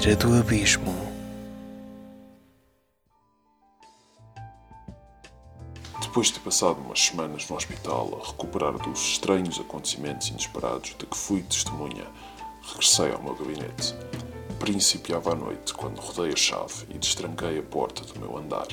beira 0.00 0.16
do 0.16 0.32
abismo. 0.32 0.94
Depois 6.00 6.28
de 6.28 6.34
ter 6.34 6.40
passado 6.40 6.80
umas 6.80 7.00
semanas 7.00 7.46
no 7.50 7.56
hospital 7.56 8.18
a 8.22 8.26
recuperar 8.28 8.78
dos 8.78 8.98
estranhos 8.98 9.60
acontecimentos 9.60 10.28
inesperados 10.28 10.96
de 10.98 11.04
que 11.04 11.16
fui 11.16 11.42
testemunha, 11.42 12.06
regressei 12.62 13.12
ao 13.12 13.22
meu 13.22 13.34
gabinete. 13.34 13.94
Principiava 14.58 15.32
a 15.32 15.34
noite 15.34 15.74
quando 15.74 16.00
rodei 16.00 16.32
a 16.32 16.36
chave 16.36 16.86
e 16.88 16.96
destranquei 16.96 17.58
a 17.58 17.62
porta 17.62 18.02
do 18.02 18.18
meu 18.18 18.38
andar. 18.38 18.68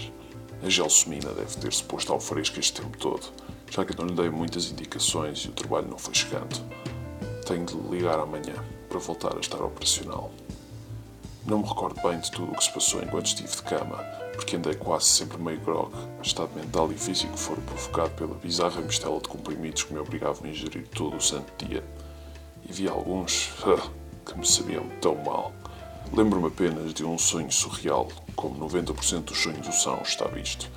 A 0.63 0.69
gelsomina 0.69 1.33
deve 1.33 1.57
ter-se 1.57 1.83
posto 1.83 2.13
ao 2.13 2.21
fresco 2.21 2.57
este 2.57 2.81
tempo 2.81 2.97
todo, 2.97 3.33
já 3.69 3.83
que 3.83 3.97
não 3.97 4.05
lhe 4.05 4.15
dei 4.15 4.29
muitas 4.29 4.71
indicações 4.71 5.39
e 5.39 5.49
o 5.49 5.53
trabalho 5.53 5.89
não 5.89 5.97
foi 5.97 6.13
chegando. 6.13 6.55
Tenho 7.45 7.65
de 7.65 7.75
ligar 7.89 8.17
amanhã 8.17 8.55
para 8.87 8.99
voltar 8.99 9.35
a 9.35 9.41
estar 9.41 9.61
operacional. 9.61 10.31
Não 11.47 11.59
me 11.59 11.65
recordo 11.65 12.01
bem 12.01 12.19
de 12.19 12.29
tudo 12.29 12.51
o 12.51 12.55
que 12.57 12.63
se 12.65 12.73
passou 12.73 13.01
enquanto 13.01 13.27
estive 13.27 13.49
de 13.49 13.61
cama, 13.61 14.03
porque 14.33 14.57
andei 14.57 14.73
quase 14.73 15.05
sempre 15.05 15.37
meio 15.37 15.57
grog, 15.61 15.93
estado 16.21 16.53
mental 16.53 16.91
e 16.91 16.97
físico 16.97 17.37
fora 17.37 17.61
provocado 17.61 18.09
pela 18.15 18.35
bizarra 18.35 18.81
mistela 18.81 19.17
de 19.21 19.29
comprimidos 19.29 19.83
que 19.83 19.93
me 19.93 19.99
obrigavam 19.99 20.45
a 20.45 20.49
ingerir 20.49 20.85
todo 20.89 21.15
o 21.15 21.21
santo 21.21 21.65
dia. 21.65 21.81
E 22.67 22.73
vi 22.73 22.89
alguns 22.89 23.53
que 24.27 24.37
me 24.37 24.45
sabiam 24.45 24.89
tão 24.99 25.15
mal. 25.23 25.53
Lembro-me 26.11 26.47
apenas 26.47 26.93
de 26.93 27.05
um 27.05 27.17
sonho 27.17 27.49
surreal, 27.49 28.09
como 28.35 28.69
90% 28.69 29.21
dos 29.21 29.37
sonhos 29.37 29.69
o 29.69 29.71
são, 29.71 30.01
está 30.01 30.25
visto, 30.25 30.69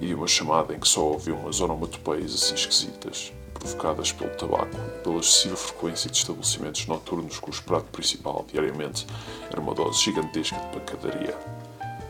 e 0.00 0.08
de 0.08 0.14
uma 0.14 0.26
chamada 0.26 0.74
em 0.74 0.80
que 0.80 0.88
só 0.88 1.12
ouvi 1.12 1.30
umas 1.30 1.60
onomatopeias 1.60 2.34
assim 2.34 2.54
esquisitas, 2.54 3.32
provocadas 3.58 4.12
pelo 4.12 4.30
tabaco 4.30 4.76
e 4.76 5.02
pela 5.02 5.18
excessiva 5.18 5.56
frequência 5.56 6.10
de 6.10 6.16
estabelecimentos 6.16 6.86
noturnos 6.86 7.38
cujo 7.38 7.62
prato 7.62 7.86
principal, 7.86 8.44
diariamente, 8.50 9.06
era 9.50 9.60
uma 9.60 9.74
dose 9.74 10.02
gigantesca 10.02 10.56
de 10.56 10.78
pancadaria. 10.78 11.36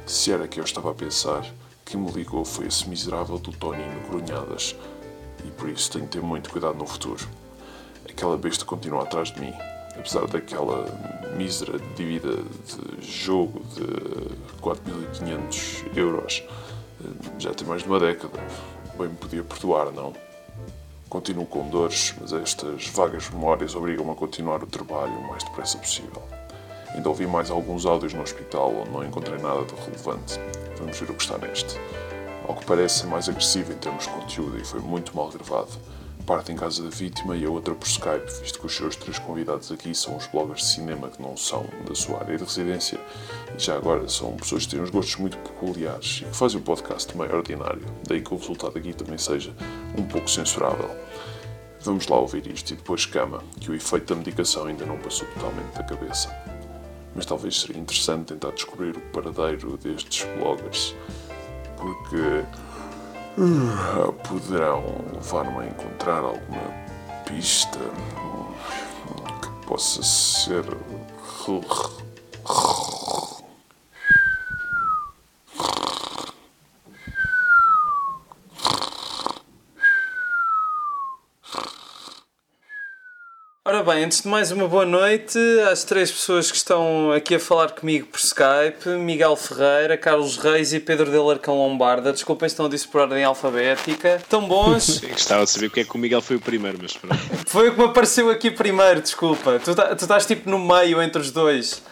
Se 0.07 0.33
era 0.33 0.49
que 0.49 0.61
eu 0.61 0.65
estava 0.65 0.91
a 0.91 0.95
pensar, 0.95 1.45
quem 1.85 2.01
me 2.01 2.11
ligou 2.11 2.45
foi 2.45 2.67
esse 2.67 2.89
miserável 2.89 3.39
do 3.39 3.53
Toninho 3.53 4.01
Grunhadas, 4.09 4.77
e 5.45 5.51
por 5.51 5.69
isso 5.69 5.91
tenho 5.91 6.05
de 6.05 6.11
ter 6.11 6.23
muito 6.23 6.51
cuidado 6.51 6.77
no 6.77 6.87
futuro. 6.87 7.29
Aquela 8.09 8.37
besta 8.37 8.65
continua 8.65 9.03
atrás 9.03 9.33
de 9.33 9.41
mim, 9.41 9.53
apesar 9.97 10.27
daquela 10.27 10.87
mísera 11.37 11.79
dívida 11.97 12.37
de 12.37 13.07
jogo 13.07 13.61
de 13.75 14.61
4.500 14.61 15.97
euros. 15.97 16.43
Já 17.39 17.53
tem 17.55 17.67
mais 17.67 17.83
de 17.83 17.89
uma 17.89 18.01
década. 18.01 18.39
Bem 18.99 19.09
me 19.09 19.15
podia 19.15 19.45
perdoar, 19.45 19.93
não? 19.93 20.13
Continuo 21.09 21.47
com 21.47 21.67
dores, 21.71 22.15
mas 22.21 22.35
estas 22.35 22.87
vagas 22.89 23.31
memórias 23.31 23.75
obrigam-me 23.75 24.11
a 24.11 24.15
continuar 24.15 24.63
o 24.63 24.67
trabalho 24.67 25.15
o 25.15 25.29
mais 25.29 25.43
depressa 25.43 25.79
possível. 25.79 26.23
Ainda 26.95 27.09
ouvi 27.09 27.27
mais 27.27 27.51
alguns 27.51 27.87
áudios 27.87 28.13
no 28.13 28.21
hospital 28.21 28.75
onde 28.75 28.91
não 28.91 29.03
encontrei 29.03 29.39
nada 29.39 29.65
de 29.65 29.75
relevante. 29.75 30.39
Vamos 30.77 31.01
ver 31.01 31.11
o 31.11 31.15
que 31.15 31.23
está 31.23 31.39
neste. 31.39 31.81
Ao 32.47 32.55
que 32.55 32.67
parece 32.67 33.05
é 33.05 33.07
mais 33.07 33.27
agressivo 33.27 33.73
em 33.73 33.77
termos 33.77 34.05
de 34.05 34.11
conteúdo 34.11 34.59
e 34.59 34.65
foi 34.65 34.81
muito 34.81 35.17
mal 35.17 35.31
gravado 35.31 35.71
parte 36.29 36.53
em 36.53 36.57
casa 36.57 36.83
da 36.83 36.91
vítima 36.91 37.35
e 37.35 37.47
a 37.47 37.49
outra 37.49 37.75
por 37.75 37.87
Skype, 37.87 38.31
visto 38.43 38.61
que 38.61 38.67
os 38.67 38.77
seus 38.77 38.95
três 38.97 39.19
convidados 39.19 39.73
aqui 39.73 39.95
são 39.95 40.15
os 40.15 40.27
bloggers 40.27 40.61
de 40.61 40.67
cinema 40.67 41.09
que 41.09 41.23
não 41.23 41.35
são 41.39 41.65
da 41.89 41.95
sua 41.95 42.19
área 42.19 42.37
de 42.37 42.45
residência 42.45 43.01
e 43.57 43.59
já 43.59 43.75
agora 43.75 44.07
são 44.11 44.37
pessoas 44.37 44.67
que 44.67 44.73
têm 44.73 44.83
uns 44.83 44.91
gostos 44.91 45.17
muito 45.17 45.39
peculiares 45.39 46.21
e 46.21 46.25
que 46.27 46.37
fazem 46.37 46.61
o 46.61 46.63
podcast 46.63 47.17
meio 47.17 47.35
ordinário, 47.35 47.83
daí 48.07 48.21
que 48.21 48.35
o 48.35 48.37
resultado 48.37 48.77
aqui 48.77 48.93
também 48.93 49.17
seja 49.17 49.55
um 49.97 50.05
pouco 50.05 50.29
censurável. 50.29 50.91
Vamos 51.81 52.07
lá 52.09 52.19
ouvir 52.19 52.47
isto 52.47 52.75
e 52.75 52.77
depois 52.77 53.07
cama, 53.07 53.43
que 53.59 53.71
o 53.71 53.75
efeito 53.75 54.13
da 54.13 54.17
medicação 54.17 54.67
ainda 54.67 54.85
não 54.85 54.99
passou 54.99 55.27
totalmente 55.29 55.75
da 55.77 55.83
cabeça. 55.83 56.31
Mas 57.15 57.25
talvez 57.25 57.59
seria 57.59 57.81
interessante 57.81 58.35
tentar 58.35 58.51
descobrir 58.51 58.95
o 58.95 59.01
paradeiro 59.13 59.79
destes 59.79 60.27
bloggers, 60.37 60.95
porque 61.79 62.45
poderão 64.25 64.85
levar-me 65.15 65.59
a 65.59 65.67
encontrar 65.67 66.25
alguma 66.25 66.73
pista 67.25 67.79
que 69.41 69.67
possa 69.67 70.03
ser 70.03 70.65
Ora 83.69 83.83
bem, 83.83 84.05
antes 84.05 84.23
de 84.23 84.29
mais 84.29 84.51
uma 84.51 84.67
boa 84.67 84.87
noite 84.87 85.39
às 85.71 85.85
três 85.85 86.11
pessoas 86.11 86.51
que 86.51 86.57
estão 86.57 87.13
aqui 87.13 87.35
a 87.35 87.39
falar 87.39 87.73
comigo 87.73 88.07
por 88.07 88.19
Skype, 88.19 88.89
Miguel 88.99 89.37
Ferreira, 89.37 89.95
Carlos 89.95 90.39
Reis 90.39 90.73
e 90.73 90.81
Pedro 90.81 91.11
de 91.11 91.19
Alarcão 91.19 91.55
Lombarda. 91.55 92.11
Desculpem, 92.11 92.47
estão 92.47 92.65
a 92.65 92.69
dizer 92.71 92.87
por 92.87 93.03
ordem 93.03 93.23
alfabética. 93.25 94.23
Tão 94.27 94.49
bons. 94.49 95.01
Gostava 95.13 95.45
de 95.45 95.51
saber 95.51 95.69
porque 95.69 95.81
é 95.81 95.85
que 95.85 95.95
o 95.95 95.99
Miguel 95.99 96.23
foi 96.23 96.37
o 96.37 96.41
primeiro, 96.41 96.79
mas 96.81 96.97
pronto. 96.97 97.15
Foi 97.47 97.69
o 97.69 97.75
que 97.75 97.79
me 97.79 97.85
apareceu 97.85 98.31
aqui 98.31 98.51
primeiro, 98.51 99.03
desculpa. 99.03 99.61
Tu, 99.63 99.75
tá, 99.75 99.95
tu 99.95 100.01
estás 100.01 100.25
tipo 100.25 100.49
no 100.49 100.59
meio 100.59 101.03
entre 101.03 101.21
os 101.21 101.31
dois. 101.31 101.83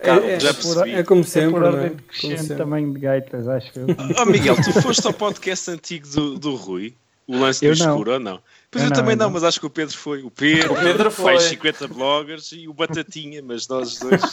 É, 0.00 0.34
é, 0.34 0.38
já 0.38 0.52
por, 0.52 0.86
é 0.86 1.02
como 1.02 1.24
sempre. 1.24 1.48
É 1.48 1.50
por 1.52 1.62
ordem 1.62 1.86
é? 1.86 2.20
crescente 2.20 2.56
tamanho 2.56 2.92
de 2.92 3.00
gaitas, 3.00 3.48
acho 3.48 3.70
eu. 3.74 3.86
Oh 4.20 4.26
Miguel, 4.26 4.56
tu 4.56 4.82
foste 4.82 5.06
ao 5.06 5.14
podcast 5.14 5.70
antigo 5.70 6.06
do, 6.08 6.38
do 6.38 6.54
Rui? 6.56 6.94
O 7.32 7.38
lance 7.38 7.66
do 7.66 7.72
escuro 7.72 8.10
não. 8.10 8.12
ou 8.12 8.20
não? 8.20 8.42
Pois 8.70 8.84
eu, 8.84 8.90
eu 8.90 8.94
também 8.94 9.16
não, 9.16 9.26
não, 9.26 9.32
mas 9.32 9.42
acho 9.42 9.58
que 9.58 9.64
o 9.64 9.70
Pedro 9.70 9.96
foi. 9.96 10.22
O 10.22 10.30
Pedro, 10.30 10.72
o 10.74 10.76
Pedro 10.76 11.10
foi. 11.10 11.32
mais 11.32 11.42
50 11.44 11.88
bloggers 11.88 12.52
e 12.52 12.68
o 12.68 12.74
Batatinha, 12.74 13.42
mas 13.42 13.66
nós 13.68 13.98
dois. 13.98 14.20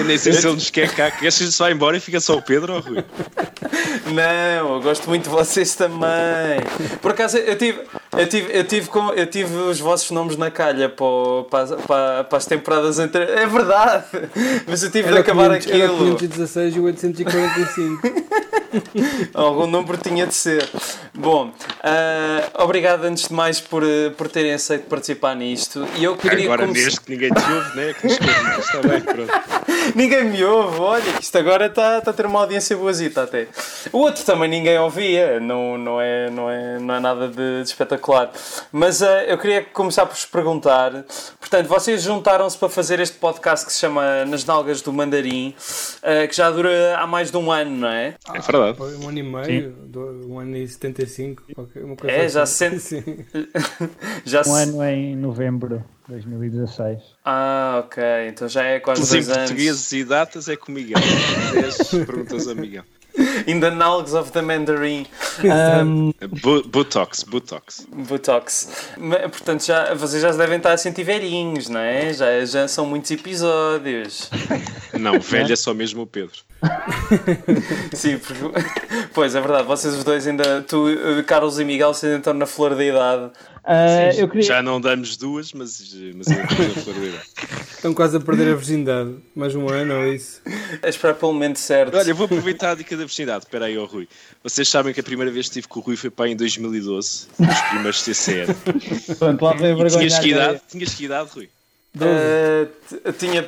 eu 0.00 0.04
nem 0.06 0.18
sei 0.18 0.32
se 0.32 0.46
ele 0.46 0.54
nos 0.54 0.70
quer 0.70 0.94
cá. 0.94 1.10
Queres 1.10 1.36
que 1.36 1.44
se 1.44 1.58
vai 1.58 1.72
embora 1.72 1.96
e 1.96 2.00
fica 2.00 2.20
só 2.20 2.36
o 2.36 2.42
Pedro 2.42 2.74
ou 2.74 2.78
o 2.78 2.82
Rui? 2.82 3.04
Não, 4.12 4.74
eu 4.74 4.80
gosto 4.80 5.08
muito 5.08 5.24
de 5.24 5.28
vocês 5.28 5.74
também. 5.74 6.60
Por 7.00 7.12
acaso, 7.12 7.36
eu 7.36 7.56
tive, 7.56 7.80
eu 8.16 8.28
tive, 8.28 8.58
eu 8.58 8.64
tive, 8.64 8.88
com, 8.88 9.10
eu 9.10 9.26
tive 9.26 9.54
os 9.54 9.78
vossos 9.78 10.10
nomes 10.10 10.36
na 10.36 10.50
calha 10.50 10.88
para, 10.88 11.76
para, 11.76 12.24
para 12.24 12.38
as 12.38 12.46
temporadas 12.46 12.98
entre. 12.98 13.22
É 13.24 13.46
verdade! 13.46 14.04
Mas 14.66 14.82
eu 14.82 14.90
tive 14.90 15.08
era 15.08 15.16
de 15.16 15.20
acabar 15.20 15.58
500, 15.58 15.66
aquilo. 15.66 16.08
Era 16.08 16.16
516 16.16 16.76
e 16.76 16.80
845. 16.80 18.00
Algum 19.34 19.66
número 19.66 19.98
tinha 19.98 20.26
de 20.26 20.34
ser. 20.34 20.68
Bom, 21.14 21.48
uh, 21.48 22.62
obrigado 22.62 23.04
antes 23.04 23.28
de 23.28 23.34
mais 23.34 23.60
por, 23.60 23.82
por 24.16 24.28
terem 24.28 24.52
aceito 24.52 24.86
participar 24.86 25.34
nisto. 25.34 25.86
E 25.96 26.04
eu 26.04 26.16
queria 26.16 26.44
agora 26.44 26.66
come... 26.66 26.80
mesmo 26.80 27.00
que 27.00 27.12
ninguém 27.12 27.30
te 27.30 27.52
ouve, 27.52 27.76
né? 27.76 27.94
Que 27.94 28.06
está 28.06 28.80
bem, 28.86 29.00
pronto. 29.00 29.30
ninguém 29.94 30.24
me 30.24 30.44
ouve, 30.44 30.78
olha, 30.78 31.18
isto 31.20 31.36
agora 31.38 31.66
está, 31.66 31.98
está 31.98 32.10
a 32.10 32.14
ter 32.14 32.26
uma 32.26 32.40
audiência 32.40 32.76
boazita 32.76 33.22
até. 33.22 33.48
O 33.92 33.98
outro 33.98 34.24
também 34.24 34.48
ninguém 34.48 34.78
ouvia, 34.78 35.40
não, 35.40 35.76
não, 35.78 36.00
é, 36.00 36.30
não, 36.30 36.50
é, 36.50 36.78
não 36.78 36.94
é 36.94 37.00
nada 37.00 37.28
de, 37.28 37.62
de 37.62 37.68
espetacular. 37.68 38.30
Mas 38.72 39.00
uh, 39.00 39.06
eu 39.26 39.38
queria 39.38 39.62
começar 39.62 40.06
por 40.06 40.14
vos 40.14 40.26
perguntar. 40.26 41.04
Portanto, 41.38 41.66
vocês 41.66 42.02
juntaram-se 42.02 42.56
para 42.58 42.68
fazer 42.68 43.00
este 43.00 43.16
podcast 43.16 43.66
que 43.66 43.72
se 43.72 43.78
chama 43.78 44.24
Nas 44.24 44.44
Nalgas 44.44 44.82
do 44.82 44.92
Mandarim, 44.92 45.54
uh, 45.98 46.28
que 46.28 46.36
já 46.36 46.50
dura 46.50 46.96
há 46.98 47.06
mais 47.06 47.30
de 47.30 47.36
um 47.36 47.50
ano, 47.50 47.70
não 47.70 47.88
é? 47.88 48.14
É 48.34 48.40
verdade. 48.40 48.76
Foi 48.76 48.96
um 48.96 49.08
ano 49.08 49.18
e 49.18 49.22
meio, 49.22 49.76
um 50.28 50.38
ano 50.38 50.56
e 50.56 50.66
75, 50.66 51.42
uma 51.76 51.96
coisa 51.96 52.16
É, 52.16 52.28
já 52.28 52.42
assim. 52.42 52.78
se 52.78 53.26
já 54.24 54.42
Um 54.46 54.54
ano 54.54 54.84
em 54.84 55.16
novembro 55.16 55.84
2016. 56.10 57.00
Ah, 57.24 57.82
ok. 57.84 58.02
Então 58.28 58.48
já 58.48 58.64
é 58.64 58.80
quase 58.80 59.08
dois 59.08 59.28
anos. 59.28 59.38
portugueses 59.50 59.92
e 59.92 60.04
datas 60.04 60.48
é 60.48 60.56
com 60.56 60.72
Miguel. 60.72 60.98
10 61.54 61.88
perguntas 62.04 62.48
a 62.48 62.54
Miguel. 62.54 62.84
In 63.46 63.60
the 63.60 63.70
Nalgs 63.70 64.14
of 64.14 64.32
the 64.32 64.42
Mandarin. 64.42 65.06
Um, 65.44 66.12
Botox, 66.66 67.24
Botox. 67.24 67.86
Botox. 67.92 68.68
Portanto, 69.30 69.64
já, 69.64 69.94
vocês 69.94 70.22
já 70.22 70.32
devem 70.32 70.58
estar 70.58 70.72
a 70.72 70.76
sentir 70.76 71.04
velhinhos, 71.04 71.68
não 71.68 71.80
é? 71.80 72.12
Já, 72.12 72.44
já 72.44 72.68
são 72.68 72.86
muitos 72.86 73.10
episódios. 73.10 74.30
Não, 74.98 75.18
velho 75.20 75.52
é 75.52 75.56
só 75.56 75.72
mesmo 75.72 76.02
o 76.02 76.06
Pedro. 76.06 76.38
Sim, 77.94 78.18
porque, 78.18 78.42
pois 79.14 79.34
é 79.34 79.40
verdade, 79.40 79.66
vocês 79.66 79.94
os 79.94 80.04
dois 80.04 80.26
ainda, 80.26 80.62
tu, 80.62 80.86
Carlos 81.26 81.58
e 81.58 81.64
Miguel, 81.64 81.94
vocês 81.94 82.10
ainda 82.10 82.20
estão 82.20 82.34
na 82.34 82.46
flor 82.46 82.74
da 82.74 82.84
idade. 82.84 83.30
Uh, 83.60 84.28
queria... 84.28 84.42
Já 84.42 84.62
não 84.62 84.80
damos 84.80 85.16
duas, 85.16 85.52
mas, 85.52 85.94
mas 86.14 86.26
eu 86.28 86.38
na 86.38 86.46
flor 86.46 86.94
da 86.94 87.06
idade. 87.06 87.28
Estão 87.70 87.94
quase 87.94 88.16
a 88.16 88.20
perder 88.20 88.52
a 88.52 88.56
virgindade. 88.56 89.14
Mais 89.34 89.54
um 89.54 89.68
ano 89.68 89.94
ou 89.94 90.12
isso? 90.12 90.42
A 90.82 90.88
esperar 90.88 91.14
pelo 91.14 91.32
momento 91.32 91.58
certo. 91.58 91.96
Olha, 91.96 92.10
eu 92.10 92.14
vou 92.14 92.26
aproveitar 92.26 92.72
a 92.72 92.74
dica 92.74 92.96
da 92.96 93.04
virgindade. 93.04 93.19
Espera 93.22 93.66
aí, 93.66 93.76
oh, 93.78 93.86
Rui. 93.86 94.08
Vocês 94.42 94.68
sabem 94.68 94.92
que 94.92 95.00
a 95.00 95.02
primeira 95.02 95.30
vez 95.30 95.46
que 95.46 95.50
estive 95.50 95.68
com 95.68 95.80
o 95.80 95.82
Rui 95.82 95.96
foi 95.96 96.10
para 96.10 96.28
em 96.28 96.36
2012, 96.36 97.28
nos 97.38 97.60
primeiros 97.60 98.02
CCR. 98.02 98.54
Pronto, 99.18 99.44
lá 99.44 99.54
vem 99.54 99.72
a 99.72 99.74
vergonha. 99.74 100.08
Tinhas 100.08 100.18
que 100.18 100.28
idade, 100.28 100.60
tinhas 100.68 100.94
que 100.94 101.04
idade, 101.04 101.30
Rui? 101.34 101.48
Uh, 101.96 103.12
tinha. 103.14 103.44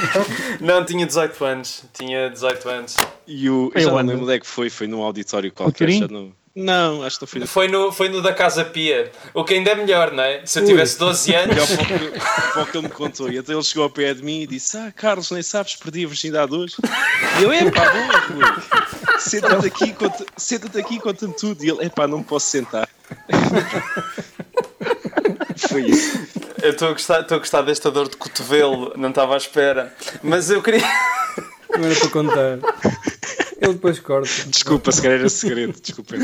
não, 0.60 0.84
tinha 0.84 1.06
18 1.06 1.44
anos. 1.44 1.84
Tinha 1.92 2.28
18 2.30 2.68
anos. 2.68 2.96
E 3.26 3.48
o. 3.48 3.70
Eu 3.74 3.80
já 3.80 3.90
não 3.90 3.96
lembro 3.96 4.24
onde 4.24 4.34
é 4.34 4.40
que 4.40 4.46
foi, 4.46 4.68
foi 4.68 4.88
num 4.88 5.02
auditório 5.02 5.52
qualquer. 5.52 5.90
Já 5.90 6.08
não... 6.08 6.32
Não, 6.56 7.02
acho 7.02 7.18
que 7.18 7.24
não 7.24 7.28
foi. 7.28 7.46
Foi 7.46 7.68
no, 7.68 7.92
foi 7.92 8.08
no 8.08 8.22
da 8.22 8.32
Casa 8.32 8.64
Pia. 8.64 9.12
O 9.34 9.44
que 9.44 9.52
ainda 9.52 9.72
é 9.72 9.74
melhor, 9.74 10.10
não 10.12 10.24
é? 10.24 10.40
Se 10.46 10.58
eu 10.58 10.64
tivesse 10.64 10.98
12 10.98 11.34
anos. 11.36 11.56
É 11.58 12.60
o 12.62 12.66
que 12.66 12.78
ele 12.78 12.88
me 12.88 12.92
contou. 12.92 13.30
E 13.30 13.38
até 13.38 13.52
ele 13.52 13.62
chegou 13.62 13.84
ao 13.84 13.90
pé 13.90 14.14
de 14.14 14.22
mim 14.22 14.40
e 14.40 14.46
disse: 14.46 14.74
Ah, 14.78 14.90
Carlos, 14.90 15.30
nem 15.30 15.42
sabes, 15.42 15.76
perdi 15.76 16.06
a 16.06 16.08
virgindade 16.08 16.54
hoje. 16.54 16.74
E 17.38 17.42
eu, 17.42 17.52
é 17.52 17.70
pá, 17.70 17.84
boa, 17.90 18.62
Senta-te 19.18 19.66
aqui, 19.66 19.92
conta, 19.92 20.26
senta 20.36 20.78
aqui 20.78 20.96
e 20.96 21.00
conta-me 21.00 21.34
tudo. 21.34 21.64
E 21.64 21.70
ele, 21.70 21.84
é 21.84 21.88
pá, 21.88 22.06
não 22.06 22.18
me 22.18 22.24
posso 22.24 22.46
sentar. 22.46 22.88
foi 25.68 25.82
isso. 25.82 26.26
Eu 26.62 26.70
estou 26.70 26.88
a, 26.88 26.92
gostar, 26.92 27.20
estou 27.20 27.36
a 27.36 27.38
gostar 27.38 27.62
desta 27.62 27.90
dor 27.90 28.08
de 28.08 28.16
cotovelo, 28.16 28.92
não 28.96 29.10
estava 29.10 29.34
à 29.34 29.36
espera. 29.36 29.94
Mas 30.22 30.50
eu 30.50 30.62
queria. 30.62 30.82
Não 31.76 31.84
era 31.84 31.96
para 31.96 32.10
contar. 32.10 32.58
Ele 33.60 33.72
depois 33.72 33.98
corta. 33.98 34.28
Desculpa, 34.46 34.92
se 34.92 35.00
calhar 35.00 35.18
era 35.18 35.28
segredo, 35.28 35.74
desculpa. 35.80 36.14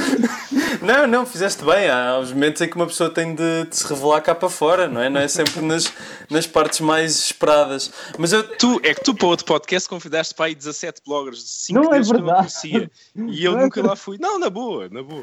Não, 0.82 1.06
não, 1.06 1.24
fizeste 1.24 1.64
bem. 1.64 1.88
Há 1.88 2.18
os 2.18 2.32
momentos 2.32 2.60
em 2.60 2.68
que 2.68 2.76
uma 2.76 2.86
pessoa 2.86 3.08
tem 3.08 3.34
de, 3.34 3.64
de, 3.64 3.76
se 3.76 3.86
revelar 3.86 4.20
cá 4.20 4.34
para 4.34 4.48
fora, 4.48 4.88
não 4.88 5.00
é? 5.00 5.08
Não 5.08 5.20
é 5.20 5.28
sempre 5.28 5.60
nas, 5.60 5.92
nas 6.28 6.46
partes 6.46 6.80
mais 6.80 7.16
esperadas. 7.16 7.90
Mas 8.18 8.32
eu... 8.32 8.42
tu, 8.42 8.80
é 8.82 8.92
que 8.94 9.02
tu 9.02 9.14
para 9.14 9.28
outro 9.28 9.46
podcast 9.46 9.88
convidaste 9.88 10.34
para 10.34 10.46
aí 10.46 10.54
17 10.54 11.02
bloggers 11.06 11.38
de 11.38 11.48
5 11.48 11.80
não 11.80 11.94
é 11.94 12.00
verdade. 12.00 12.10
que 12.10 12.16
eu 12.16 12.24
não 12.24 12.34
conhecia. 12.34 12.90
E 13.14 13.44
eu 13.44 13.52
não 13.52 13.60
nunca 13.62 13.80
é 13.80 13.82
lá 13.82 13.96
fui. 13.96 14.18
Não, 14.20 14.38
na 14.38 14.50
boa, 14.50 14.88
na 14.90 15.02
boa. 15.02 15.22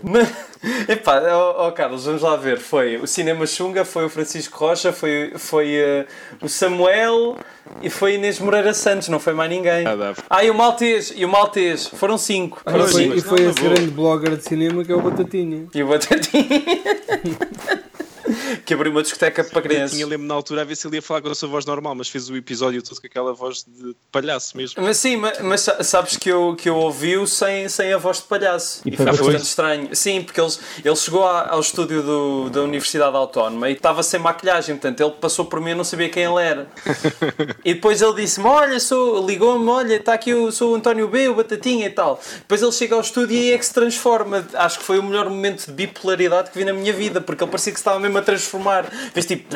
Epá, 0.88 1.22
ó 1.34 1.66
oh, 1.66 1.68
oh, 1.68 1.72
Carlos, 1.72 2.06
vamos 2.06 2.22
lá 2.22 2.36
ver. 2.36 2.60
Foi 2.60 2.98
o 2.98 3.08
Cinema 3.08 3.46
Xunga, 3.46 3.84
foi 3.84 4.06
o 4.06 4.10
Francisco 4.10 4.58
Rocha, 4.58 4.94
foi, 4.94 5.34
foi 5.36 5.78
uh, 5.82 6.46
o 6.46 6.50
Samuel 6.50 7.38
e 7.82 7.90
foi 7.90 8.16
Inês 8.16 8.40
Moreira 8.40 8.74
Santos, 8.74 9.10
não 9.10 9.20
foi 9.20 9.34
mais 9.34 9.50
ninguém. 9.50 9.86
Ah, 9.86 10.14
ah 10.30 10.44
e 10.44 10.50
o 10.50 10.54
Maltês, 10.54 11.14
e 11.16 11.24
o 11.24 11.30
Maltês. 11.30 11.88
Foram 12.00 12.18
cinco. 12.18 12.62
Foram 12.64 12.86
ah, 12.86 12.88
cinco. 12.88 13.16
E 13.16 13.22
foi 13.22 13.42
esse 13.42 13.62
grande 13.62 13.92
blogger 13.92 14.38
de 14.38 14.44
cinema 14.44 14.86
que 14.86 14.92
é 14.92 14.96
o 14.96 15.02
Batatinha. 15.02 15.68
E 15.76 15.84
o 15.84 15.88
Batatinha. 15.88 16.48
que 18.66 18.74
abriu 18.74 18.92
uma 18.92 19.02
discoteca 19.02 19.44
para 19.44 19.62
crianças. 19.62 19.92
Eu 19.92 19.98
tinha 19.98 20.08
lembro 20.08 20.28
na 20.28 20.34
altura 20.34 20.62
a 20.62 20.66
ver 20.66 20.76
se 20.76 20.88
ele 20.88 20.98
ia 20.98 21.02
falar 21.02 21.22
com 21.22 21.30
a 21.30 21.36
sua 21.36 21.50
voz 21.50 21.66
normal, 21.66 21.96
mas 21.96 22.10
fez 22.10 22.30
o 22.30 22.36
episódio 22.36 22.82
todo 22.82 23.00
com 23.00 23.08
aquela 23.08 23.34
voz 23.34 23.66
de 23.68 23.96
palhaço 24.12 24.56
mesmo. 24.56 24.82
Mas 24.82 24.98
sim, 24.98 25.18
mas, 25.18 25.40
mas 25.40 25.70
sabes 25.82 26.18
que 26.18 26.30
eu, 26.30 26.56
que 26.56 26.70
eu 26.70 26.76
ouvi-o 26.76 27.26
sem, 27.28 27.68
sem 27.70 27.94
a 27.94 27.98
voz 27.98 28.18
de 28.18 28.24
palhaço. 28.24 28.82
E, 28.86 28.94
e 28.94 28.98
foi 28.98 29.06
bastante 29.06 29.44
estranho. 29.44 29.96
Sim, 29.96 30.22
porque 30.22 30.40
ele, 30.40 30.52
ele 30.84 30.96
chegou 30.96 31.24
ao 31.24 31.60
estúdio 31.60 32.02
do, 32.04 32.50
da 32.50 32.62
Universidade 32.62 33.16
Autónoma 33.16 33.70
e 33.70 33.74
estava 33.74 34.04
sem 34.04 34.20
maquilhagem, 34.20 34.76
portanto 34.76 35.02
ele 35.02 35.12
passou 35.20 35.46
por 35.46 35.60
mim 35.60 35.72
e 35.72 35.76
não 35.76 35.84
sabia 35.84 36.10
quem 36.10 36.24
ele 36.24 36.42
era. 36.42 36.68
e 37.64 37.74
depois 37.74 38.02
ele 38.02 38.14
disse-me: 38.16 38.48
Olha, 38.48 38.78
ligou-me, 39.26 39.70
olha, 39.70 39.96
está 39.96 40.14
aqui 40.14 40.34
o, 40.34 40.52
sou 40.52 40.74
o 40.74 40.76
António 40.76 41.08
B, 41.08 41.30
o 41.30 41.36
Batatinha 41.36 41.88
e 41.88 41.90
tal. 41.90 42.20
Depois 42.40 42.62
ele 42.62 42.72
chega 42.72 42.96
ao 42.96 43.02
estúdio 43.02 43.36
e 43.36 43.52
é 43.52 43.58
que 43.58 43.66
se 43.66 43.74
transforma. 43.74 44.46
Acho 44.54 44.80
que 44.80 44.86
foi 44.86 45.00
o 45.00 45.04
melhor 45.04 45.30
momento 45.30 45.66
de 45.66 45.72
bipolaridade 45.72 46.52
que 46.52 46.58
vi 46.58 46.66
na 46.66 46.74
minha 46.74 46.94
vida, 46.94 47.22
porque 47.22 47.44
ele 47.44 47.52
parecia 47.52 47.74
que 47.74 47.80
estava 47.80 48.00
mesmo 48.00 48.19
a 48.20 48.22
transformar. 48.22 48.86
Fez 49.14 49.26
tipo. 49.26 49.56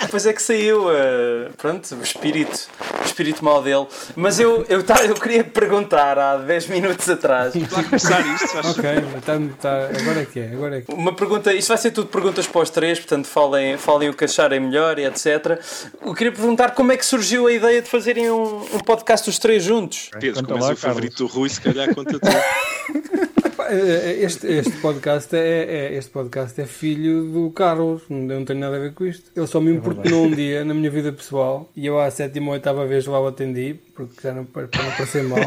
Depois 0.00 0.26
é 0.26 0.32
que 0.32 0.42
saiu 0.42 0.88
uh, 0.88 1.52
pronto, 1.56 1.94
o 1.94 2.02
espírito, 2.02 2.68
o 3.00 3.04
espírito 3.04 3.44
mau 3.44 3.62
dele. 3.62 3.86
Mas 4.16 4.38
eu, 4.38 4.64
eu, 4.68 4.82
tá, 4.82 5.04
eu 5.04 5.14
queria 5.14 5.44
perguntar 5.44 6.18
há 6.18 6.36
10 6.36 6.66
minutos 6.68 7.08
atrás. 7.08 7.54
Para 7.56 7.84
começar 7.84 8.20
isto, 8.34 8.52
Ok, 8.58 8.90
tá, 9.24 9.32
tá, 9.60 10.00
agora 10.00 10.22
é 10.22 10.24
que 10.24 10.40
é, 10.40 10.52
agora 10.52 10.78
é 10.78 10.80
que 10.82 10.92
é. 10.92 10.94
Uma 10.94 11.14
pergunta, 11.14 11.52
isto 11.52 11.68
vai 11.68 11.78
ser 11.78 11.90
tudo 11.90 12.08
perguntas 12.08 12.46
para 12.46 12.60
os 12.60 12.70
três, 12.70 12.98
portanto 12.98 13.26
falem, 13.26 13.76
falem 13.76 14.08
o 14.08 14.14
que 14.14 14.24
acharem 14.24 14.60
melhor 14.60 14.98
e 14.98 15.04
etc. 15.04 15.60
Eu 16.04 16.14
queria 16.14 16.32
perguntar 16.32 16.70
como 16.70 16.92
é 16.92 16.96
que 16.96 17.04
surgiu 17.04 17.46
a 17.46 17.52
ideia 17.52 17.80
de 17.82 17.88
fazerem 17.88 18.30
um, 18.30 18.62
um 18.74 18.78
podcast 18.78 19.28
os 19.28 19.38
três 19.38 19.62
juntos. 19.62 20.10
Pedro, 20.18 20.46
como 20.46 20.64
és 20.64 20.70
o 20.70 20.76
favorito 20.76 21.16
do 21.18 21.26
Rui, 21.26 21.48
se 21.48 21.60
calhar 21.60 21.94
conta 21.94 22.18
tudo. 22.18 22.22
Este, 23.72 24.46
este, 24.48 24.72
podcast 24.82 25.34
é, 25.34 25.64
é, 25.64 25.94
este 25.94 26.10
podcast 26.10 26.60
é 26.60 26.66
filho 26.66 27.32
do 27.32 27.50
Carlos, 27.52 28.02
não 28.10 28.44
tem 28.44 28.54
nada 28.54 28.76
a 28.76 28.78
ver 28.78 28.92
com 28.92 29.06
isto. 29.06 29.30
Ele 29.34 29.46
só 29.46 29.62
me 29.62 29.70
é 29.70 29.74
importunou 29.74 30.26
um 30.26 30.30
dia 30.30 30.62
na 30.62 30.74
minha 30.74 30.90
vida 30.90 31.10
pessoal 31.10 31.70
e 31.74 31.86
eu 31.86 31.98
à 31.98 32.10
sétima 32.10 32.48
ou 32.48 32.52
oitava 32.52 32.86
vez 32.86 33.06
lá 33.06 33.18
o 33.18 33.28
atendi, 33.28 33.80
porque 33.94 34.20
já 34.22 34.34
não, 34.34 34.44
para 34.44 34.64
não 34.64 34.90
parecer 34.94 35.22
mal. 35.22 35.38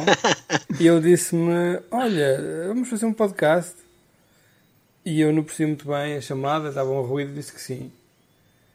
E 0.80 0.88
ele 0.88 1.02
disse-me: 1.02 1.80
Olha, 1.92 2.66
vamos 2.68 2.90
fazer 2.90 3.06
um 3.06 3.14
podcast. 3.14 3.76
E 5.06 5.22
eu 5.22 5.32
não 5.32 5.44
percebi 5.44 5.68
muito 5.68 5.88
bem 5.88 6.16
a 6.16 6.22
chamada, 6.22 6.70
estava 6.70 6.90
um 6.90 7.02
ruído, 7.04 7.32
disse 7.32 7.54
que 7.54 7.62
sim. 7.62 7.92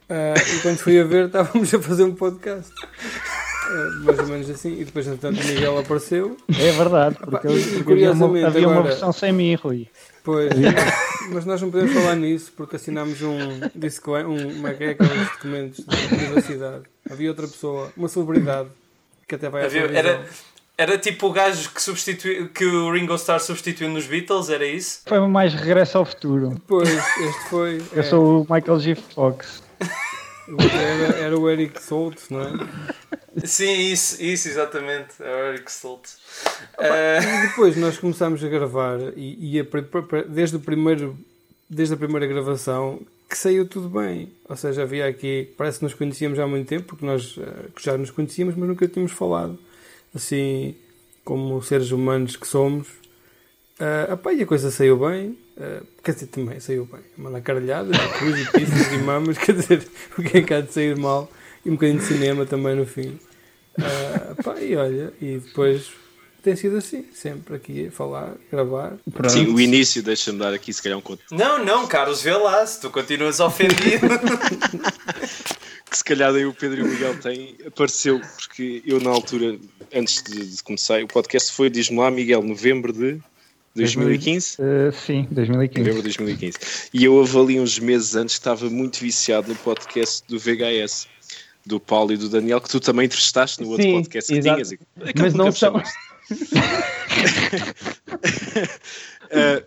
Uh, 0.09 0.57
e 0.57 0.61
quando 0.61 0.79
fui 0.79 1.01
a 1.01 1.03
ver, 1.03 1.27
estávamos 1.27 1.75
a 1.75 1.83
fazer 1.83 2.05
um 2.05 2.15
podcast. 2.15 2.73
Mais 4.05 4.19
ou 4.19 4.27
menos 4.27 4.51
assim, 4.51 4.81
e 4.81 4.85
depois 4.85 5.07
entretanto 5.07 5.41
o 5.41 5.47
Miguel 5.47 5.79
apareceu. 5.79 6.37
É 6.49 6.73
verdade, 6.73 7.17
porque, 7.17 7.47
eu, 7.47 7.85
curiosamente, 7.85 8.45
havia, 8.45 8.67
uma, 8.67 8.69
havia 8.69 8.69
uma 8.69 8.83
versão 8.83 9.13
sem 9.13 9.33
mim, 9.33 9.55
Rui. 9.55 9.89
Pois, 10.23 10.51
mas 11.33 11.45
nós 11.45 11.63
não 11.63 11.71
podemos 11.71 11.95
falar 11.95 12.17
nisso 12.17 12.53
porque 12.57 12.77
assinámos 12.77 13.23
um, 13.23 13.39
um 13.39 13.61
como 14.55 14.69
é 14.69 14.75
que 14.75 14.85
é 14.85 14.91
aqueles 14.91 15.31
documentos 15.33 15.85
de 15.85 16.09
privacidade. 16.09 16.83
Havia 17.11 17.29
outra 17.31 17.47
pessoa, 17.47 17.93
uma 17.97 18.09
celebridade, 18.09 18.69
que 19.27 19.35
até 19.35 19.49
vai 19.49 19.65
havia, 19.65 19.87
era, 19.87 20.25
era 20.77 20.99
tipo 20.99 21.27
o 21.27 21.33
gajo 21.33 21.71
que, 21.71 21.83
substituiu, 21.83 22.49
que 22.49 22.65
o 22.65 22.93
Ringo 22.93 23.15
Starr 23.15 23.41
substituiu 23.41 23.89
nos 23.89 24.07
Beatles, 24.07 24.51
era 24.51 24.67
isso? 24.67 25.03
Foi 25.07 25.21
mais 25.27 25.55
regresso 25.55 25.99
ao 25.99 26.05
futuro. 26.05 26.61
Pois, 26.67 26.89
este 26.89 27.49
foi. 27.49 27.83
Eu 27.93 28.01
é. 28.01 28.03
sou 28.03 28.43
o 28.43 28.47
Michael 28.53 28.81
G. 28.81 28.95
Fox. 28.95 29.63
Era, 30.59 31.17
era 31.17 31.39
o 31.39 31.49
Eric 31.49 31.83
Soltz, 31.83 32.29
não 32.31 32.41
é? 32.41 32.53
Sim, 33.45 33.93
isso, 33.93 34.23
isso 34.23 34.49
exatamente. 34.49 35.15
É 35.21 35.35
o 35.35 35.53
Eric 35.53 35.71
Stoltz. 35.71 36.19
Uh... 36.79 37.49
depois 37.49 37.77
nós 37.77 37.99
começámos 37.99 38.43
a 38.43 38.49
gravar 38.49 38.99
e, 39.17 39.57
e 39.57 39.61
a, 39.61 39.65
desde, 40.29 40.57
o 40.57 40.61
primeiro, 40.61 41.17
desde 41.69 41.95
a 41.95 41.97
primeira 41.97 42.27
gravação 42.27 43.01
que 43.29 43.39
saiu 43.39 43.67
tudo 43.67 43.89
bem. 43.89 44.33
Ou 44.49 44.57
seja, 44.57 44.83
havia 44.83 45.07
aqui, 45.07 45.55
parece 45.57 45.79
que 45.79 45.85
nos 45.85 45.95
conhecíamos 45.95 46.39
há 46.39 46.47
muito 46.47 46.67
tempo, 46.67 46.87
porque 46.87 47.07
nós 47.07 47.37
uh, 47.37 47.71
já 47.79 47.97
nos 47.97 48.11
conhecíamos, 48.11 48.57
mas 48.57 48.69
nunca 48.69 48.89
tínhamos 48.89 49.13
falado. 49.13 49.57
Assim, 50.13 50.75
como 51.25 51.63
seres 51.63 51.93
humanos 51.93 52.35
que 52.35 52.47
somos. 52.47 52.89
Uh, 53.79 54.13
opa, 54.13 54.33
e 54.33 54.43
a 54.43 54.47
coisa 54.47 54.71
saiu 54.71 54.99
bem. 54.99 55.39
Uh, 55.61 55.87
quer 56.03 56.15
dizer, 56.15 56.27
também 56.29 56.59
saiu 56.59 56.89
bem. 56.91 57.01
Uma 57.19 57.41
caralhada, 57.41 57.93
cruz 58.19 58.41
e 58.41 58.51
pistas 58.51 58.93
e 58.93 58.99
mamas. 58.99 59.37
Quer 59.39 59.57
dizer, 59.57 59.87
o 60.17 60.23
que 60.23 60.39
é 60.39 60.43
que 60.43 60.55
há 60.55 60.63
de 60.63 60.73
sair 60.73 60.97
mal? 60.97 61.31
e 61.65 61.71
um 61.71 61.75
bocadinho 61.75 61.99
de 61.99 62.07
cinema 62.07 62.47
também 62.47 62.75
no 62.75 62.87
fim. 62.87 63.19
Uh, 63.79 64.43
pá, 64.43 64.59
e 64.61 64.77
olha, 64.77 65.13
e 65.21 65.39
depois 65.39 65.91
tem 66.43 66.57
sido 66.57 66.79
assim, 66.79 67.05
sempre 67.13 67.57
aqui 67.57 67.87
a 67.89 67.91
falar, 67.91 68.35
gravar. 68.51 68.97
Pronto. 69.13 69.31
Sim, 69.31 69.47
o 69.47 69.61
início, 69.61 70.03
deixa-me 70.03 70.39
dar 70.39 70.53
aqui 70.53 70.73
se 70.73 70.83
calhar 70.83 70.99
um 70.99 71.03
conto. 71.03 71.23
Não, 71.31 71.65
não, 71.65 71.87
Carlos, 71.87 72.23
vê 72.23 72.35
lá, 72.35 72.65
se 72.67 72.81
tu 72.81 72.91
continuas 72.91 73.41
ofendido. 73.41 74.09
que 75.91 75.97
se 75.97 76.05
calhar 76.05 76.33
daí 76.33 76.47
o 76.47 76.55
Pedro 76.55 76.81
e 76.81 76.83
o 76.83 76.89
Miguel 76.89 77.19
têm, 77.21 77.57
apareceu, 77.67 78.21
porque 78.21 78.83
eu 78.87 79.01
na 79.01 79.11
altura, 79.11 79.59
antes 79.93 80.23
de, 80.23 80.57
de 80.57 80.63
começar, 80.63 81.03
o 81.03 81.09
podcast 81.09 81.53
foi, 81.53 81.69
diz-me 81.69 81.99
lá, 81.99 82.11
Miguel, 82.11 82.43
novembro 82.43 82.93
de 82.93 83.21
2015? 83.75 84.57
Uh, 84.61 84.93
sim, 84.93 85.29
2015. 85.31 85.79
Novembro 85.79 86.03
de 86.03 86.17
2015. 86.17 86.59
E 86.93 87.05
eu 87.05 87.21
avali 87.21 87.61
uns 87.61 87.79
meses 87.79 88.17
antes 88.17 88.35
que 88.37 88.41
estava 88.41 88.69
muito 88.69 88.99
viciado 88.99 89.49
no 89.49 89.57
podcast 89.57 90.25
do 90.29 90.39
VHS 90.39 91.09
do 91.65 91.79
Paulo 91.79 92.13
e 92.13 92.17
do 92.17 92.29
Daniel, 92.29 92.61
que 92.61 92.69
tu 92.69 92.81
também 92.81 93.07
entrevistaste 93.07 93.63
no 93.63 93.69
outro 93.69 93.85
Sim, 93.85 93.93
podcast 93.93 94.33
que 94.33 94.39
exato. 94.39 94.63
tinhas. 94.63 94.81
Mas 95.19 95.35
não 95.35 95.53
são. 95.53 95.77
uh, 95.77 95.83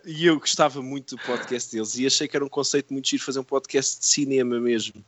e 0.06 0.26
eu 0.26 0.40
gostava 0.40 0.82
muito 0.82 1.16
do 1.16 1.22
podcast 1.24 1.72
deles 1.72 1.98
e 1.98 2.06
achei 2.06 2.28
que 2.28 2.36
era 2.36 2.44
um 2.44 2.50
conceito 2.50 2.92
muito 2.92 3.08
giro 3.08 3.24
fazer 3.24 3.40
um 3.40 3.44
podcast 3.44 4.00
de 4.00 4.06
cinema 4.06 4.60
mesmo. 4.60 5.04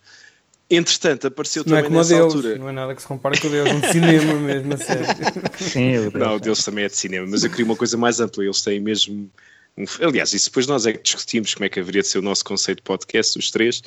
Entretanto, 0.69 1.27
apareceu 1.27 1.63
não 1.65 1.77
é 1.77 1.84
também 1.84 1.95
é 1.95 2.00
nessa 2.00 2.15
Deus, 2.15 2.34
altura. 2.34 2.57
Não 2.57 2.69
é 2.69 2.72
nada 2.72 2.95
que 2.95 3.01
se 3.01 3.07
compare 3.07 3.39
com 3.39 3.48
o 3.48 3.50
Deus, 3.51 3.69
um 3.69 3.79
de 3.79 3.91
cinema 3.91 4.34
mesmo, 4.34 4.74
a 4.74 4.77
sério. 4.77 5.05
Sim, 5.60 6.17
não, 6.17 6.36
o 6.36 6.39
Deus 6.39 6.63
também 6.63 6.86
é 6.86 6.88
de 6.88 6.98
cinema, 6.98 7.27
mas 7.29 7.43
eu 7.43 7.51
queria 7.51 7.65
uma 7.65 7.75
coisa 7.75 7.95
mais 7.98 8.19
ampla. 8.19 8.43
Eles 8.43 8.62
têm 8.63 8.79
mesmo. 8.79 9.29
Um... 9.77 9.86
Aliás, 10.01 10.34
isso 10.34 10.50
depois 10.50 10.65
nós 10.65 10.88
é 10.88 10.93
que 10.93 11.03
discutimos 11.03 11.53
como 11.53 11.65
é 11.65 11.69
que 11.69 11.79
haveria 11.79 12.01
de 12.01 12.07
ser 12.07 12.17
o 12.17 12.22
nosso 12.22 12.43
conceito 12.43 12.77
de 12.77 12.84
podcast, 12.84 13.38
os 13.38 13.51
três. 13.51 13.84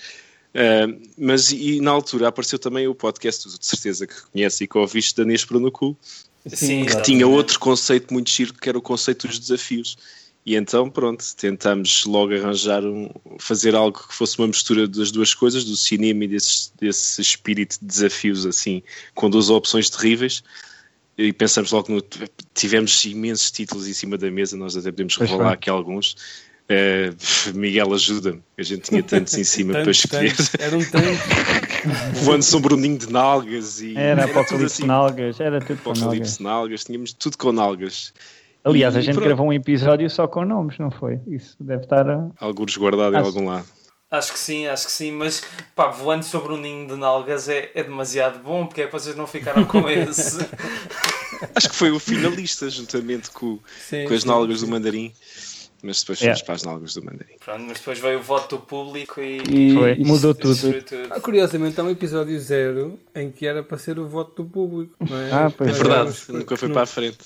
Uh, 0.55 1.01
mas 1.19 1.51
e 1.51 1.81
na 1.81 1.91
altura 1.91 2.29
apareceu 2.29 2.59
também 2.59 2.87
o 2.87 2.95
podcast, 2.95 3.49
de 3.49 3.67
certeza 3.67 4.07
que 4.07 4.15
conhece 4.33 4.65
e 4.65 4.69
que 4.69 4.79
ouviste, 4.79 5.17
da 5.17 5.25
Nespro 5.25 5.59
no 5.59 5.73
Cu, 5.73 5.97
Sim, 6.47 6.85
que 6.85 7.03
tinha 7.03 7.27
outro 7.27 7.59
conceito 7.59 8.15
muito 8.15 8.31
giro, 8.31 8.55
que 8.55 8.69
era 8.69 8.79
o 8.79 8.83
conceito 8.83 9.27
dos 9.27 9.39
desafios. 9.39 9.97
E 10.49 10.57
então, 10.57 10.89
pronto, 10.89 11.23
tentamos 11.37 12.07
logo 12.07 12.33
arranjar, 12.33 12.83
um, 12.83 13.11
fazer 13.39 13.75
algo 13.75 13.99
que 14.09 14.15
fosse 14.15 14.39
uma 14.39 14.47
mistura 14.47 14.89
das 14.89 15.11
duas 15.11 15.35
coisas, 15.35 15.63
do 15.63 15.77
cinema 15.77 16.25
e 16.25 16.29
desse, 16.29 16.71
desse 16.81 17.21
espírito 17.21 17.77
de 17.79 17.87
desafios, 17.87 18.47
assim, 18.47 18.83
com 19.15 19.29
duas 19.29 19.51
opções 19.51 19.91
terríveis. 19.91 20.43
E 21.19 21.35
pensamos 21.35 21.71
logo 21.71 21.93
no. 21.93 22.03
Tivemos 22.55 23.05
imensos 23.05 23.51
títulos 23.51 23.87
em 23.87 23.93
cima 23.93 24.17
da 24.17 24.31
mesa, 24.31 24.57
nós 24.57 24.75
até 24.75 24.91
podemos 24.91 25.17
revelar 25.19 25.53
aqui 25.53 25.69
alguns. 25.69 26.17
Uh, 26.65 27.55
Miguel, 27.55 27.93
ajuda-me. 27.93 28.43
A 28.57 28.63
gente 28.63 28.89
tinha 28.89 29.03
tantos 29.03 29.35
em 29.35 29.45
cima 29.45 29.75
para 29.75 29.91
escolher. 29.91 30.35
Era 30.59 30.79
um 30.79 30.85
tanto. 30.85 32.25
Voando 32.25 32.43
sobre 32.43 32.73
um 32.73 32.79
ninho 32.79 32.97
de 32.97 33.13
nalgas. 33.13 33.83
E 33.83 33.95
era, 33.95 34.23
era 34.23 34.25
apocalipse 34.31 34.77
assim. 34.77 34.87
nalgas. 34.87 35.41
Era 35.41 35.61
tudo 35.61 35.79
apocalipse 35.79 36.43
nalgas. 36.43 36.85
Tínhamos 36.85 37.13
tudo 37.13 37.37
com 37.37 37.53
nalgas. 37.53 38.15
Aliás, 38.69 38.97
a 38.97 39.01
gente 39.01 39.15
pronto. 39.15 39.27
gravou 39.27 39.47
um 39.47 39.53
episódio 39.53 40.09
só 40.11 40.27
com 40.29 40.45
nomes, 40.45 40.79
não 40.79 40.91
foi? 40.91 41.21
Isso 41.27 41.57
deve 41.61 41.85
estar 41.85 42.09
a... 42.09 42.29
Alguns 42.41 42.77
guardado 42.77 43.15
em 43.15 43.19
algum 43.19 43.47
lado. 43.47 43.67
Acho 44.11 44.33
que 44.33 44.39
sim, 44.39 44.67
acho 44.67 44.87
que 44.87 44.93
sim, 44.93 45.13
mas 45.13 45.43
pá, 45.77 45.89
voando 45.89 46.25
sobre 46.25 46.55
um 46.55 46.57
ninho 46.57 46.89
de 46.89 46.97
nalgas 46.97 47.47
é, 47.49 47.71
é 47.75 47.83
demasiado 47.83 48.39
bom, 48.43 48.67
porque 48.67 48.83
é 48.83 48.87
que 48.87 48.93
vocês 48.93 49.15
não 49.15 49.27
ficaram 49.27 49.65
com 49.67 49.81
esse. 49.91 50.39
Acho 51.55 51.69
que 51.71 51.77
foi 51.77 51.91
o 51.91 51.99
finalista, 51.99 52.69
juntamente 52.71 53.31
com, 53.31 53.59
Sim, 53.87 54.07
com 54.07 54.15
as 54.15 54.23
sim, 54.23 54.29
nalgas 54.29 54.61
do 54.63 54.69
mandarim. 54.69 55.13
Mas 55.81 56.01
depois 56.01 56.21
É. 56.21 56.25
fomos 56.25 56.43
para 56.43 56.55
as 56.57 56.63
nalgas 56.65 56.95
do 56.95 57.05
mandarim. 57.05 57.35
Pronto, 57.39 57.65
mas 57.69 57.79
depois 57.79 58.01
veio 58.01 58.19
o 58.19 58.23
voto 58.23 58.57
do 58.57 58.63
público 58.63 59.21
e. 59.21 59.39
E- 59.49 59.75
Foi, 59.75 59.93
e- 59.95 60.05
mudou 60.05 60.35
tudo. 60.35 60.57
tudo. 60.83 61.07
Ah, 61.11 61.21
curiosamente, 61.21 61.79
há 61.81 61.85
um 61.85 61.91
episódio 61.91 62.37
zero 62.41 62.99
em 63.15 63.31
que 63.31 63.47
era 63.47 63.63
para 63.63 63.79
ser 63.79 63.97
o 63.99 64.09
voto 64.09 64.43
do 64.43 64.49
público. 64.51 64.97
É? 65.03 65.33
Ah, 65.33 65.53
pois 65.57 65.71
É 65.71 65.73
verdade, 65.75 66.17
nunca 66.31 66.57
foi 66.57 66.67
não- 66.69 66.75
para 66.75 66.83
a 66.83 66.87
frente. 66.87 67.19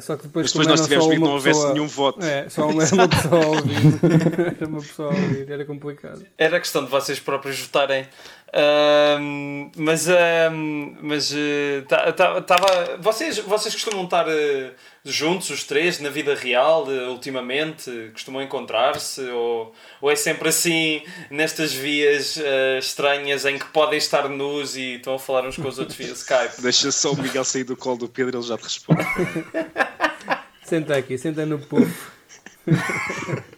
Só 0.00 0.16
que 0.16 0.22
depois, 0.22 0.44
Mas 0.44 0.52
depois 0.52 0.66
nós 0.68 0.80
tivemos 0.88 1.06
que 1.08 1.16
uma 1.18 1.26
não 1.26 1.34
houvesse 1.34 1.58
pessoa- 1.58 1.74
nenhum 1.74 1.86
voto. 1.86 2.24
É, 2.24 2.48
só 2.48 2.66
uma, 2.68 2.82
era 2.84 2.94
uma 2.94 3.06
pessoa 3.08 3.44
a 3.44 3.46
ouvir. 3.48 3.76
era 4.60 4.66
uma 4.68 4.80
pessoa 4.80 5.08
a 5.12 5.14
ouvir, 5.14 5.50
era 5.50 5.64
complicado. 5.66 6.26
Era 6.38 6.58
questão 6.58 6.84
de 6.84 6.90
vocês 6.90 7.20
próprios 7.20 7.60
votarem. 7.60 8.06
Ahm, 8.52 9.70
mas 9.76 10.08
ahm, 10.08 10.96
mas 11.02 11.32
eh, 11.36 11.82
tá- 11.88 12.12
tá- 12.12 12.40
tava, 12.40 12.96
vocês, 13.00 13.38
vocês 13.40 13.74
costumam 13.74 14.04
estar 14.04 14.26
eh, 14.28 14.70
juntos, 15.04 15.50
os 15.50 15.64
três, 15.64 16.00
na 16.00 16.08
vida 16.08 16.34
real, 16.34 16.86
ultimamente? 17.10 18.10
Costumam 18.12 18.42
encontrar-se? 18.42 19.20
Ou, 19.20 19.74
ou 20.00 20.10
é 20.10 20.16
sempre 20.16 20.48
assim, 20.48 21.02
nestas 21.30 21.72
vias 21.72 22.38
eh, 22.38 22.78
estranhas 22.78 23.44
em 23.44 23.58
que 23.58 23.66
podem 23.66 23.98
estar 23.98 24.28
nus 24.28 24.76
e 24.76 24.94
estão 24.94 25.14
a 25.14 25.18
falar 25.18 25.46
uns 25.46 25.56
com 25.56 25.68
os 25.68 25.78
outros 25.78 25.96
via 25.96 26.12
Skype? 26.12 26.62
Deixa 26.62 26.90
só 26.90 27.12
o 27.12 27.16
Miguel 27.16 27.44
sair 27.44 27.64
do 27.64 27.76
colo 27.76 27.98
do 27.98 28.08
Pedro, 28.08 28.38
ele 28.38 28.46
já 28.46 28.56
te 28.56 28.64
responde. 28.64 29.02
Senta 30.64 30.96
aqui, 30.96 31.18
senta 31.18 31.44
no 31.44 31.58
puff. 31.58 32.12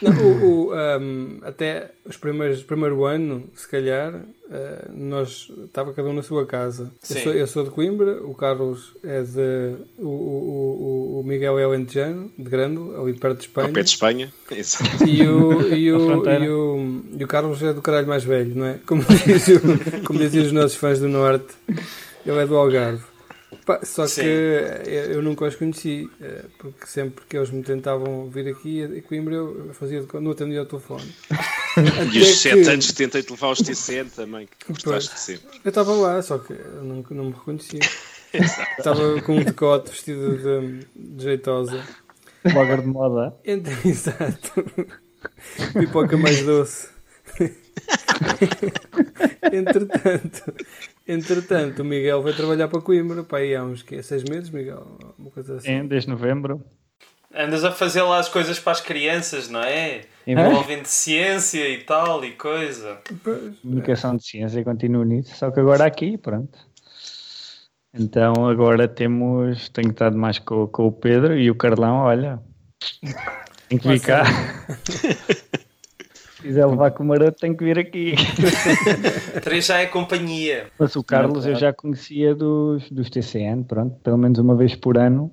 Não, 0.00 0.12
o, 0.12 0.68
o, 0.68 0.72
ahm, 0.72 1.38
até 1.42 1.90
os 2.06 2.16
primeiros 2.16 2.62
primeiro 2.62 3.04
ano, 3.04 3.44
se 3.54 3.68
calhar, 3.68 4.14
ah, 4.50 4.88
nós 4.94 5.48
estava 5.66 5.92
cada 5.92 6.08
um 6.08 6.14
na 6.14 6.22
sua 6.22 6.46
casa. 6.46 6.90
Eu 7.02 7.16
sou, 7.22 7.32
eu 7.34 7.46
sou 7.46 7.64
de 7.64 7.70
Coimbra, 7.70 8.22
o 8.24 8.34
Carlos 8.34 8.94
é 9.04 9.20
de. 9.22 9.74
O, 9.98 10.06
o, 10.08 11.16
o, 11.16 11.20
o 11.20 11.24
Miguel 11.24 11.58
é 11.58 11.64
alentejano, 11.64 12.32
de 12.38 12.48
Grândola, 12.48 13.02
ali 13.02 13.12
perto 13.12 13.36
de 13.38 13.42
Espanha. 13.44 13.68
Ao 13.68 13.74
pé 13.74 13.82
de 13.82 13.90
Espanha. 13.90 14.32
E 15.06 15.22
o, 15.28 15.60
e, 15.74 15.92
o, 15.92 15.98
e, 16.44 16.48
o, 16.48 17.02
e 17.18 17.24
o 17.24 17.28
Carlos 17.28 17.62
é 17.62 17.74
do 17.74 17.82
caralho 17.82 18.06
mais 18.08 18.24
velho, 18.24 18.54
não 18.54 18.66
é? 18.66 18.78
Como, 18.86 19.02
diz 19.26 19.46
o- 19.48 20.04
como 20.06 20.18
dizem 20.18 20.40
os 20.42 20.52
nossos 20.52 20.76
fãs 20.76 20.98
do 20.98 21.08
Norte, 21.08 21.48
ele 22.26 22.38
é 22.38 22.46
do 22.46 22.56
Algarve. 22.56 23.09
Pá, 23.66 23.80
só 23.84 24.06
Sim. 24.06 24.22
que 24.22 24.26
eu, 24.26 25.12
eu 25.12 25.22
nunca 25.22 25.44
os 25.44 25.54
conheci, 25.54 26.10
eh, 26.20 26.44
porque 26.58 26.86
sempre 26.86 27.24
que 27.28 27.36
eles 27.36 27.50
me 27.50 27.62
tentavam 27.62 28.28
vir 28.30 28.48
aqui 28.48 28.82
a 28.84 29.02
Coimbra, 29.02 29.34
eu 29.34 29.70
fazia 29.74 30.00
de 30.02 30.20
não 30.20 30.30
atendia 30.32 30.60
ao 30.60 30.66
telefone. 30.66 31.12
E 32.12 32.18
os 32.18 32.24
Até 32.30 32.34
7 32.56 32.62
que- 32.64 32.68
anos 32.70 32.92
tentei 32.92 33.22
te 33.22 33.30
levar 33.30 33.46
aos 33.46 33.60
TCN 33.60 34.10
também, 34.10 34.48
que 34.58 34.72
gostaste 34.72 35.14
de 35.14 35.20
sempre. 35.20 35.60
Eu 35.64 35.68
estava 35.68 35.92
lá, 35.92 36.20
só 36.20 36.36
que 36.38 36.52
eu 36.52 36.82
não, 36.82 37.04
não 37.10 37.24
me 37.26 37.30
reconhecia. 37.32 37.78
Estava 38.76 39.20
com 39.22 39.36
um 39.36 39.44
decote 39.44 39.90
vestido 39.92 40.36
de, 40.36 40.86
de 40.96 41.22
jeitosa. 41.22 41.80
blogger 42.42 42.80
de 42.80 42.86
moda. 42.88 43.36
Entre, 43.44 43.72
exato. 43.88 44.64
Pipoca 45.78 46.16
mais 46.16 46.42
doce. 46.42 46.88
entretanto, 49.52 50.54
entretanto, 51.12 51.82
o 51.82 51.84
Miguel 51.84 52.22
vai 52.22 52.32
trabalhar 52.32 52.68
para 52.68 52.80
Coimbra, 52.80 53.22
para 53.22 53.38
aí 53.38 53.54
há 53.54 53.64
uns 53.64 53.82
quê? 53.82 54.02
seis 54.02 54.22
meses, 54.24 54.50
Miguel? 54.50 54.86
Uma 55.18 55.30
coisa 55.30 55.56
assim. 55.56 55.66
Sim, 55.66 55.86
desde 55.86 56.08
novembro. 56.08 56.64
Andas 57.34 57.64
a 57.64 57.70
fazer 57.70 58.02
lá 58.02 58.18
as 58.18 58.28
coisas 58.28 58.58
para 58.58 58.72
as 58.72 58.80
crianças, 58.80 59.48
não 59.48 59.62
é? 59.62 60.02
Envolvendo 60.26 60.86
ciência 60.86 61.68
e 61.68 61.78
tal 61.78 62.24
e 62.24 62.32
coisa. 62.32 62.98
Pois, 63.22 63.58
Comunicação 63.60 64.16
de 64.16 64.24
ciência, 64.24 64.64
continuo 64.64 65.04
nisso. 65.04 65.36
Só 65.36 65.50
que 65.50 65.60
agora 65.60 65.84
aqui, 65.84 66.18
pronto. 66.18 66.58
Então 67.94 68.48
agora 68.48 68.88
temos. 68.88 69.68
Tenho 69.68 69.90
estado 69.90 70.16
mais 70.16 70.38
com, 70.38 70.66
com 70.66 70.86
o 70.86 70.92
Pedro 70.92 71.38
e 71.38 71.50
o 71.50 71.54
Carlão, 71.54 71.98
olha. 71.98 72.40
Tem 73.68 73.78
que 73.78 73.88
vir 73.88 74.00
cá. 74.00 74.24
Se 76.40 76.46
quiser 76.46 76.66
levar 76.66 76.90
com 76.92 77.02
o 77.02 77.06
maroto, 77.06 77.38
tem 77.38 77.54
que 77.54 77.62
vir 77.62 77.78
aqui. 77.78 78.14
Três 79.44 79.66
já 79.66 79.78
é 79.78 79.84
companhia. 79.84 80.68
Mas 80.78 80.96
o 80.96 81.04
Carlos 81.04 81.44
eu 81.44 81.54
já 81.54 81.70
conhecia 81.70 82.34
dos, 82.34 82.90
dos 82.90 83.10
TCN, 83.10 83.64
pronto. 83.64 84.00
Pelo 84.00 84.16
menos 84.16 84.38
uma 84.38 84.56
vez 84.56 84.74
por 84.74 84.96
ano 84.96 85.30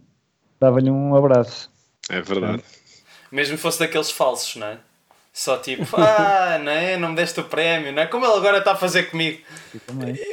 dava-lhe 0.60 0.92
um 0.92 1.16
abraço. 1.16 1.72
É 2.10 2.20
verdade. 2.20 2.62
Mesmo 3.32 3.58
fosse 3.58 3.80
daqueles 3.80 4.12
falsos, 4.12 4.58
não 4.58 4.68
é? 4.68 4.80
Só 5.32 5.56
tipo, 5.56 5.86
ah, 5.96 6.60
não 6.62 6.72
é? 6.74 6.98
Não 6.98 7.10
me 7.10 7.16
deste 7.16 7.40
o 7.40 7.46
prémio, 7.46 7.94
não 7.94 8.02
é? 8.02 8.08
Como 8.08 8.26
ele 8.26 8.36
agora 8.36 8.58
está 8.58 8.74
a 8.74 8.76
fazer 8.76 9.04
comigo. 9.04 9.40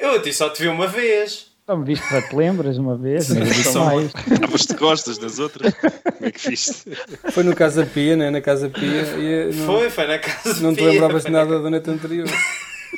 Eu 0.00 0.16
a 0.16 0.18
ti 0.20 0.32
só 0.32 0.50
te 0.50 0.60
vi 0.60 0.68
uma 0.68 0.88
vez. 0.88 1.53
Só 1.66 1.76
me 1.76 1.84
viste, 1.86 2.06
já 2.10 2.20
te 2.20 2.36
lembras 2.36 2.76
uma 2.76 2.96
vez, 2.96 3.30
mas 3.30 3.64
eu 3.66 3.72
Só 3.72 3.84
mais. 3.86 4.12
Estavas 4.30 4.60
de 4.66 4.74
costas 4.76 5.18
das 5.18 5.38
outras. 5.38 5.72
Como 5.74 6.26
é 6.26 6.30
que 6.30 6.38
fiz? 6.40 6.84
Foi 7.32 7.42
no 7.42 7.54
Casa 7.56 7.86
Pia, 7.86 8.16
né? 8.16 8.30
na 8.30 8.40
Casa 8.42 8.68
Pia. 8.68 9.02
E 9.18 9.54
não, 9.54 9.66
Foi, 9.66 9.88
foi 9.88 10.06
na 10.06 10.18
casa 10.18 10.62
não 10.62 10.74
te 10.74 10.78
Pia, 10.78 10.88
lembravas 10.90 11.24
nada 11.24 11.60
da 11.62 11.70
noite 11.70 11.88
anterior. 11.90 12.28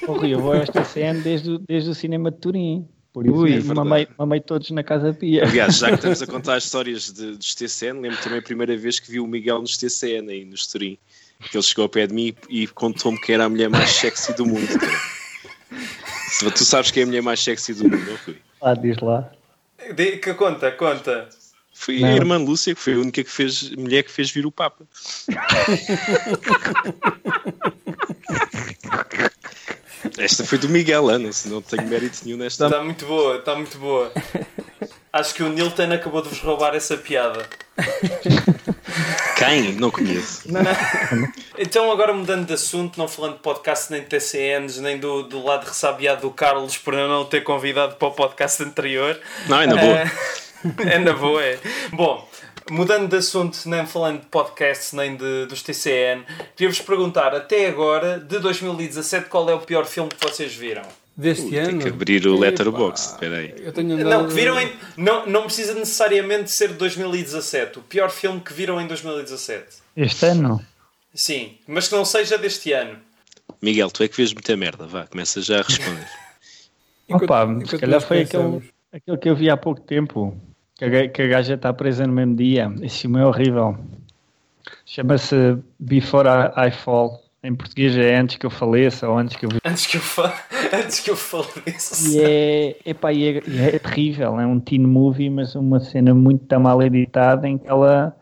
Oh, 0.09 0.15
Rui, 0.15 0.35
eu 0.35 0.41
vou 0.41 0.53
a 0.53 0.59
esta 0.59 0.83
TCN 0.83 1.21
desde, 1.23 1.51
o- 1.53 1.59
desde 1.59 1.91
o 1.91 1.95
cinema 1.95 2.31
de 2.31 2.39
Turim. 2.39 2.89
Por 3.13 3.25
isso 3.25 3.35
Ui, 3.37 3.51
mesmo, 3.51 3.75
mamei, 3.75 4.07
mamei 4.19 4.41
todos 4.41 4.71
na 4.73 4.83
Casa 4.83 5.15
Pia. 5.15 5.45
Aliás, 5.45 5.79
já 5.79 5.89
que 5.89 5.95
estamos 5.95 6.21
a 6.21 6.27
contar 6.27 6.57
as 6.57 6.65
histórias 6.65 7.11
de, 7.13 7.37
dos 7.37 7.55
TCN, 7.55 8.01
lembro 8.01 8.19
também 8.21 8.41
a 8.41 8.43
primeira 8.43 8.77
vez 8.77 8.99
que 9.01 9.11
vi 9.11 9.21
o 9.21 9.27
Miguel 9.27 9.61
nos 9.61 9.77
TCN 9.79 10.29
aí 10.31 10.45
no 10.45 10.55
Estoril. 10.55 10.99
Que 11.51 11.57
ele 11.57 11.63
chegou 11.63 11.85
ao 11.85 11.89
pé 11.89 12.07
de 12.07 12.13
mim 12.15 12.35
e 12.51 12.67
contou-me 12.67 13.19
que 13.21 13.33
era 13.33 13.45
a 13.45 13.49
mulher 13.49 13.71
mais 13.71 13.91
sexy 13.91 14.35
do 14.35 14.45
mundo. 14.45 14.67
cara. 14.79 16.51
Tu 16.51 16.65
sabes 16.65 16.91
que 16.91 17.01
é 17.01 17.03
a 17.05 17.07
mulher 17.07 17.23
mais 17.23 17.41
sexy 17.41 17.73
do 17.73 17.85
mundo, 17.85 18.05
não 18.11 18.17
fui? 18.19 18.37
Lá, 18.61 18.75
diz 18.75 18.99
lá. 18.99 19.31
De- 19.95 20.17
Que 20.19 20.35
conta, 20.35 20.71
conta. 20.73 21.29
Foi 21.75 22.01
Não. 22.01 22.09
a 22.09 22.13
irmã 22.13 22.39
Lúcia, 22.39 22.75
que 22.75 22.81
foi 22.81 22.95
a 22.95 22.99
única 22.99 23.23
que 23.23 23.31
fez, 23.31 23.71
mulher 23.77 24.03
que 24.03 24.11
fez 24.11 24.31
vir 24.31 24.47
o 24.47 24.53
Papa. 24.53 24.85
Esta 30.19 30.45
foi 30.45 30.59
do 30.59 30.69
Miguel, 30.69 31.09
Ana, 31.09 31.33
se 31.33 31.49
não 31.49 31.61
tenho 31.61 31.87
mérito 31.89 32.19
nenhum 32.25 32.39
nesta. 32.39 32.67
Está 32.67 32.83
muito 32.83 33.07
boa, 33.07 33.37
está 33.37 33.55
muito 33.55 33.79
boa. 33.79 34.13
Acho 35.13 35.35
que 35.35 35.43
o 35.43 35.49
Nilton 35.49 35.93
acabou 35.93 36.23
de 36.23 36.29
vos 36.29 36.39
roubar 36.41 36.75
essa 36.75 36.97
piada. 36.97 37.47
Quem? 39.37 39.73
Não 39.73 39.91
conheço. 39.91 40.43
Então, 41.59 41.91
agora 41.91 42.13
mudando 42.13 42.47
de 42.47 42.53
assunto, 42.53 42.99
não 42.99 43.09
falando 43.09 43.35
de 43.35 43.41
podcast 43.41 43.91
nem 43.91 44.03
de 44.03 44.09
TCNs, 44.09 44.81
nem 44.81 44.99
do, 44.99 45.23
do 45.23 45.43
lado 45.43 45.67
ressabiado 45.67 46.23
do 46.23 46.31
Carlos 46.31 46.77
por 46.77 46.95
não 46.95 47.23
o 47.23 47.25
ter 47.25 47.43
convidado 47.43 47.97
para 47.97 48.09
o 48.09 48.13
podcast 48.13 48.63
anterior. 48.63 49.19
Não, 49.49 49.61
é 49.61 49.67
na 49.67 49.77
boa. 49.77 49.99
É, 49.99 50.95
é 50.95 50.99
na 50.99 51.13
boa, 51.13 51.43
é. 51.43 51.59
Bom, 51.93 52.29
mudando 52.71 53.09
de 53.09 53.17
assunto, 53.17 53.59
nem 53.67 53.87
falando 53.87 54.21
de 54.21 54.27
podcasts 54.27 54.93
nem 54.93 55.17
de, 55.17 55.47
dos 55.47 55.63
TCN, 55.63 56.25
queria-vos 56.55 56.81
perguntar, 56.81 57.35
até 57.35 57.67
agora, 57.67 58.19
de 58.19 58.39
2017, 58.39 59.29
qual 59.29 59.49
é 59.49 59.55
o 59.55 59.61
pior 59.61 59.87
filme 59.87 60.11
que 60.11 60.23
vocês 60.23 60.55
viram? 60.55 60.83
Deste 61.17 61.47
Ui, 61.47 61.59
ano. 61.59 61.69
tem 61.71 61.79
que 61.79 61.89
abrir 61.89 62.27
o 62.27 62.35
Epá, 62.35 62.41
letterbox. 62.41 63.13
Espera 63.13 63.37
aí. 63.39 63.55
Andado- 63.67 64.05
Não, 64.05 64.29
que 64.29 64.35
viram 64.35 64.61
em, 64.61 64.71
não, 64.99 65.27
não 65.27 65.43
precisa 65.45 65.73
necessariamente 65.75 66.51
ser 66.51 66.69
de 66.69 66.75
2017. 66.75 67.79
O 67.79 67.83
pior 67.83 68.11
filme 68.11 68.39
que 68.41 68.53
viram 68.53 68.79
em 68.81 68.87
2017. 68.87 69.79
Este 69.97 70.27
ano? 70.27 70.61
Sim, 71.15 71.57
mas 71.67 71.89
que 71.89 71.95
não 71.95 72.05
seja 72.05 72.37
deste 72.37 72.73
ano. 72.73 72.99
Miguel, 73.63 73.91
tu 73.91 74.03
é 74.03 74.09
que 74.09 74.17
vês 74.17 74.35
muita 74.35 74.55
merda. 74.57 74.87
Vá, 74.87 75.07
começa 75.07 75.41
já 75.41 75.61
a 75.61 75.63
responder. 75.63 76.07
Enquanto- 77.09 77.25
Opa, 77.25 77.43
enquanto 77.45 77.71
se 77.71 77.79
calhar 77.79 78.01
foi 78.03 78.21
aquele, 78.23 78.73
aquele 78.93 79.17
que 79.17 79.29
eu 79.31 79.37
vi 79.37 79.49
há 79.49 79.57
pouco 79.57 79.81
tempo. 79.81 80.37
Que 80.75 80.85
a, 80.85 81.09
que 81.09 81.23
a 81.23 81.27
gaja 81.29 81.55
está 81.55 81.73
presa 81.73 82.07
no 82.07 82.13
mesmo 82.13 82.37
dia. 82.37 82.71
Esse 82.83 83.03
filme 83.03 83.21
é 83.21 83.25
horrível. 83.25 83.79
Chama-se 84.85 85.57
Before 85.79 86.29
I, 86.29 86.69
I 86.69 86.71
Fall. 86.71 87.23
Em 87.47 87.55
português 87.55 87.97
é 87.97 88.17
antes 88.17 88.37
que 88.37 88.45
eu 88.45 88.51
faleça 88.51 89.09
ou 89.09 89.17
antes 89.17 89.37
que 89.37 89.47
eu. 89.47 89.51
Antes 89.65 89.87
que 89.87 89.99
eu, 89.99 90.01
fa... 90.01 90.35
Antes 90.75 90.99
que 90.99 91.11
eu 91.11 91.17
faleça. 91.17 92.11
E 92.11 92.21
é, 92.21 92.77
epá, 92.85 93.13
e 93.13 93.29
é, 93.29 93.43
e 93.47 93.61
é 93.61 93.79
terrível. 93.79 94.41
É 94.41 94.45
um 94.45 94.59
teen 94.59 94.85
movie, 94.85 95.31
mas 95.31 95.55
uma 95.55 95.79
cena 95.79 96.13
muito 96.13 96.45
tá 96.47 96.59
mal 96.59 96.83
editada 96.83 97.47
em 97.47 97.57
que 97.57 97.69
ela 97.69 98.17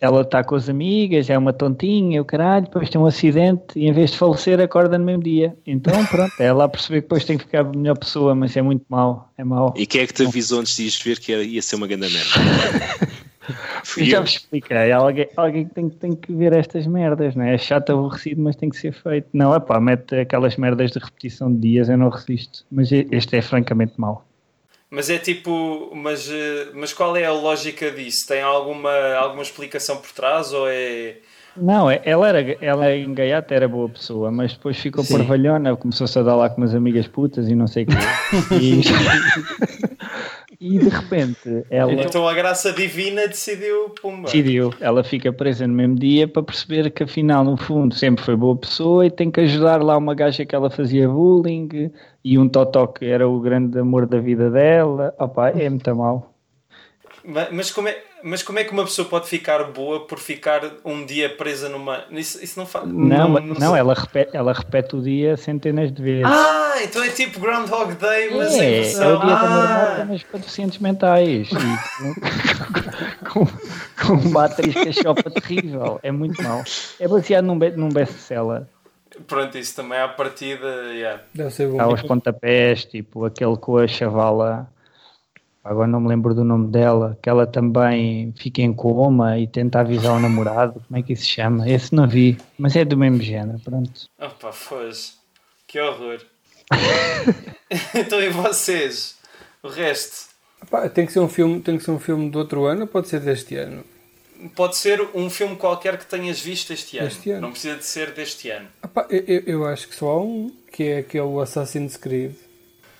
ela 0.00 0.20
está 0.20 0.44
com 0.44 0.54
as 0.54 0.68
amigas, 0.68 1.30
é 1.30 1.38
uma 1.38 1.52
tontinha, 1.52 2.20
o 2.20 2.24
caralho, 2.24 2.66
depois 2.66 2.90
tem 2.90 3.00
um 3.00 3.06
acidente 3.06 3.62
e 3.74 3.88
em 3.88 3.92
vez 3.92 4.10
de 4.10 4.18
falecer 4.18 4.60
acorda 4.60 4.98
no 4.98 5.04
mesmo 5.04 5.22
dia. 5.22 5.56
Então 5.66 6.04
pronto, 6.06 6.32
é 6.38 6.52
lá 6.52 6.68
perceber 6.68 6.98
que 6.98 7.06
depois 7.06 7.24
tem 7.24 7.38
que 7.38 7.44
ficar 7.44 7.60
a 7.60 7.64
melhor 7.64 7.96
pessoa, 7.96 8.34
mas 8.34 8.56
é 8.56 8.62
muito 8.62 8.84
mau. 8.88 9.30
É 9.36 9.42
mau. 9.42 9.72
E 9.76 9.86
quem 9.86 10.02
é 10.02 10.06
que 10.06 10.12
te 10.12 10.24
avisou 10.24 10.60
antes 10.60 10.76
de 10.76 10.82
ires 10.82 11.00
ver 11.00 11.18
que 11.18 11.32
ia 11.32 11.62
ser 11.62 11.76
uma 11.76 11.86
grande 11.86 12.12
merda? 12.12 13.24
Fui 13.84 14.04
já 14.04 14.18
eu. 14.18 14.22
vos 14.22 14.30
expliquei, 14.32 14.90
alguém, 14.92 15.28
alguém 15.36 15.66
que 15.66 15.74
tem, 15.74 15.88
tem 15.88 16.12
que 16.16 16.32
ver 16.32 16.52
estas 16.54 16.86
merdas, 16.86 17.34
não 17.34 17.44
é? 17.44 17.54
É 17.54 17.58
chato, 17.58 17.90
aborrecido, 17.92 18.40
mas 18.42 18.56
tem 18.56 18.68
que 18.70 18.76
ser 18.76 18.92
feito. 18.92 19.28
Não, 19.32 19.54
é 19.54 19.60
pá, 19.60 19.80
mete 19.80 20.14
aquelas 20.16 20.56
merdas 20.56 20.90
de 20.90 20.98
repetição 20.98 21.52
de 21.52 21.58
dias, 21.58 21.88
eu 21.88 21.96
não 21.98 22.08
resisto. 22.08 22.64
Mas 22.70 22.90
este 22.90 23.36
é 23.36 23.42
francamente 23.42 23.94
mau. 23.96 24.24
Mas 24.90 25.10
é 25.10 25.18
tipo, 25.18 25.90
mas, 25.94 26.30
eh, 26.30 26.68
mas 26.74 26.92
qual 26.92 27.16
é 27.16 27.24
a 27.24 27.32
lógica 27.32 27.90
disso? 27.90 28.26
Tem 28.28 28.40
alguma, 28.42 28.92
alguma 29.16 29.42
explicação 29.42 29.96
por 29.96 30.10
trás 30.12 30.52
ou 30.52 30.68
é. 30.68 31.16
Não, 31.56 31.90
é- 31.90 32.00
ela, 32.04 32.28
era, 32.28 32.56
ela 32.60 32.92
em 32.94 33.12
gaiata 33.14 33.54
era 33.54 33.68
boa 33.68 33.88
pessoa, 33.88 34.30
mas 34.30 34.52
depois 34.54 34.76
ficou 34.78 35.02
Sim. 35.04 35.16
parvalhona, 35.18 35.76
começou-se 35.76 36.16
a 36.18 36.22
dar 36.22 36.34
lá 36.36 36.48
com 36.50 36.60
umas 36.60 36.74
amigas 36.74 37.06
putas 37.08 37.48
e 37.48 37.54
não 37.54 37.66
sei 37.66 37.84
o 37.84 37.86
quê. 37.86 37.92
E, 38.60 38.80
e 40.64 40.78
de 40.78 40.88
repente 40.88 41.64
ela 41.68 41.92
Então 41.92 42.26
a 42.26 42.32
graça 42.32 42.72
divina 42.72 43.28
decidiu, 43.28 43.90
pumba. 44.00 44.22
decidiu, 44.24 44.72
ela 44.80 45.04
fica 45.04 45.30
presa 45.30 45.66
no 45.66 45.74
mesmo 45.74 45.96
dia 45.96 46.26
para 46.26 46.42
perceber 46.42 46.90
que 46.90 47.02
afinal, 47.02 47.44
no 47.44 47.56
fundo, 47.58 47.94
sempre 47.94 48.24
foi 48.24 48.34
boa 48.34 48.56
pessoa 48.56 49.04
e 49.04 49.10
tem 49.10 49.30
que 49.30 49.40
ajudar 49.40 49.82
lá 49.82 49.98
uma 49.98 50.14
gaja 50.14 50.46
que 50.46 50.54
ela 50.54 50.70
fazia 50.70 51.06
bullying 51.06 51.90
e 52.24 52.38
um 52.38 52.48
totó 52.48 52.86
que 52.86 53.04
era 53.04 53.28
o 53.28 53.38
grande 53.40 53.78
amor 53.78 54.06
da 54.06 54.18
vida 54.18 54.50
dela. 54.50 55.14
Opa, 55.18 55.50
é 55.50 55.68
muito 55.68 55.94
mal. 55.94 56.33
Ma- 57.26 57.48
Mas 57.50 57.70
como, 57.70 57.88
é, 57.88 57.96
mas 58.22 58.42
como 58.42 58.58
é 58.58 58.64
que 58.64 58.72
uma 58.72 58.84
pessoa 58.84 59.08
pode 59.08 59.26
ficar 59.28 59.64
boa 59.64 60.06
por 60.06 60.18
ficar 60.18 60.60
um 60.84 61.06
dia 61.06 61.28
presa 61.34 61.68
numa. 61.70 62.04
Isso, 62.10 62.42
isso 62.44 62.58
não 62.58 62.66
faz. 62.66 62.86
Não, 62.86 63.28
mas- 63.30 63.44
não, 63.58 63.70
sei. 63.70 63.78
ela, 63.80 63.94
repete, 63.94 64.36
ela 64.36 64.52
repete 64.52 64.94
o 64.96 65.00
dia 65.02 65.36
centenas 65.36 65.90
de 65.90 66.02
vezes. 66.02 66.24
Ah, 66.26 66.74
então 66.82 67.02
é 67.02 67.08
tipo 67.08 67.40
Groundhog 67.40 67.94
Day, 67.94 68.30
mas 68.36 68.54
em 68.54 68.60
É, 68.60 68.64
é 68.78 68.80
versão. 68.82 69.16
o 69.16 69.20
dia 69.24 69.34
da 69.34 69.40
marmota, 69.48 70.02
ah, 70.02 70.06
mas 70.08 70.22
para 70.22 70.38
deficientes 70.40 70.78
mentais. 70.78 71.48
E 71.50 73.24
com, 73.24 73.44
com, 73.46 73.46
com 74.06 74.28
uma 74.28 74.44
atriz 74.44 74.74
cachopa 74.74 75.30
terrível. 75.30 75.98
É 76.02 76.10
muito 76.12 76.42
mau. 76.42 76.62
É 77.00 77.08
baseado 77.08 77.44
num, 77.44 77.54
num 77.76 77.88
best-seller. 77.88 78.62
Pronto, 79.26 79.56
isso 79.56 79.76
também 79.76 79.98
à 79.98 80.08
partida. 80.08 80.66
Yeah. 80.92 81.22
Deve 81.32 81.50
ser 81.52 81.68
bom. 81.68 81.80
Há 81.80 81.86
os 81.88 82.02
pontapés, 82.02 82.84
tipo 82.84 83.24
aquele 83.24 83.56
com 83.56 83.78
a 83.78 83.86
chavala. 83.86 84.68
Agora 85.64 85.86
não 85.88 85.98
me 86.00 86.08
lembro 86.08 86.34
do 86.34 86.44
nome 86.44 86.70
dela. 86.70 87.18
Que 87.22 87.28
ela 87.30 87.46
também 87.46 88.32
fica 88.36 88.60
em 88.60 88.72
coma 88.74 89.38
e 89.38 89.46
tenta 89.48 89.80
avisar 89.80 90.12
o 90.16 90.20
namorado. 90.20 90.82
Como 90.86 90.98
é 90.98 91.02
que 91.02 91.14
isso 91.14 91.22
se 91.22 91.30
chama? 91.30 91.68
Esse 91.68 91.94
não 91.94 92.06
vi, 92.06 92.36
mas 92.58 92.76
é 92.76 92.84
do 92.84 92.96
mesmo 92.96 93.22
género. 93.22 93.58
Pronto. 93.60 94.08
Opa, 94.20 94.52
foge. 94.52 95.12
Que 95.66 95.80
horror. 95.80 96.20
então 97.94 98.20
e 98.20 98.28
vocês? 98.28 99.16
O 99.62 99.68
resto? 99.68 100.28
Pá, 100.70 100.88
tem, 100.88 101.06
que 101.06 101.12
ser 101.12 101.20
um 101.20 101.28
filme, 101.28 101.60
tem 101.60 101.76
que 101.78 101.84
ser 101.84 101.90
um 101.90 101.98
filme 101.98 102.30
do 102.30 102.38
outro 102.38 102.64
ano 102.66 102.82
ou 102.82 102.86
pode 102.86 103.08
ser 103.08 103.20
deste 103.20 103.56
ano? 103.56 103.82
Pode 104.54 104.76
ser 104.76 105.00
um 105.14 105.30
filme 105.30 105.56
qualquer 105.56 105.96
que 105.98 106.04
tenhas 106.06 106.40
visto 106.40 106.72
este 106.72 106.98
ano. 106.98 107.06
Este 107.08 107.30
ano. 107.30 107.40
Não 107.42 107.50
precisa 107.50 107.76
de 107.76 107.84
ser 107.86 108.12
deste 108.12 108.50
ano. 108.50 108.68
Ah, 108.82 108.88
pá, 108.88 109.06
eu, 109.08 109.24
eu- 109.26 109.42
eu 109.46 109.66
acho 109.66 109.88
que 109.88 109.94
só 109.94 110.08
há 110.10 110.20
um, 110.22 110.50
que 110.72 110.84
é 110.84 110.98
aquele 110.98 111.40
Assassin's 111.40 111.96
Creed. 111.96 112.32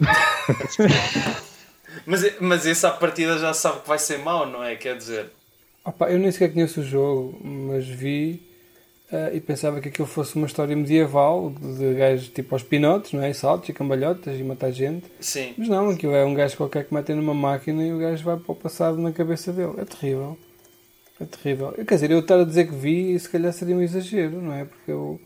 Mas, 2.06 2.40
mas 2.40 2.66
esse 2.66 2.86
à 2.86 2.90
partida 2.90 3.38
já 3.38 3.54
sabe 3.54 3.80
que 3.80 3.88
vai 3.88 3.98
ser 3.98 4.18
mau, 4.18 4.46
não 4.46 4.62
é? 4.62 4.76
Quer 4.76 4.96
dizer. 4.96 5.30
Pá, 5.98 6.10
eu 6.10 6.18
nem 6.18 6.32
sequer 6.32 6.52
conheço 6.52 6.80
o 6.80 6.84
jogo, 6.84 7.38
mas 7.44 7.86
vi 7.86 8.42
ah, 9.12 9.30
e 9.32 9.40
pensava 9.40 9.80
que 9.80 9.88
aquilo 9.88 10.08
fosse 10.08 10.34
uma 10.34 10.46
história 10.46 10.74
medieval 10.74 11.50
de 11.50 11.94
gajos 11.94 12.28
tipo 12.30 12.54
aos 12.54 12.64
pinotes, 12.64 13.12
não 13.12 13.22
é? 13.22 13.30
E 13.30 13.34
saltos 13.34 13.68
e 13.68 13.72
cambalhotas 13.72 14.38
e 14.40 14.42
matar 14.42 14.72
gente. 14.72 15.06
Sim. 15.20 15.54
Mas 15.56 15.68
não, 15.68 15.90
aquilo 15.90 16.14
é 16.14 16.24
um 16.24 16.34
gajo 16.34 16.56
qualquer 16.56 16.84
que 16.84 16.92
metem 16.92 17.14
numa 17.14 17.34
máquina 17.34 17.86
e 17.86 17.92
o 17.92 17.98
gajo 17.98 18.24
vai 18.24 18.36
para 18.36 18.52
o 18.52 18.56
passado 18.56 18.98
na 18.98 19.12
cabeça 19.12 19.52
dele. 19.52 19.74
É 19.78 19.84
terrível. 19.84 20.36
É 21.20 21.24
terrível. 21.26 21.74
Eu, 21.78 21.84
quer 21.84 21.94
dizer, 21.94 22.10
eu 22.10 22.18
estar 22.18 22.40
a 22.40 22.44
dizer 22.44 22.66
que 22.66 22.74
vi, 22.74 23.16
se 23.16 23.28
calhar 23.28 23.52
seria 23.52 23.76
um 23.76 23.82
exagero, 23.82 24.40
não 24.42 24.52
é? 24.52 24.64
Porque 24.64 24.90
eu 24.90 25.20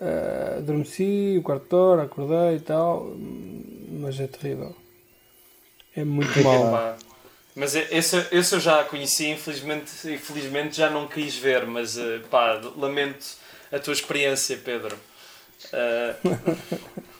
ah, 0.00 0.54
adormeci, 0.58 1.36
o 1.38 1.42
quarto 1.42 1.68
de 1.68 1.74
hora, 1.74 2.02
acordei 2.04 2.56
e 2.56 2.60
tal, 2.60 3.14
mas 4.00 4.18
é 4.20 4.26
terrível. 4.26 4.74
É 5.96 6.04
muito 6.04 6.38
mau. 6.42 6.68
Epá. 6.68 6.96
Mas 7.54 7.76
é- 7.76 7.86
esse, 7.90 8.16
esse 8.32 8.54
eu 8.54 8.60
já 8.60 8.82
conheci, 8.84 9.26
infelizmente, 9.28 9.90
infelizmente 10.10 10.76
já 10.76 10.88
não 10.88 11.06
quis 11.06 11.36
ver, 11.36 11.66
mas 11.66 11.98
eh, 11.98 12.20
pá, 12.30 12.58
lamento 12.76 13.26
a 13.70 13.78
tua 13.78 13.92
experiência, 13.92 14.56
Pedro. 14.56 14.96
Ah, 15.72 16.14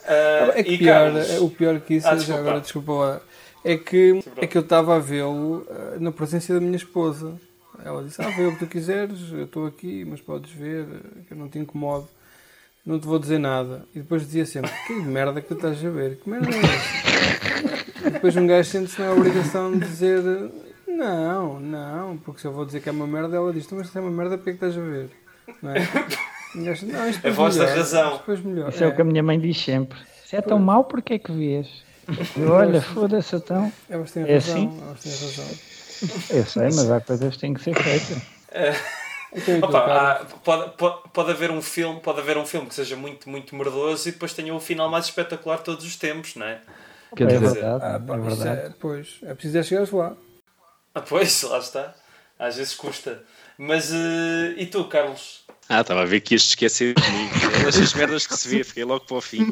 ah, 0.05 0.51
É 0.57 0.63
que 0.63 0.77
pior, 0.79 1.11
Carlos? 1.11 1.29
é- 1.29 1.39
o 1.39 1.49
pior 1.51 1.79
que 1.81 1.93
isso, 1.95 2.07
Ah, 2.07 2.13
é- 2.13 2.15
desculpa. 2.15 2.39
agora 2.41 2.61
desculpa 2.61 2.91
lá, 2.93 3.21
é 3.63 3.77
que, 3.77 4.23
é 4.37 4.47
que 4.47 4.57
eu 4.57 4.61
estava 4.63 4.95
a 4.95 4.99
vê-lo 4.99 5.65
na 5.99 6.11
presença 6.11 6.53
da 6.53 6.59
minha 6.59 6.75
esposa. 6.77 7.39
Ela 7.85 8.03
disse: 8.03 8.19
Ah, 8.21 8.29
vê 8.29 8.45
o 8.45 8.53
que 8.53 8.59
tu 8.65 8.67
quiseres, 8.67 9.19
eu 9.31 9.43
estou 9.45 9.67
aqui, 9.67 10.03
mas 10.05 10.19
podes 10.19 10.51
ver, 10.51 10.85
que 11.27 11.33
eu 11.33 11.37
não 11.37 11.47
te 11.47 11.59
incomodo, 11.59 12.07
não 12.85 12.99
te 12.99 13.05
vou 13.05 13.19
dizer 13.19 13.37
nada. 13.39 13.85
E 13.95 13.99
depois 13.99 14.23
dizia 14.23 14.45
sempre: 14.47 14.71
Que 14.87 14.93
merda 14.93 15.41
que 15.41 15.47
tu 15.47 15.53
estás 15.53 15.83
a 15.85 15.89
ver? 15.89 16.17
Que 16.17 16.27
merda 16.29 16.49
é 16.49 16.59
essa? 16.59 17.12
E 18.13 18.15
depois 18.15 18.35
um 18.37 18.45
gajo 18.47 18.69
sente-se 18.69 19.01
na 19.01 19.11
obrigação 19.11 19.71
de 19.71 19.79
dizer: 19.79 20.21
Não, 20.87 21.59
não, 21.59 22.17
porque 22.17 22.41
se 22.41 22.47
eu 22.47 22.51
vou 22.53 22.65
dizer 22.65 22.81
que 22.81 22.89
é 22.89 22.91
uma 22.91 23.07
merda, 23.07 23.35
ela 23.35 23.51
diz: 23.51 23.65
"Tu, 23.65 23.75
Mas 23.75 23.89
se 23.89 23.97
é 23.97 24.01
uma 24.01 24.11
merda, 24.11 24.37
porque 24.37 24.51
é 24.51 24.53
que 24.53 24.65
estás 24.65 24.77
a 24.77 24.81
ver? 24.81 25.09
Não 25.61 25.71
é? 25.71 25.79
Gajo, 26.55 26.85
não, 26.85 27.09
isto 27.09 27.27
A 27.27 27.31
voz 27.31 27.55
da 27.55 27.65
razão. 27.65 28.21
melhor. 28.45 28.69
Isso 28.69 28.83
é. 28.83 28.87
o 28.87 28.95
que 28.95 29.01
a 29.01 29.05
minha 29.05 29.23
mãe 29.23 29.39
diz 29.39 29.57
sempre. 29.59 29.97
Se 30.25 30.35
é 30.35 30.41
tão 30.41 30.59
mau, 30.59 30.83
porquê 30.83 31.15
é 31.15 31.19
que 31.19 31.31
vês? 31.31 31.67
Olha, 32.49 32.81
foda-se 32.81 33.35
então. 33.35 33.71
Elas 33.89 34.11
têm 34.11 34.23
É 34.23 34.35
razão, 34.35 34.55
assim? 34.55 34.81
elas 34.85 34.99
têm 35.01 35.11
razão. 35.11 36.37
Eu 36.37 36.45
sei, 36.45 36.63
mas 36.63 36.91
há 36.91 37.01
coisas 37.01 37.33
que 37.33 37.39
têm 37.39 37.53
que 37.53 37.61
ser 37.63 37.75
feitas. 37.75 38.21
Então, 39.35 39.57
e 39.57 39.61
tu, 39.61 39.65
Opa, 39.65 39.79
há- 39.79 40.25
pode, 40.43 40.77
pode, 40.77 40.97
pode 41.11 41.31
haver 41.31 41.49
um 41.49 41.59
filme, 41.59 41.99
pode 42.01 42.19
haver 42.19 42.37
um 42.37 42.45
filme 42.45 42.67
que 42.67 42.75
seja 42.75 42.95
muito, 42.95 43.27
muito 43.27 43.55
mordoso 43.55 44.07
e 44.07 44.11
depois 44.11 44.31
tenha 44.31 44.53
o 44.53 44.59
final 44.59 44.87
mais 44.91 45.05
espetacular 45.05 45.57
de 45.57 45.63
todos 45.63 45.83
os 45.83 45.95
tempos, 45.95 46.35
não 46.35 46.45
é? 46.45 46.59
É 47.17 47.25
dizer, 47.25 47.39
verdade, 47.39 47.83
Ah, 47.85 47.99
pá, 47.99 48.15
é 48.15 48.19
verdade. 48.19 48.59
é, 48.61 48.73
pois, 48.79 49.07
é 49.23 49.33
preciso 49.33 49.57
é 49.57 49.63
chegares 49.63 49.91
lá. 49.91 50.15
Ah, 50.95 51.01
pois, 51.01 51.41
lá 51.43 51.59
está. 51.59 51.93
Às 52.39 52.57
vezes 52.57 52.73
custa. 52.75 53.23
Mas 53.57 53.91
eh, 53.93 54.55
e 54.57 54.65
tu, 54.65 54.83
Carlos? 54.85 55.43
Ah, 55.69 55.81
estava 55.81 56.01
a 56.01 56.05
ver 56.05 56.19
que 56.21 56.33
ias 56.35 56.43
te 56.43 56.49
esquecer 56.49 56.93
de 56.93 57.11
mim. 57.11 57.29
É 57.63 57.67
Estas 57.69 57.93
merdas 57.93 58.27
que 58.27 58.35
se 58.35 58.49
vê, 58.49 58.63
fiquei 58.63 58.83
logo 58.83 59.05
para 59.05 59.15
o 59.17 59.21
fim. 59.21 59.45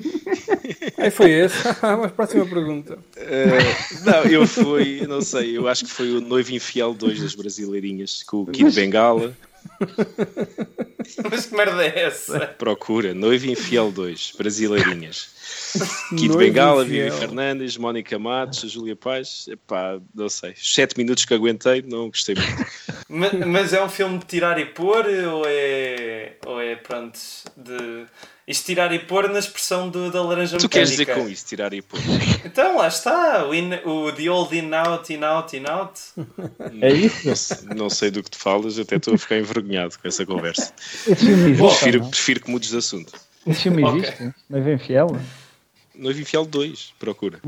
Aí 0.98 1.10
foi 1.10 1.32
esse. 1.32 1.58
Mas 1.82 2.12
próxima 2.12 2.46
pergunta. 2.46 2.96
Uh, 3.16 4.04
não, 4.06 4.24
eu 4.26 4.46
fui, 4.46 5.06
não 5.08 5.22
sei, 5.22 5.58
eu 5.58 5.68
acho 5.68 5.86
que 5.86 5.92
foi 5.92 6.12
o 6.12 6.20
Noivo 6.22 6.52
Infiel 6.52 6.94
2 6.94 7.22
das 7.22 7.36
Brasileirinhas, 7.36 8.24
com 8.24 8.42
o 8.42 8.46
Kid 8.48 8.72
Bengala. 8.72 9.34
Mas 11.30 11.46
que 11.46 11.56
merda 11.56 11.84
é 11.86 12.04
essa? 12.04 12.40
Procura, 12.58 13.14
Noivo 13.14 13.48
Infiel 13.48 13.92
2, 13.92 14.34
Brasileirinhas. 14.38 15.30
Kid 16.18 16.36
Bengala. 16.38 16.84
Vivi 16.84 17.12
Fernandes, 17.12 17.78
Mónica 17.78 18.18
Matos, 18.20 18.70
Júlia 18.72 18.96
Paz. 18.96 19.46
Epá, 19.50 20.00
não 20.14 20.30
sei, 20.30 20.52
os 20.52 20.74
7 20.74 20.98
minutos 20.98 21.26
que 21.26 21.34
aguentei, 21.34 21.82
não 21.88 22.10
gostei 22.10 22.36
muito. 22.36 22.66
Ma- 23.10 23.46
Mas 23.48 23.74
é 23.74 23.84
um 23.84 23.90
filme 23.90 24.18
de 24.20 24.26
tirar 24.26 24.60
e 24.60 24.66
pôr 24.66 25.06
ou 25.06 25.44
é. 25.48 26.34
ou 26.46 26.62
é 26.62 26.76
pronto. 26.76 27.18
De. 27.58 28.06
Isto 28.48 28.66
tirar 28.66 28.92
e 28.92 29.00
pôr 29.00 29.30
na 29.30 29.40
expressão 29.40 29.88
do- 29.90 30.12
da 30.12 30.22
laranja 30.22 30.58
Tu 30.58 30.64
mecânica. 30.64 30.70
queres 30.70 30.90
dizer 30.92 31.06
com 31.06 31.30
isso, 31.30 31.46
tirar 31.46 31.74
e 31.74 31.82
pôr? 31.82 32.00
Então 32.44 32.78
lá 32.78 32.88
está, 32.88 33.46
o, 33.48 33.54
in, 33.54 33.76
o 33.86 34.12
The 34.12 34.30
Old 34.30 34.58
In 34.58 34.74
Out, 34.74 35.14
In 35.14 35.24
Out, 35.24 35.56
In 35.56 35.64
Out. 35.70 36.02
É 36.82 36.92
isso? 36.92 37.26
Não 37.28 37.36
sei, 37.36 37.68
não 37.78 37.90
sei 37.90 38.12
do 38.12 38.24
que 38.24 38.32
tu 38.32 38.38
falas, 38.40 38.78
até 38.80 38.96
estou 38.98 39.14
a 39.14 39.18
ficar 39.18 39.38
envergonhado 39.38 39.98
com 39.98 40.08
essa 40.08 40.26
conversa. 40.26 40.74
Esse 41.08 41.16
filme 41.28 41.52
existe. 41.52 41.62
Prefiro, 41.80 42.06
prefiro 42.10 42.40
que 42.42 42.50
mudes 42.52 42.70
de 42.72 42.78
assunto. 42.78 43.14
Esse 43.48 43.62
filme 43.64 43.84
existe? 43.88 44.34
Não 44.50 44.68
é 44.68 44.78
fiel? 44.80 45.08
Noivo 45.96 46.22
Infiel 46.22 46.46
2, 46.46 46.94
procura. 47.00 47.40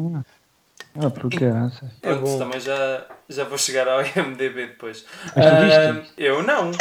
Ah, 0.96 1.10
por 1.10 1.30
caraças. 1.32 1.90
É 2.02 2.10
Pronto, 2.10 2.22
bom. 2.22 2.38
também 2.40 2.60
já, 2.60 3.06
já 3.30 3.44
vou 3.46 3.58
chegar 3.58 3.88
ao 3.88 4.02
IMDB 4.06 4.68
depois. 4.68 5.06
Mas? 5.36 5.46
Ah, 5.46 6.04
eu 6.18 6.44
não. 6.44 6.72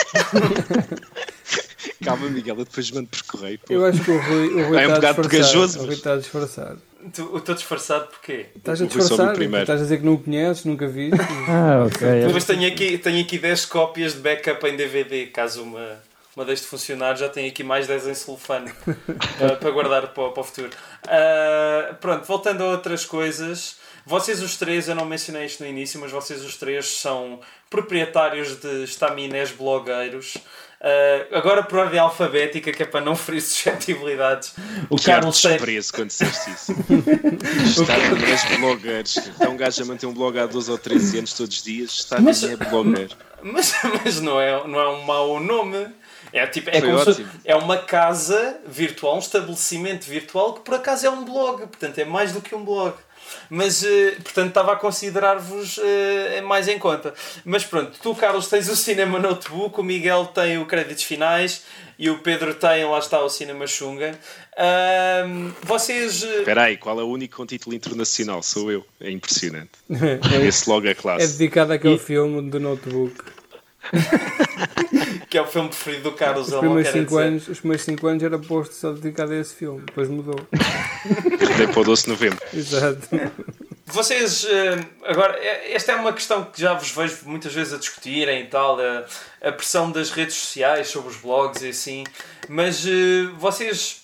Calma, 2.05 2.29
Miguel, 2.29 2.59
eu 2.59 2.65
depois 2.65 2.91
mando 2.91 3.09
por 3.09 3.23
correio. 3.23 3.59
pô. 3.61 3.73
Eu 3.73 3.85
acho 3.87 4.03
que 4.03 4.11
o 4.11 4.19
Rui, 4.21 4.49
o 4.49 4.69
Rui 4.69 4.83
É 4.83 4.89
um 4.89 4.95
está 4.95 5.13
bocado 5.13 5.23
disfarçado. 5.23 5.29
pegajoso, 5.29 5.79
O 5.79 5.81
Rui 5.87 5.89
mas- 6.05 6.49
está. 6.51 6.77
Tu- 7.13 7.31
Eu 7.33 7.39
estou 7.39 7.55
disfarçado 7.55 8.07
porquê? 8.09 8.47
Estás 8.57 8.81
a 8.83 8.87
disfarçar? 8.87 9.35
Estás 9.43 9.81
a 9.81 9.83
dizer 9.83 9.99
que 9.99 10.05
não 10.05 10.15
o 10.15 10.19
conheces, 10.19 10.65
nunca 10.65 10.87
viste. 10.87 11.17
Ah, 11.49 11.85
ok. 11.87 12.27
Depois 12.27 12.45
tenho 12.45 12.67
aqui, 12.69 12.99
tenho 12.99 13.21
aqui 13.23 13.39
10 13.39 13.67
cópias 13.67 14.15
de 14.15 14.21
backup 14.21 14.65
em 14.67 14.77
DVD, 14.77 15.27
caso 15.27 15.63
uma, 15.63 15.99
uma 16.37 16.45
deixe 16.45 16.63
de 16.63 16.69
funcionar, 16.69 17.17
já 17.17 17.29
tenho 17.29 17.49
aqui 17.49 17.63
mais 17.63 17.87
10 17.87 18.07
em 18.09 18.15
celofane 18.15 18.73
para, 19.39 19.57
para 19.57 19.71
guardar 19.71 20.09
para, 20.09 20.23
o- 20.25 20.33
para 20.33 20.41
o 20.41 20.45
futuro. 20.45 20.71
Ah, 21.07 21.95
pronto, 22.01 22.25
voltando 22.27 22.63
a 22.65 22.69
outras 22.71 23.05
coisas. 23.05 23.77
Vocês 24.05 24.43
os 24.43 24.57
três, 24.57 24.89
eu 24.89 24.95
não 24.97 25.05
mencionei 25.05 25.47
isto 25.47 25.63
no 25.63 25.69
início, 25.69 26.01
mas 26.01 26.11
vocês 26.11 26.43
os 26.43 26.57
três 26.57 26.87
são 26.99 27.39
proprietários 27.71 28.57
de 28.61 28.83
estaminés 28.85 29.51
blogueiros. 29.53 30.37
Ah, 30.81 31.27
agora 31.39 31.63
por 31.63 31.79
ordem 31.79 32.01
alfabética, 32.01 32.73
que 32.73 32.83
é 32.83 32.87
para 32.87 33.01
não 33.05 33.15
ferir 33.15 33.41
suscetibilidades. 33.43 34.55
O 34.91 34.97
Carlos 35.01 35.41
tem, 35.41 35.53
desprezo 35.53 35.93
quando 35.93 36.09
disseste 36.09 36.51
isso. 36.51 36.73
Está 37.83 37.97
nas 37.97 38.59
blogueiros. 38.59 39.17
Está 39.19 39.49
um 39.49 39.57
gajo 39.57 39.83
a 39.83 39.87
manter 39.87 40.07
um 40.07 40.13
blog 40.15 40.39
há 40.39 40.47
12 40.47 40.71
ou 40.71 40.79
13 40.79 41.19
anos 41.19 41.33
todos 41.35 41.57
os 41.59 41.63
dias. 41.63 41.91
Está 41.91 42.21
Mas- 42.21 42.43
é 42.43 42.57
blogueiro. 42.57 43.15
Mas, 43.45 43.75
mas 44.05 44.21
não, 44.21 44.41
é, 44.41 44.69
não 44.69 44.79
é 44.79 44.89
um 44.89 45.03
mau 45.03 45.41
nome. 45.41 45.89
É, 46.33 46.47
tipo, 46.47 46.71
é, 46.71 46.81
como 46.81 46.99
se- 47.05 47.11
ótimo. 47.11 47.29
é 47.45 47.55
uma 47.55 47.77
casa 47.79 48.59
virtual, 48.67 49.17
um 49.17 49.19
estabelecimento 49.19 50.05
virtual 50.07 50.55
que 50.55 50.61
por 50.63 50.75
acaso 50.75 51.07
é 51.07 51.11
um 51.11 51.25
blog. 51.25 51.61
Portanto, 51.67 51.99
é 51.99 52.05
mais 52.05 52.33
do 52.33 52.41
que 52.41 52.55
um 52.55 52.65
blog. 52.65 52.95
Mas, 53.49 53.83
eh, 53.85 54.17
portanto, 54.23 54.49
estava 54.49 54.73
a 54.73 54.77
considerar-vos 54.77 55.79
eh, 55.83 56.41
mais 56.43 56.69
em 56.69 56.79
conta. 56.79 57.15
Mas 57.45 57.65
pronto, 57.65 57.93
tu, 58.03 58.15
Carlos, 58.15 58.49
tens 58.49 58.69
o 58.69 58.77
Cinema 58.77 59.19
Notebook, 59.19 59.79
o 59.81 59.83
Miguel 59.83 60.27
tem 60.27 60.59
o 60.59 60.67
Créditos 60.67 61.05
Finais 61.05 61.63
e 61.99 62.11
o 62.11 62.19
Pedro 62.19 62.53
tem, 62.55 62.85
lá 62.85 62.99
está, 62.99 63.21
o 63.23 63.29
Cinema 63.31 63.67
Xunga. 63.67 64.19
Vocês. 65.63 66.23
eh, 66.23 66.39
Espera 66.41 66.65
aí, 66.65 66.77
qual 66.77 66.99
é 67.01 67.03
o 67.03 67.07
único 67.09 67.37
com 67.37 67.47
título 67.47 67.75
internacional? 67.75 68.43
Sou 68.43 68.71
eu. 68.71 68.85
É 69.01 69.11
impressionante. 69.11 69.71
é, 69.91 70.47
Esse 70.47 70.69
logo 70.69 70.87
é 70.87 70.95
classe. 70.95 71.37
dedicado 71.39 71.73
àquele 71.73 71.99
filme 71.99 72.51
do 72.51 72.59
Notebook. 72.61 73.15
que 75.29 75.39
é 75.39 75.43
o 75.43 75.47
filme 75.47 75.69
preferido 75.69 76.05
do 76.05 76.13
Carlos, 76.13 76.49
Os 76.49 76.59
primeiros 76.59 76.93
5 76.93 77.05
dizer. 77.05 77.23
anos, 77.23 77.49
os 77.49 77.59
primeiros 77.61 77.85
cinco 77.85 78.07
anos 78.07 78.23
era 78.23 78.39
posto 78.39 78.75
só 78.75 78.93
dedicado 78.93 79.33
a 79.33 79.37
esse 79.37 79.55
filme, 79.55 79.81
depois 79.87 80.09
mudou. 80.09 80.37
Dei 81.57 81.67
para 81.67 81.81
o 81.81 81.85
12 81.85 82.05
de 82.05 82.09
novembro. 82.11 82.39
Exato. 82.53 83.09
Vocês, 83.87 84.47
eh, 84.49 84.79
agora, 85.05 85.37
eh, 85.39 85.75
esta 85.75 85.93
é 85.93 85.97
uma 85.97 86.13
questão 86.15 86.45
que 86.45 86.61
já 86.61 86.73
vos 86.73 86.91
vejo 86.91 87.19
muitas 87.27 87.53
vezes 87.53 87.75
a 87.75 87.77
discutirem 87.79 88.43
e 88.43 88.47
tal, 88.47 88.79
a, 88.81 89.05
a 89.47 89.53
pressão 89.53 89.91
das 89.93 90.11
redes 90.11 90.35
sociais 90.37 90.89
sobre 90.89 91.11
os 91.11 91.17
blogs 91.17 91.63
e 91.63 91.69
assim, 91.69 92.05
mas 92.49 92.87
eh, 92.87 93.29
vocês, 93.39 94.02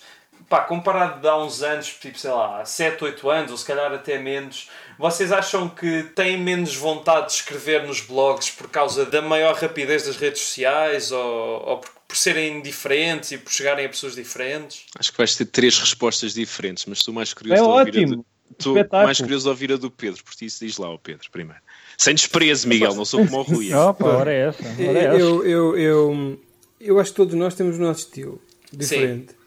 pá, 0.49 0.61
comparado 0.61 1.21
de 1.21 1.27
há 1.27 1.37
uns 1.37 1.61
anos, 1.61 1.87
tipo, 1.87 2.17
sei 2.17 2.31
lá, 2.31 2.65
7, 2.65 3.03
8 3.03 3.29
anos, 3.29 3.51
ou 3.51 3.57
se 3.57 3.65
calhar 3.65 3.93
até 3.93 4.17
menos, 4.17 4.67
vocês 4.97 5.31
acham 5.31 5.69
que 5.69 6.03
têm 6.15 6.37
menos 6.37 6.75
vontade 6.75 7.27
de 7.27 7.33
escrever 7.33 7.85
nos 7.85 8.01
blogs 8.01 8.49
por 8.49 8.67
causa 8.67 9.05
da 9.05 9.21
maior 9.21 9.53
rapidez 9.55 10.05
das 10.07 10.17
redes 10.17 10.41
sociais 10.41 11.11
ou, 11.11 11.63
ou 11.65 11.77
por, 11.77 11.89
por 12.07 12.17
serem 12.17 12.61
diferentes 12.61 13.31
e 13.31 13.37
por 13.37 13.51
chegarem 13.53 13.85
a 13.85 13.89
pessoas 13.89 14.15
diferentes? 14.15 14.85
Acho 14.97 15.11
que 15.11 15.17
vais 15.19 15.35
ter 15.35 15.45
três 15.45 15.77
respostas 15.77 16.33
diferentes, 16.33 16.85
mas 16.87 16.97
estou 16.97 17.13
mais 17.13 17.31
curioso 17.33 17.61
É 17.61 17.63
de 17.63 17.69
ouvir 17.71 17.77
a 17.77 18.01
ótimo. 18.01 18.25
do, 18.59 18.79
estou 18.79 19.03
mais 19.03 19.21
curioso 19.21 19.43
de 19.43 19.49
ouvir 19.49 19.71
a 19.73 19.77
do 19.77 19.91
Pedro, 19.91 20.23
por 20.23 20.33
isso 20.41 20.65
diz 20.65 20.77
lá 20.79 20.91
o 20.91 20.97
Pedro 20.97 21.29
primeiro. 21.31 21.61
Sem 21.95 22.15
desprezo, 22.15 22.67
Miguel, 22.67 22.95
não 22.95 23.05
sou 23.05 23.23
como 23.25 23.39
o 23.39 23.43
Rui. 23.43 23.71
Opa, 23.75 24.05
ora 24.07 24.33
é 24.33 24.47
essa. 24.47 24.63
Ora 24.63 24.99
é 24.99 25.05
essa. 25.05 25.17
Eu, 25.19 25.45
eu, 25.45 25.77
eu, 25.77 26.39
eu 26.79 26.99
acho 26.99 27.11
que 27.11 27.17
todos 27.17 27.35
nós 27.35 27.53
temos 27.53 27.77
o 27.77 27.81
nosso 27.81 27.99
estilo 27.99 28.41
diferente. 28.71 29.38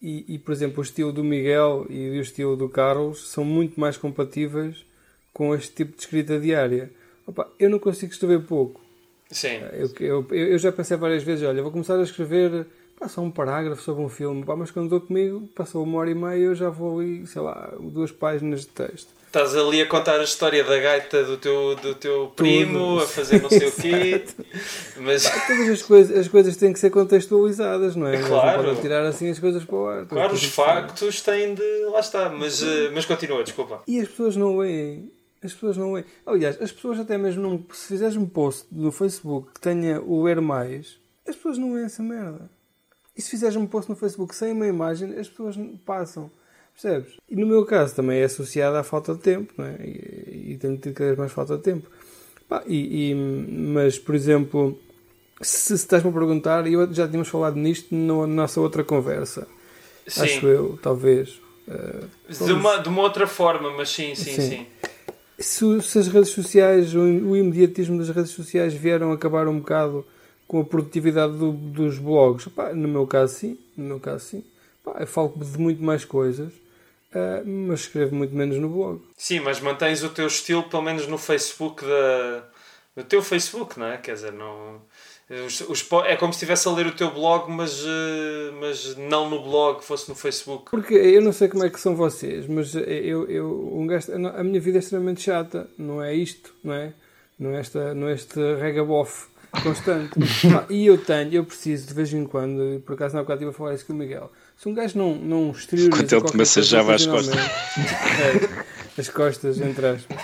E, 0.00 0.34
e, 0.34 0.38
por 0.38 0.52
exemplo, 0.52 0.78
o 0.78 0.82
estilo 0.82 1.12
do 1.12 1.24
Miguel 1.24 1.86
e 1.90 2.10
o 2.10 2.20
estilo 2.20 2.56
do 2.56 2.68
Carlos 2.68 3.28
são 3.30 3.44
muito 3.44 3.80
mais 3.80 3.96
compatíveis 3.96 4.84
com 5.32 5.54
este 5.54 5.74
tipo 5.74 5.96
de 5.96 6.02
escrita 6.02 6.38
diária. 6.38 6.90
Opa, 7.26 7.48
eu 7.58 7.68
não 7.68 7.78
consigo 7.78 8.12
escrever 8.12 8.42
pouco. 8.42 8.80
Sim. 9.30 9.60
Eu, 9.72 9.90
eu, 10.00 10.26
eu 10.30 10.58
já 10.58 10.72
pensei 10.72 10.96
várias 10.96 11.22
vezes, 11.22 11.46
olha, 11.46 11.62
vou 11.62 11.72
começar 11.72 11.98
a 11.98 12.02
escrever 12.02 12.66
só 13.06 13.20
um 13.20 13.30
parágrafo 13.30 13.82
sobre 13.82 14.02
um 14.02 14.08
filme, 14.08 14.44
pá, 14.44 14.56
mas 14.56 14.70
quando 14.70 14.86
estou 14.86 15.00
comigo, 15.00 15.46
passou 15.54 15.84
uma 15.84 15.98
hora 15.98 16.10
e 16.10 16.14
meia, 16.14 16.42
eu 16.42 16.54
já 16.54 16.70
vou 16.70 16.98
ali, 16.98 17.26
sei 17.26 17.42
lá, 17.42 17.72
duas 17.78 18.10
páginas 18.10 18.62
de 18.62 18.68
texto. 18.68 19.17
Estás 19.28 19.54
ali 19.54 19.82
a 19.82 19.86
contar 19.86 20.18
a 20.18 20.24
história 20.24 20.64
da 20.64 20.78
gaita 20.78 21.22
do 21.22 21.36
teu, 21.36 21.76
do 21.76 21.94
teu 21.94 22.32
primo, 22.34 22.98
a 22.98 23.06
fazer 23.06 23.42
não 23.42 23.50
sei 23.50 23.68
o 23.68 23.72
quê. 23.72 24.24
Mas, 24.96 25.24
Todas 25.46 25.68
as 25.68 25.82
coisas, 25.82 26.16
as 26.16 26.28
coisas 26.28 26.56
têm 26.56 26.72
que 26.72 26.78
ser 26.78 26.88
contextualizadas, 26.88 27.94
não 27.94 28.06
é? 28.06 28.18
Nós 28.18 28.26
Claro. 28.26 28.62
Não 28.62 28.80
tirar 28.80 29.04
assim 29.04 29.28
as 29.28 29.38
coisas 29.38 29.62
para 29.64 29.76
o 29.76 29.86
ar. 29.86 30.06
claro, 30.06 30.32
os 30.32 30.44
factos 30.44 31.20
têm 31.20 31.54
de. 31.54 31.84
Lá 31.90 32.00
está. 32.00 32.30
Mas, 32.30 32.62
eh, 32.62 32.90
mas 32.94 33.04
continua, 33.04 33.44
desculpa. 33.44 33.82
E 33.86 34.00
as 34.00 34.08
pessoas 34.08 34.34
não 34.34 34.56
leem. 34.56 35.12
As 35.44 35.52
pessoas 35.52 35.76
não 35.76 35.92
leem. 35.92 36.06
Aliás, 36.24 36.60
as 36.62 36.72
pessoas 36.72 36.98
até 36.98 37.18
mesmo 37.18 37.42
não. 37.42 37.62
Se 37.70 37.88
fizeres 37.88 38.16
um 38.16 38.24
post 38.26 38.66
no 38.72 38.90
Facebook 38.90 39.52
que 39.52 39.60
tenha 39.60 40.00
o 40.00 40.22
ler 40.22 40.40
mais, 40.40 40.96
as 41.28 41.36
pessoas 41.36 41.58
não 41.58 41.74
leem 41.74 41.84
essa 41.84 42.02
merda. 42.02 42.50
E 43.14 43.20
se 43.20 43.28
fizeres 43.28 43.56
um 43.56 43.66
post 43.66 43.90
no 43.90 43.96
Facebook 43.96 44.34
sem 44.34 44.52
uma 44.52 44.66
imagem, 44.66 45.18
as 45.18 45.28
pessoas 45.28 45.54
passam. 45.84 46.30
Percebes? 46.80 47.14
E 47.28 47.34
no 47.34 47.46
meu 47.46 47.64
caso 47.64 47.94
também 47.96 48.20
é 48.20 48.24
associado 48.24 48.76
à 48.76 48.84
falta 48.84 49.14
de 49.14 49.20
tempo, 49.20 49.52
não 49.58 49.64
é? 49.64 49.76
E, 49.84 50.52
e 50.52 50.58
tenho 50.60 50.76
tido 50.76 50.94
cada 50.94 51.08
vez 51.08 51.18
mais 51.18 51.32
falta 51.32 51.56
de 51.56 51.62
tempo. 51.62 51.88
Pá, 52.48 52.62
e, 52.66 53.10
e- 53.10 53.14
mas, 53.14 53.98
por 53.98 54.14
exemplo, 54.14 54.78
se, 55.42 55.60
se 55.60 55.74
estás-me 55.74 56.08
a 56.10 56.12
perguntar, 56.12 56.66
e 56.66 56.74
eu 56.74 56.92
já 56.94 57.06
tínhamos 57.06 57.28
falado 57.28 57.56
nisto 57.56 57.94
na 57.94 58.26
nossa 58.26 58.60
outra 58.60 58.84
conversa, 58.84 59.46
Sim. 60.06 60.22
acho 60.22 60.46
eu, 60.46 60.78
talvez. 60.80 61.40
eh, 61.68 62.04
De 62.28 62.52
uma, 62.52 62.76
de 62.78 62.88
uma 62.88 63.02
outra 63.02 63.26
forma, 63.26 63.70
mas 63.76 63.88
sim, 63.90 64.14
sim, 64.14 64.34
sim. 64.34 64.40
Sim. 64.40 64.66
se, 65.38 65.82
se 65.82 65.98
as 65.98 66.08
redes 66.08 66.30
sociais, 66.30 66.94
o, 66.94 67.00
o 67.00 67.36
imediatismo 67.36 67.98
das 67.98 68.08
redes 68.08 68.30
sociais 68.30 68.72
vieram 68.72 69.10
acabar 69.12 69.48
um 69.48 69.58
bocado 69.58 70.06
com 70.46 70.60
a 70.60 70.64
produtividade 70.64 71.36
do- 71.36 71.52
dos 71.52 71.98
blogs, 71.98 72.46
Pá, 72.48 72.72
no 72.72 72.86
meu 72.88 73.06
caso 73.06 73.34
sim, 73.34 73.58
no 73.76 73.84
meu 73.84 74.00
caso 74.00 74.24
sim. 74.24 74.44
Pá, 74.84 74.96
eu 75.00 75.06
falo 75.06 75.34
de 75.36 75.58
muito 75.58 75.82
mais 75.82 76.04
coisas, 76.06 76.52
ah, 77.14 77.42
mas 77.44 77.80
escrevo 77.80 78.14
muito 78.14 78.34
menos 78.34 78.56
no 78.58 78.68
blog. 78.68 79.00
Sim, 79.16 79.40
mas 79.40 79.60
mantens 79.60 80.02
o 80.02 80.10
teu 80.10 80.26
estilo, 80.26 80.62
pelo 80.64 80.82
menos 80.82 81.06
no 81.06 81.18
Facebook 81.18 81.84
da. 81.84 82.44
No 82.96 83.04
teu 83.04 83.22
Facebook, 83.22 83.78
não 83.78 83.86
é? 83.86 83.96
Quer 83.96 84.14
dizer, 84.14 84.32
não. 84.32 84.80
os- 85.46 85.60
os 85.60 85.86
é 86.06 86.16
como 86.16 86.32
se 86.32 86.38
estivesse 86.38 86.66
a 86.66 86.72
ler 86.72 86.86
o 86.86 86.92
teu 86.96 87.10
blog, 87.12 87.50
mas, 87.50 87.84
eh, 87.86 88.50
mas 88.60 88.96
não 88.96 89.28
no 89.30 89.42
blog, 89.42 89.84
fosse 89.84 90.08
no 90.08 90.14
Facebook. 90.16 90.70
Porque 90.70 90.94
eu 90.94 91.20
não 91.20 91.32
sei 91.32 91.48
como 91.48 91.64
é 91.64 91.70
que 91.70 91.78
são 91.80 91.94
vocês, 91.94 92.46
mas 92.48 92.74
eu, 92.74 93.28
eu 93.30 93.70
um 93.72 93.86
gajo, 93.86 94.10
a 94.12 94.42
minha 94.42 94.60
vida 94.60 94.78
é 94.78 94.80
extremamente 94.80 95.20
chata, 95.22 95.68
não 95.78 96.02
é 96.02 96.14
isto, 96.14 96.52
não 96.64 96.74
é? 96.74 96.92
Não 97.38 97.50
é, 97.54 97.60
esta, 97.60 97.94
não 97.94 98.08
é 98.08 98.14
este 98.14 98.38
regabof 98.56 99.28
constante. 99.62 100.12
E 100.70 100.86
eu 100.86 100.98
tenho, 100.98 101.32
eu 101.32 101.44
preciso 101.44 101.86
de 101.86 101.94
vez 101.94 102.12
em 102.12 102.24
quando, 102.24 102.74
e 102.74 102.78
por 102.78 102.94
acaso 102.94 103.14
na 103.14 103.22
bocado 103.22 103.38
estive 103.38 103.50
a 103.50 103.58
falar 103.58 103.74
isso 103.74 103.86
com 103.86 103.92
o 103.92 103.96
Miguel, 103.96 104.30
se 104.56 104.68
um 104.68 104.74
gajo 104.74 104.98
não, 104.98 105.14
não 105.14 105.50
exterioriza 105.50 105.96
Enquanto 105.96 106.12
ele 106.12 106.24
te 106.24 106.36
coisa 106.36 106.92
as 106.92 107.06
costas. 107.06 107.36
É, 108.96 109.00
as 109.00 109.08
costas, 109.08 109.60
entre 109.60 109.86
aspas. 109.86 110.18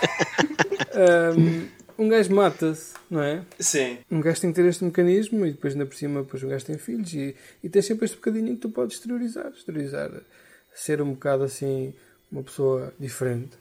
Um, 1.37 1.67
um 1.97 2.09
gajo 2.09 2.33
mata-se, 2.33 2.93
não 3.09 3.21
é? 3.21 3.43
Sim. 3.59 3.97
Um 4.11 4.19
gajo 4.19 4.41
tem 4.41 4.51
que 4.51 4.61
ter 4.61 4.67
este 4.67 4.83
mecanismo 4.83 5.45
e 5.45 5.51
depois 5.51 5.73
ainda 5.73 5.85
por 5.85 5.95
cima 5.95 6.21
depois 6.21 6.43
um 6.43 6.49
gajo 6.49 6.65
tem 6.65 6.77
filhos 6.77 7.13
e, 7.13 7.35
e 7.63 7.69
tens 7.69 7.85
sempre 7.85 8.05
este 8.05 8.17
bocadinho 8.17 8.53
que 8.55 8.61
tu 8.61 8.69
podes 8.69 8.97
exteriorizar, 8.97 9.47
exteriorizar, 9.55 10.11
ser 10.73 11.01
um 11.01 11.13
bocado 11.13 11.43
assim 11.43 11.93
uma 12.31 12.43
pessoa 12.43 12.93
diferente. 12.99 13.51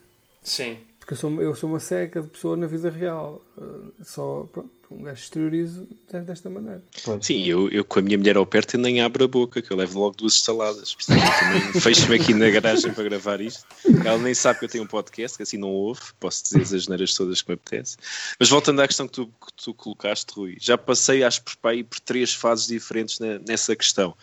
Sim. 0.43 0.79
Porque 0.99 1.15
eu 1.15 1.19
sou, 1.19 1.43
eu 1.43 1.55
sou 1.55 1.71
uma 1.71 1.81
seca 1.81 2.23
de 2.23 2.29
pessoa 2.29 2.57
na 2.57 2.67
vida 2.67 2.91
real. 2.91 3.41
Uh, 3.57 3.93
Só, 4.03 4.49
pronto, 4.53 4.71
um 4.99 5.03
gajo 5.03 5.21
exteriorizo 5.23 5.89
desta 6.27 6.49
maneira. 6.49 6.83
Sim, 7.21 7.45
eu, 7.45 7.69
eu 7.71 7.85
com 7.85 7.99
a 7.99 8.03
minha 8.03 8.17
mulher 8.17 8.37
ao 8.37 8.47
perto 8.47 8.79
nem 8.79 9.01
abro 9.01 9.25
a 9.25 9.29
boca, 9.29 9.61
que 9.61 9.71
eu 9.71 9.77
levo 9.77 9.99
logo 10.01 10.17
duas 10.17 10.35
estaladas. 10.35 10.97
Eu 11.09 11.17
também 11.17 11.61
fecho-me 11.81 12.15
aqui 12.17 12.33
na 12.35 12.49
garagem 12.51 12.93
para 12.93 13.05
gravar 13.05 13.41
isto. 13.41 13.65
Ela 14.05 14.19
nem 14.19 14.35
sabe 14.35 14.59
que 14.61 14.65
eu 14.65 14.69
tenho 14.69 14.85
um 14.85 14.87
podcast, 14.87 15.37
que 15.37 15.43
assim 15.43 15.59
não 15.59 15.69
ouve, 15.71 16.01
posso 16.21 16.45
dizer 16.45 16.63
as 16.63 16.73
asneiras 16.73 17.15
todas 17.15 17.43
que 17.43 17.51
me 17.51 17.55
apetece. 17.55 17.97
Mas 18.39 18.49
voltando 18.49 18.81
à 18.81 18.87
questão 18.87 19.07
que 19.07 19.13
tu, 19.15 19.27
que 19.27 19.53
tu 19.65 19.75
colocaste, 19.75 20.33
Rui, 20.35 20.57
já 20.61 20.79
passei, 20.79 21.23
acho 21.25 21.43
por, 21.43 21.57
pá, 21.57 21.71
aí 21.71 21.83
por 21.83 21.99
três 22.01 22.33
fases 22.33 22.67
diferentes 22.67 23.19
na- 23.19 23.39
nessa 23.41 23.75
questão. 23.75 24.15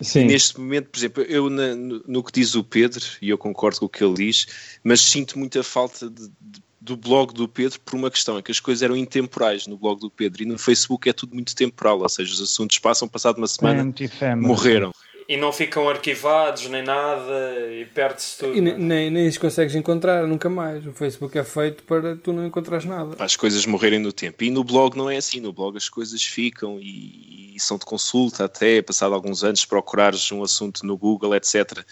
Sim. 0.00 0.24
Neste 0.24 0.58
momento, 0.58 0.88
por 0.90 0.98
exemplo, 0.98 1.22
eu 1.24 1.48
na- 1.50 1.74
no, 1.74 2.02
no 2.06 2.22
que 2.24 2.32
diz 2.32 2.54
o 2.54 2.64
Pedro, 2.64 3.04
e 3.20 3.28
eu 3.30 3.38
concordo 3.38 3.80
com 3.80 3.86
o 3.86 3.88
que 3.88 4.02
ele 4.02 4.14
diz, 4.14 4.46
mas 4.82 5.00
sinto 5.00 5.38
muita 5.38 5.62
falta 5.62 6.08
de- 6.10 6.28
de- 6.40 6.62
do 6.82 6.96
blog 6.96 7.32
do 7.32 7.46
Pedro 7.46 7.78
por 7.80 7.94
uma 7.94 8.10
questão, 8.10 8.36
é 8.36 8.42
que 8.42 8.50
as 8.50 8.58
coisas 8.58 8.82
eram 8.82 8.96
intemporais 8.96 9.68
no 9.68 9.76
blog 9.76 10.00
do 10.00 10.10
Pedro 10.10 10.42
e 10.42 10.46
no 10.46 10.58
Facebook 10.58 11.08
é 11.08 11.12
tudo 11.12 11.32
muito 11.32 11.54
temporal, 11.54 12.00
ou 12.00 12.08
seja, 12.08 12.32
os 12.32 12.40
assuntos 12.40 12.78
passam, 12.80 13.06
passado 13.06 13.38
uma 13.38 13.46
semana, 13.46 13.94
family. 14.18 14.46
morreram. 14.46 14.92
E 15.28 15.36
não 15.36 15.52
ficam 15.52 15.88
arquivados 15.88 16.68
nem 16.68 16.82
nada 16.82 17.56
e 17.70 17.86
perde-se 17.86 18.38
tudo. 18.38 18.56
E 18.56 18.58
é? 18.58 18.76
nem, 18.76 19.08
nem 19.08 19.28
os 19.28 19.38
consegues 19.38 19.76
encontrar 19.76 20.26
nunca 20.26 20.50
mais. 20.50 20.84
O 20.84 20.92
Facebook 20.92 21.38
é 21.38 21.44
feito 21.44 21.84
para 21.84 22.16
tu 22.16 22.32
não 22.32 22.44
encontrares 22.44 22.84
nada. 22.84 23.14
para 23.14 23.24
as 23.24 23.36
coisas 23.36 23.64
morrerem 23.64 24.00
no 24.00 24.12
tempo. 24.12 24.42
E 24.42 24.50
no 24.50 24.64
blog 24.64 24.96
não 24.96 25.08
é 25.08 25.16
assim, 25.16 25.40
no 25.40 25.52
blog 25.52 25.76
as 25.76 25.88
coisas 25.88 26.22
ficam 26.24 26.78
e, 26.80 27.54
e 27.54 27.60
são 27.60 27.78
de 27.78 27.84
consulta 27.84 28.44
até, 28.44 28.82
passado 28.82 29.14
alguns 29.14 29.44
anos, 29.44 29.64
procurares 29.64 30.30
um 30.32 30.42
assunto 30.42 30.84
no 30.84 30.96
Google, 30.98 31.36
etc., 31.36 31.84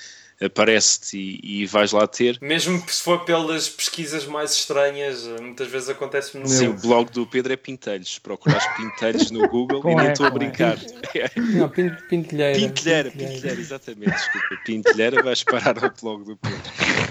aparece-te 0.43 1.17
e, 1.19 1.63
e 1.63 1.67
vais 1.67 1.93
lá 1.93 2.07
ter. 2.07 2.39
Mesmo 2.41 2.83
se 2.89 3.03
for 3.03 3.25
pelas 3.25 3.69
pesquisas 3.69 4.25
mais 4.27 4.53
estranhas, 4.55 5.25
muitas 5.41 5.69
vezes 5.69 5.89
acontece 5.91 6.37
no 6.39 6.47
Sim, 6.49 6.69
o 6.69 6.75
blog 6.75 7.11
do 7.13 7.27
Pedro 7.27 7.53
é 7.53 7.57
Pintelhos. 7.57 8.15
Se 8.15 8.21
procurares 8.21 8.67
Pintelhos 8.77 9.31
no 9.31 9.47
Google, 9.49 9.83
e 9.91 9.95
nem 9.95 10.07
E, 10.09 10.13
estou 10.13 10.27
a 10.27 10.31
E. 10.31 10.33
brincar. 10.33 10.79
Não, 11.37 11.69
pin- 11.69 11.95
pintelheira. 12.09 12.59
Pintelheira, 12.59 13.11
Pintelheira, 13.11 13.61
exatamente, 13.61 14.11
desculpa. 14.13 14.57
Pintelheira, 14.65 15.23
vais 15.23 15.45
parar 15.45 15.85
ao 15.85 15.91
blog 16.01 16.25
do 16.25 16.37
Pedro. 16.37 16.61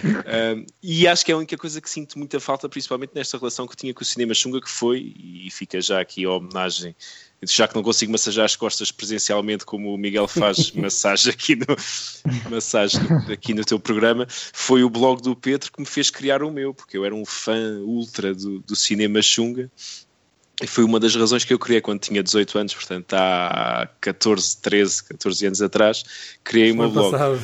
Um, 0.01 0.65
e 0.81 1.07
acho 1.07 1.25
que 1.25 1.31
é 1.31 1.35
a 1.35 1.37
única 1.37 1.57
coisa 1.57 1.79
que 1.81 1.89
sinto 1.89 2.17
muita 2.17 2.39
falta, 2.39 2.67
principalmente 2.69 3.11
nesta 3.13 3.37
relação 3.37 3.67
que 3.67 3.75
tinha 3.75 3.93
com 3.93 4.01
o 4.01 4.05
Cinema 4.05 4.33
Xunga, 4.33 4.61
que 4.61 4.69
foi, 4.69 5.13
e 5.17 5.49
fica 5.51 5.79
já 5.81 5.99
aqui 5.99 6.23
a 6.25 6.31
homenagem, 6.31 6.95
já 7.43 7.67
que 7.67 7.75
não 7.75 7.83
consigo 7.83 8.11
massajar 8.11 8.45
as 8.45 8.55
costas 8.55 8.91
presencialmente, 8.91 9.65
como 9.65 9.93
o 9.93 9.97
Miguel 9.97 10.27
faz 10.27 10.71
massagem 10.73 11.31
aqui 11.31 11.55
no, 11.55 11.65
massagem 12.49 13.01
aqui 13.31 13.53
no 13.53 13.63
teu 13.63 13.79
programa, 13.79 14.27
foi 14.29 14.83
o 14.83 14.89
blog 14.89 15.21
do 15.21 15.35
Pedro 15.35 15.71
que 15.71 15.79
me 15.79 15.85
fez 15.85 16.09
criar 16.09 16.43
o 16.43 16.51
meu, 16.51 16.73
porque 16.73 16.97
eu 16.97 17.05
era 17.05 17.15
um 17.15 17.25
fã 17.25 17.79
ultra 17.79 18.33
do, 18.33 18.59
do 18.59 18.75
Cinema 18.75 19.21
Xunga. 19.21 19.71
E 20.61 20.67
foi 20.67 20.83
uma 20.83 20.99
das 20.99 21.15
razões 21.15 21.45
que 21.45 21.53
eu 21.53 21.59
criei 21.59 21.79
quando 21.79 22.01
tinha 22.01 22.21
18 22.21 22.57
anos, 22.57 22.73
portanto 22.73 23.13
há 23.13 23.87
14, 24.01 24.57
13, 24.57 25.03
14 25.05 25.45
anos 25.45 25.61
atrás, 25.61 26.03
criei 26.43 26.71
o 26.71 26.75
meu 26.75 26.91
blog. 26.91 27.15
um, 27.15 27.37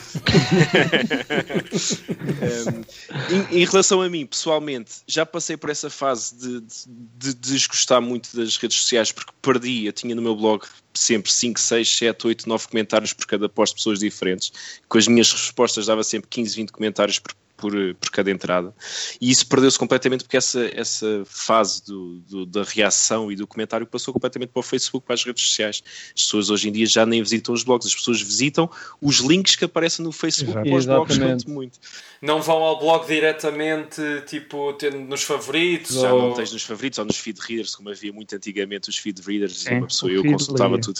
em, 3.53 3.61
em, 3.61 3.65
relação 3.65 4.01
a 4.01 4.09
mim, 4.09 4.25
pessoalmente, 4.25 4.95
já 5.07 5.25
passei 5.25 5.55
por 5.55 5.69
essa 5.69 5.89
fase 5.89 6.35
de, 6.35 6.59
de, 6.59 6.85
de, 7.17 7.33
desgostar 7.35 8.01
muito 8.01 8.35
das 8.35 8.57
redes 8.57 8.77
sociais 8.77 9.13
porque 9.13 9.31
perdi, 9.41 9.85
eu 9.85 9.93
tinha 9.93 10.13
no 10.13 10.21
meu 10.21 10.35
blog 10.35 10.65
sempre 10.93 11.31
5, 11.31 11.57
6, 11.57 11.97
7, 11.97 12.27
8, 12.27 12.49
9 12.49 12.67
comentários 12.67 13.13
por 13.13 13.25
cada 13.25 13.47
post 13.47 13.75
de 13.75 13.79
pessoas 13.79 13.99
diferentes. 13.99 14.51
Com 14.89 14.97
as 14.97 15.07
minhas 15.07 15.31
respostas 15.31 15.85
dava 15.85 16.03
sempre 16.03 16.29
15, 16.29 16.55
20 16.55 16.71
comentários 16.71 17.19
por 17.19 17.33
por, 17.55 17.71
por 17.95 18.11
cada 18.11 18.31
entrada. 18.31 18.73
E 19.19 19.31
isso 19.31 19.47
perdeu-se 19.47 19.77
completamente 19.77 20.23
porque 20.23 20.37
essa, 20.37 20.69
essa 20.73 21.23
fase 21.25 21.83
do, 21.85 22.19
do, 22.19 22.45
da 22.45 22.63
reação 22.63 23.31
e 23.31 23.35
do 23.35 23.47
comentário 23.47 23.85
passou 23.85 24.13
completamente 24.13 24.49
para 24.49 24.59
o 24.59 24.63
Facebook, 24.63 25.05
para 25.05 25.15
as 25.15 25.23
redes 25.23 25.43
sociais. 25.43 25.83
As 26.15 26.23
pessoas 26.23 26.49
hoje 26.49 26.69
em 26.69 26.71
dia 26.71 26.85
já 26.85 27.05
nem 27.05 27.21
visitam 27.21 27.53
os 27.53 27.63
blogs, 27.63 27.87
as 27.87 27.95
pessoas 27.95 28.21
visitam 28.21 28.69
os 29.01 29.17
links 29.17 29.55
que 29.55 29.65
aparecem 29.65 30.03
no 30.03 30.11
Facebook 30.11 30.53
para 30.53 30.75
os 30.75 30.85
blogs, 30.85 31.17
quanto 31.17 31.49
muito. 31.49 31.79
Não 32.21 32.41
vão 32.41 32.63
ao 32.63 32.79
blog 32.79 33.05
diretamente, 33.05 34.01
tipo, 34.27 34.73
tendo 34.73 34.99
nos 34.99 35.23
favoritos? 35.23 35.95
Já 35.95 36.13
ou... 36.13 36.21
não 36.21 36.33
tens 36.33 36.51
nos 36.51 36.63
favoritos 36.63 36.99
ou 36.99 37.05
nos 37.05 37.17
feed 37.17 37.39
readers, 37.39 37.75
como 37.75 37.89
havia 37.89 38.11
muito 38.11 38.35
antigamente 38.35 38.89
os 38.89 38.97
feed 38.97 39.21
readers, 39.21 39.65
e 39.65 39.73
uma 39.73 39.87
pessoa, 39.87 40.11
eu 40.11 40.23
consultava 40.23 40.79
tudo. 40.79 40.99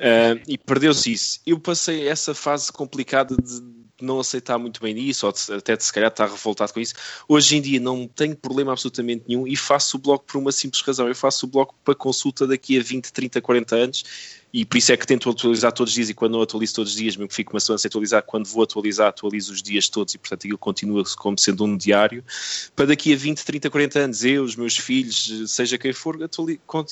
Uh, 0.00 0.40
e 0.48 0.56
perdeu-se 0.56 1.12
isso. 1.12 1.40
Eu 1.46 1.58
passei 1.58 2.08
essa 2.08 2.34
fase 2.34 2.72
complicada 2.72 3.36
de 3.36 3.79
não 4.04 4.20
aceitar 4.20 4.58
muito 4.58 4.80
bem 4.80 4.98
isso, 4.98 5.26
ou 5.26 5.34
até 5.56 5.76
de, 5.76 5.84
se 5.84 5.92
calhar 5.92 6.10
estar 6.10 6.26
revoltado 6.26 6.72
com 6.72 6.80
isso. 6.80 6.94
Hoje 7.28 7.56
em 7.56 7.60
dia 7.60 7.80
não 7.80 8.06
tenho 8.06 8.36
problema 8.36 8.72
absolutamente 8.72 9.24
nenhum 9.28 9.46
e 9.46 9.56
faço 9.56 9.96
o 9.96 10.00
blog 10.00 10.22
por 10.26 10.38
uma 10.38 10.52
simples 10.52 10.82
razão. 10.82 11.08
Eu 11.08 11.14
faço 11.14 11.46
o 11.46 11.48
blog 11.48 11.70
para 11.84 11.94
consulta 11.94 12.46
daqui 12.46 12.78
a 12.78 12.82
20, 12.82 13.12
30, 13.12 13.40
40 13.40 13.76
anos 13.76 14.04
e 14.52 14.64
por 14.64 14.78
isso 14.78 14.92
é 14.92 14.96
que 14.96 15.06
tento 15.06 15.30
atualizar 15.30 15.72
todos 15.72 15.92
os 15.92 15.94
dias 15.94 16.10
e 16.10 16.14
quando 16.14 16.32
não 16.32 16.42
atualizo 16.42 16.74
todos 16.74 16.92
os 16.92 16.98
dias, 16.98 17.16
mesmo 17.16 17.28
que 17.28 17.34
fico 17.34 17.54
uma 17.54 17.60
semana 17.60 17.78
sem 17.78 17.88
atualizar, 17.88 18.22
quando 18.22 18.46
vou 18.46 18.64
atualizar, 18.64 19.08
atualizo 19.08 19.52
os 19.52 19.62
dias 19.62 19.88
todos 19.88 20.14
e 20.14 20.18
portanto 20.18 20.40
aquilo 20.40 20.58
continua 20.58 21.04
como 21.16 21.38
sendo 21.38 21.64
um 21.64 21.76
diário, 21.76 22.24
para 22.74 22.86
daqui 22.86 23.12
a 23.12 23.16
20, 23.16 23.44
30, 23.44 23.70
40 23.70 23.98
anos 24.00 24.24
eu, 24.24 24.42
os 24.42 24.56
meus 24.56 24.76
filhos, 24.76 25.30
seja 25.46 25.78
quem 25.78 25.92
for, 25.92 26.18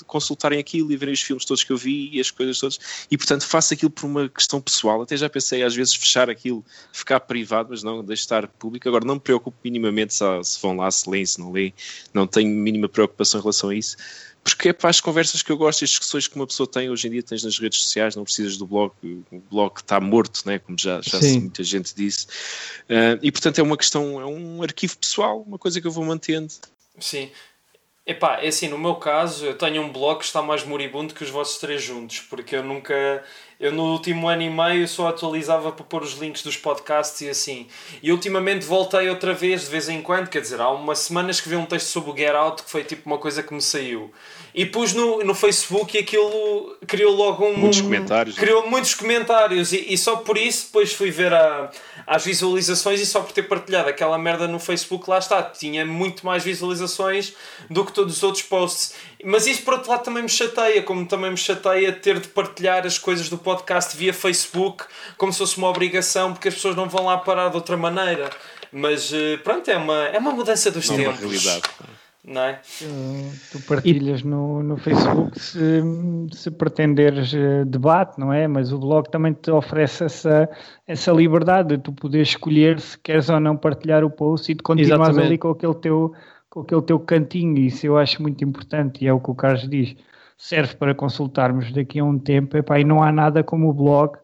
consultarem 0.07 0.61
aquilo 0.61 0.93
e 0.93 0.97
verem 0.97 1.15
os 1.15 1.21
filmes 1.21 1.45
todos 1.45 1.65
que 1.65 1.73
eu 1.73 1.77
vi 1.77 2.11
e 2.13 2.21
as 2.21 2.31
coisas 2.31 2.59
todas. 2.61 2.79
E 3.11 3.17
portanto 3.17 3.45
faço 3.45 3.75
aquilo 3.75 3.91
por 3.91 4.07
uma 4.07 4.29
questão 4.29 4.61
pessoal, 4.61 5.03
até 5.03 5.17
já 5.17 5.29
pensei 5.29 5.63
às 5.65 5.75
vezes 5.75 5.95
fechar 5.95 6.31
aquilo, 6.31 6.65
ficar 6.93 7.21
privado, 7.21 7.71
mas 7.71 7.83
não, 7.83 8.05
deixo 8.05 8.23
estar 8.23 8.47
público, 8.47 8.89
agora 8.89 9.05
não 9.05 9.15
me 9.15 9.21
preocupo 9.21 9.57
minimamente 9.65 10.15
se, 10.15 10.25
se 10.45 10.63
vão 10.63 10.77
lá, 10.77 10.89
se 10.91 11.11
leem, 11.11 11.27
se 11.27 11.41
não 11.41 11.51
leem, 11.51 11.75
não 12.15 12.27
tenho 12.27 12.49
mínima 12.49 12.89
preocupação 12.89 13.41
em 13.41 13.43
relação 13.43 13.71
a 13.71 13.75
isso 13.75 13.97
porque 14.43 14.71
é 14.71 14.73
para 14.73 14.91
as 14.91 15.01
conversas 15.01 15.43
que 15.43 15.53
eu 15.53 15.57
gosto 15.57 15.83
e 15.83 15.85
as 15.85 15.91
discussões 15.91 16.27
que 16.27 16.37
uma 16.37 16.47
pessoa 16.47 16.67
tem 16.67 16.91
hoje 16.91 17.07
em 17.07 17.11
dia 17.11 17.23
tens 17.23 17.45
nas 17.45 17.59
redes 17.59 17.81
sociais, 17.81 18.17
não 18.17 18.25
precisas 18.25 18.57
do 18.57 18.67
blog, 18.67 18.93
o 19.05 19.41
blog 19.51 19.77
está 19.77 20.01
morto, 20.01 20.43
né? 20.47 20.59
como 20.59 20.79
já, 20.79 21.01
já 21.03 21.19
muita 21.21 21.63
gente 21.63 21.95
disse. 21.95 22.27
Uh, 22.89 23.19
e 23.23 23.31
portanto 23.31 23.59
é 23.59 23.63
uma 23.63 23.77
questão, 23.77 24.21
é 24.21 24.27
um 24.27 24.63
arquivo 24.63 24.97
pessoal, 24.97 25.43
uma 25.43 25.59
coisa 25.59 25.81
que 25.81 25.87
eu 25.87 25.93
vou 25.93 26.05
mantendo. 26.05 26.53
Sim. 26.99 27.31
Epá, 28.09 28.39
é 28.41 28.49
assim, 28.49 28.69
no 28.69 28.79
meu 28.79 28.95
caso, 28.95 29.45
eu 29.45 29.55
tenho 29.55 29.83
um 29.83 29.93
blog 29.93 30.21
que 30.21 30.25
está 30.25 30.41
mais 30.41 30.65
moribundo 30.65 31.13
que 31.13 31.23
os 31.23 31.29
vossos 31.29 31.59
três 31.59 31.83
juntos, 31.83 32.21
porque 32.21 32.57
eu 32.57 32.65
nunca. 32.65 33.23
Eu 33.61 33.73
no 33.73 33.91
último 33.91 34.29
ano 34.29 34.43
e 34.43 34.49
meio 34.49 34.87
só 34.87 35.09
atualizava 35.09 35.73
para 35.73 35.85
pôr 35.85 36.05
os 36.05 36.13
links 36.13 36.45
dos 36.45 36.57
podcasts 36.57 37.21
e 37.23 37.29
assim. 37.29 37.67
E 38.01 38.13
ultimamente 38.13 38.65
voltei 38.65 39.11
outra 39.11 39.35
vez, 39.35 39.63
de 39.63 39.67
vez 39.67 39.89
em 39.89 40.01
quando, 40.01 40.29
quer 40.29 40.41
dizer, 40.41 40.61
há 40.61 40.71
umas 40.71 41.01
semanas 41.01 41.37
escrevi 41.37 41.57
um 41.57 41.67
texto 41.67 41.89
sobre 41.89 42.11
o 42.11 42.17
Get 42.17 42.37
Out 42.37 42.63
que 42.63 42.71
foi 42.71 42.85
tipo 42.85 43.03
uma 43.07 43.19
coisa 43.19 43.43
que 43.43 43.53
me 43.53 43.61
saiu. 43.61 44.13
E 44.55 44.65
pus 44.65 44.93
no, 44.93 45.25
no 45.25 45.35
Facebook 45.35 45.97
e 45.97 46.01
aquilo 46.01 46.77
criou 46.87 47.15
logo 47.15 47.45
um. 47.45 47.57
Muitos 47.57 47.81
comentários. 47.81 48.37
Né? 48.37 48.41
Criou 48.41 48.69
muitos 48.69 48.95
comentários 48.95 49.73
e, 49.73 49.93
e 49.93 49.99
só 49.99 50.17
por 50.17 50.39
isso 50.39 50.67
depois 50.67 50.93
fui 50.93 51.11
ver 51.11 51.33
a, 51.33 51.69
as 52.07 52.25
visualizações 52.25 53.01
e 53.01 53.07
só 53.07 53.21
por 53.21 53.33
ter 53.33 53.43
partilhado 53.43 53.89
aquela 53.89 54.17
merda 54.17 54.47
no 54.47 54.61
Facebook, 54.61 55.11
lá 55.11 55.19
está, 55.19 55.43
tinha 55.43 55.85
muito 55.85 56.25
mais 56.25 56.45
visualizações 56.45 57.35
do 57.69 57.85
que 57.85 57.93
todos 57.93 58.19
os 58.19 58.23
outros 58.23 58.45
posts. 58.45 58.95
Mas 59.25 59.47
isso 59.47 59.63
por 59.63 59.75
outro 59.75 59.91
lado 59.91 60.05
também 60.05 60.23
me 60.23 60.29
chateia, 60.29 60.83
como 60.83 61.07
também 61.07 61.31
me 61.31 61.37
chateia 61.37 61.93
ter 61.93 62.21
de 62.21 62.29
partilhar 62.29 62.87
as 62.87 62.99
coisas 62.99 63.29
do 63.29 63.37
podcast 63.37 63.97
via 63.97 64.15
Facebook 64.15 64.85
como 65.17 65.33
se 65.33 65.39
fosse 65.39 65.59
uma 65.59 65.69
obrigação, 65.69 66.33
porque 66.33 66.49
as 66.49 66.55
pessoas 66.55 66.77
não 66.77 66.89
vão 66.89 67.07
lá 67.07 67.19
parar 67.19 67.49
de 67.49 67.57
outra 67.57 67.77
maneira. 67.77 68.31
Mas 68.71 69.13
eh, 69.13 69.39
pronto, 69.39 69.69
é 69.71 69.77
uma, 69.77 70.07
é 70.09 70.19
uma 70.19 70.33
mudança 70.33 70.71
dos 70.71 70.89
não 70.89 70.97
tempos. 70.97 71.21
É 71.21 71.25
uma 71.25 71.31
realidade 71.31 71.63
não 72.29 72.43
é? 72.43 72.61
Tu 73.51 73.61
partilhas 73.67 74.23
no, 74.23 74.63
no 74.63 74.77
Facebook 74.77 75.41
se, 75.41 75.83
se 76.33 76.51
pretenderes 76.51 77.33
eh, 77.33 77.65
debate, 77.65 78.19
não 78.19 78.33
é? 78.33 78.47
Mas 78.47 78.73
o 78.73 78.79
blog 78.79 79.11
também 79.11 79.33
te 79.33 79.51
oferece 79.51 80.05
essa, 80.05 80.49
essa 80.87 81.11
liberdade 81.11 81.77
de 81.77 81.83
tu 81.83 81.93
poderes 81.93 82.29
escolher 82.29 82.79
se 82.81 82.99
queres 82.99 83.31
ou 83.31 83.41
não 83.41 83.57
partilhar 83.57 84.05
o 84.05 84.11
post 84.11 84.53
e 84.53 84.55
de 84.55 84.63
continuar 84.63 85.11
ali 85.19 85.39
com 85.39 85.51
aquele 85.51 85.75
teu 85.75 86.13
com 86.51 86.61
aquele 86.61 86.83
teu 86.83 86.99
cantinho, 86.99 87.59
isso 87.59 87.87
eu 87.87 87.99
acho 87.99 88.23
muito 88.23 88.43
importante 88.45 89.05
e 89.05 89.09
é 89.09 89.13
o 89.13 89.21
que 89.21 89.31
o 89.31 89.35
Carlos 89.35 89.69
diz. 89.69 89.97
Serve 90.37 90.77
para 90.77 90.95
consultarmos 90.95 91.73
daqui 91.73 91.99
a 91.99 92.05
um 92.05 92.19
tempo, 92.19 92.57
epá, 92.57 92.79
e 92.79 92.85
não 92.85 93.03
há 93.03 93.11
nada 93.11 93.43
como 93.43 93.69
o 93.69 93.73
blog. 93.73 94.17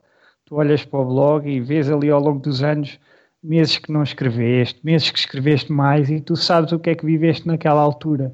Tu 0.44 0.54
olhas 0.54 0.84
para 0.84 1.00
o 1.00 1.04
blog 1.04 1.48
e 1.48 1.60
vês 1.60 1.90
ali 1.90 2.10
ao 2.10 2.20
longo 2.20 2.40
dos 2.40 2.62
anos 2.62 2.98
meses 3.42 3.76
que 3.78 3.92
não 3.92 4.02
escreveste, 4.02 4.80
meses 4.82 5.10
que 5.10 5.18
escreveste 5.18 5.70
mais 5.70 6.08
e 6.10 6.20
tu 6.20 6.34
sabes 6.34 6.72
o 6.72 6.78
que 6.78 6.90
é 6.90 6.94
que 6.94 7.04
viveste 7.04 7.46
naquela 7.46 7.80
altura. 7.80 8.32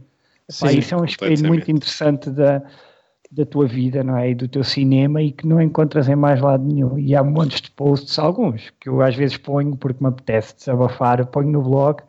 Sim, 0.48 0.78
isso 0.78 0.94
é 0.94 0.98
um 0.98 1.04
espelho 1.04 1.48
muito 1.48 1.70
interessante 1.70 2.30
da, 2.30 2.62
da 3.30 3.46
tua 3.46 3.66
vida, 3.66 4.04
não 4.04 4.16
é? 4.16 4.30
E 4.30 4.34
do 4.34 4.46
teu 4.48 4.62
cinema 4.62 5.22
e 5.22 5.32
que 5.32 5.46
não 5.46 5.60
encontras 5.60 6.08
em 6.08 6.16
mais 6.16 6.40
lado 6.40 6.64
nenhum. 6.64 6.98
E 6.98 7.14
há 7.14 7.22
montes 7.24 7.60
de 7.60 7.70
posts, 7.70 8.18
alguns, 8.18 8.70
que 8.80 8.88
eu 8.88 9.00
às 9.00 9.14
vezes 9.16 9.36
ponho 9.36 9.76
porque 9.76 10.02
me 10.02 10.10
apetece 10.10 10.54
desabafar, 10.56 11.24
ponho 11.26 11.50
no 11.50 11.62
blog 11.62 12.02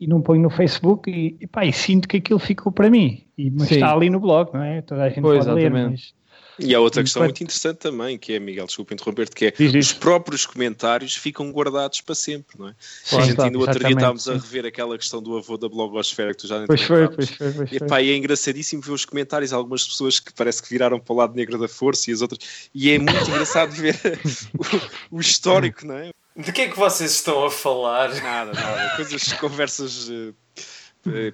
e 0.00 0.06
não 0.06 0.20
ponho 0.20 0.42
no 0.42 0.50
Facebook 0.50 1.10
e, 1.10 1.36
e, 1.40 1.46
pá, 1.46 1.64
e 1.64 1.72
sinto 1.72 2.08
que 2.08 2.16
aquilo 2.16 2.38
ficou 2.38 2.72
para 2.72 2.90
mim. 2.90 3.24
E, 3.36 3.50
mas 3.50 3.68
Sim. 3.68 3.74
está 3.76 3.92
ali 3.92 4.10
no 4.10 4.20
blog, 4.20 4.52
não 4.52 4.62
é? 4.62 4.82
Toda 4.82 5.04
a 5.04 5.08
gente 5.08 5.22
pois, 5.22 5.44
pode 5.44 5.50
exatamente. 5.50 5.72
ler, 5.74 5.90
mas 5.90 6.14
e 6.58 6.74
há 6.74 6.80
outra 6.80 7.02
questão 7.02 7.22
muito 7.22 7.42
interessante 7.42 7.78
também, 7.78 8.16
que 8.16 8.32
é, 8.32 8.38
Miguel, 8.38 8.66
desculpa 8.66 8.94
interromper-te, 8.94 9.34
que 9.34 9.46
é 9.46 9.50
diz, 9.50 9.72
diz. 9.72 9.86
os 9.86 9.92
próprios 9.92 10.46
comentários 10.46 11.16
ficam 11.16 11.50
guardados 11.50 12.00
para 12.00 12.14
sempre, 12.14 12.58
não 12.58 12.68
é? 12.68 12.74
Sim, 12.78 13.16
a 13.16 13.20
gente 13.22 13.40
ainda 13.40 13.58
no 13.58 13.60
outro 13.60 13.78
dia 13.78 13.90
estávamos 13.90 14.28
a 14.28 14.34
rever 14.34 14.64
aquela 14.64 14.96
questão 14.96 15.20
do 15.20 15.36
avô 15.36 15.56
da 15.56 15.68
blogosfera 15.68 16.32
que 16.32 16.38
tu 16.38 16.46
já 16.46 16.64
pois 16.66 16.82
foi, 16.82 17.08
pois 17.08 17.30
foi, 17.30 17.52
pois 17.52 17.72
e, 17.72 17.80
pá, 17.80 18.00
e 18.00 18.10
é 18.10 18.16
engraçadíssimo 18.16 18.82
ver 18.82 18.92
os 18.92 19.04
comentários, 19.04 19.52
algumas 19.52 19.86
pessoas 19.86 20.20
que 20.20 20.32
parece 20.32 20.62
que 20.62 20.68
viraram 20.68 21.00
para 21.00 21.12
o 21.12 21.16
lado 21.16 21.34
negro 21.34 21.58
da 21.58 21.68
força 21.68 22.10
e 22.10 22.14
as 22.14 22.22
outras, 22.22 22.70
e 22.72 22.90
é 22.90 22.98
muito 22.98 23.10
engraçado 23.28 23.70
ver 23.72 23.98
o, 25.10 25.16
o, 25.16 25.20
histórico, 25.20 25.84
não 25.84 25.96
é? 25.96 26.10
De 26.36 26.52
que 26.52 26.62
é 26.62 26.68
que 26.68 26.76
vocês 26.76 27.12
estão 27.12 27.44
a 27.44 27.50
falar? 27.50 28.08
Nada, 28.20 28.52
nada, 28.52 28.92
coisas, 28.96 29.32
conversas 29.34 30.08
uh, 30.08 30.34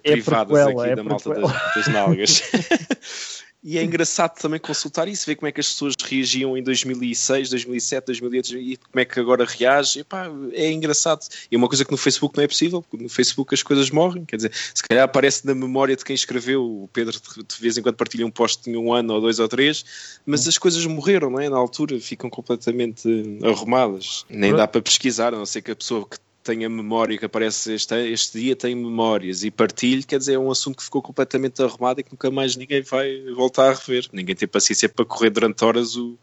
privadas 0.02 0.58
é 0.58 0.70
aqui 0.70 0.90
é 0.90 0.96
da 0.96 1.02
malta 1.04 1.34
das, 1.34 1.74
das 1.74 1.86
nalgas. 1.88 2.42
E 3.62 3.76
é 3.76 3.82
engraçado 3.82 4.40
também 4.40 4.58
consultar 4.58 5.06
isso, 5.06 5.26
ver 5.26 5.36
como 5.36 5.46
é 5.46 5.52
que 5.52 5.60
as 5.60 5.68
pessoas 5.68 5.94
reagiam 6.02 6.56
em 6.56 6.62
2006, 6.62 7.50
2007, 7.50 8.06
2008 8.06 8.56
e 8.56 8.76
como 8.78 9.00
é 9.00 9.04
que 9.04 9.20
agora 9.20 9.44
reage. 9.44 10.00
Epá, 10.00 10.30
é 10.52 10.70
engraçado. 10.70 11.26
E 11.50 11.54
é 11.54 11.58
uma 11.58 11.68
coisa 11.68 11.84
que 11.84 11.90
no 11.90 11.98
Facebook 11.98 12.36
não 12.38 12.44
é 12.44 12.48
possível, 12.48 12.80
porque 12.80 13.04
no 13.04 13.10
Facebook 13.10 13.54
as 13.54 13.62
coisas 13.62 13.90
morrem. 13.90 14.24
Quer 14.24 14.36
dizer, 14.36 14.52
se 14.74 14.82
calhar 14.82 15.04
aparece 15.04 15.46
na 15.46 15.54
memória 15.54 15.94
de 15.94 16.04
quem 16.04 16.14
escreveu. 16.14 16.64
O 16.64 16.88
Pedro 16.88 17.20
de 17.20 17.60
vez 17.60 17.76
em 17.76 17.82
quando 17.82 17.96
partilha 17.96 18.26
um 18.26 18.30
post 18.30 18.64
de 18.64 18.76
um 18.76 18.94
ano 18.94 19.14
ou 19.14 19.20
dois 19.20 19.38
ou 19.38 19.48
três, 19.48 19.84
mas 20.24 20.48
as 20.48 20.56
coisas 20.56 20.84
morreram, 20.86 21.28
não 21.28 21.40
é? 21.40 21.50
Na 21.50 21.58
altura 21.58 22.00
ficam 22.00 22.30
completamente 22.30 23.08
arrumadas. 23.44 24.24
Nem 24.30 24.54
dá 24.54 24.66
para 24.66 24.80
pesquisar, 24.80 25.34
a 25.34 25.36
não 25.36 25.46
ser 25.46 25.60
que 25.60 25.70
a 25.70 25.76
pessoa 25.76 26.06
que 26.08 26.16
tem 26.42 26.64
a 26.64 26.68
memória 26.68 27.18
que 27.18 27.24
aparece 27.24 27.74
este, 27.74 27.94
este 28.10 28.40
dia, 28.40 28.56
tem 28.56 28.74
memórias 28.74 29.44
e 29.44 29.50
partilho, 29.50 30.06
quer 30.06 30.18
dizer, 30.18 30.34
é 30.34 30.38
um 30.38 30.50
assunto 30.50 30.78
que 30.78 30.84
ficou 30.84 31.02
completamente 31.02 31.62
arrumado 31.62 32.00
e 32.00 32.02
que 32.02 32.10
nunca 32.12 32.30
mais 32.30 32.56
ninguém 32.56 32.82
vai 32.82 33.22
voltar 33.34 33.70
a 33.70 33.74
rever. 33.74 34.06
Ninguém 34.12 34.34
tem 34.34 34.48
paciência 34.48 34.88
para 34.88 35.04
correr 35.04 35.30
durante 35.30 35.64
horas 35.64 35.96
o, 35.96 36.18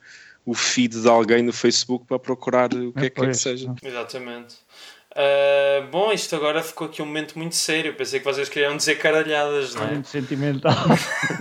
o 0.46 0.54
feed 0.54 1.02
de 1.02 1.08
alguém 1.08 1.44
no 1.44 1.54
Facebook 1.54 2.06
para 2.06 2.18
procurar 2.18 2.74
o 2.74 2.92
que 2.94 3.00
é, 3.00 3.06
é 3.06 3.10
que, 3.10 3.22
é 3.22 3.28
que 3.28 3.34
seja. 3.36 3.74
Exatamente. 3.84 4.56
Uh, 5.12 5.88
bom, 5.90 6.12
isto 6.12 6.36
agora 6.36 6.62
ficou 6.62 6.88
aqui 6.88 7.02
um 7.02 7.06
momento 7.06 7.38
muito 7.38 7.56
sério. 7.56 7.96
Pensei 7.96 8.20
que 8.20 8.26
vocês 8.26 8.50
queriam 8.50 8.78
dizer 8.78 8.96
caralhadas, 8.96 9.74
não 9.74 9.84
é? 9.84 9.92
Muito 9.94 10.10
sentimental. 10.10 10.74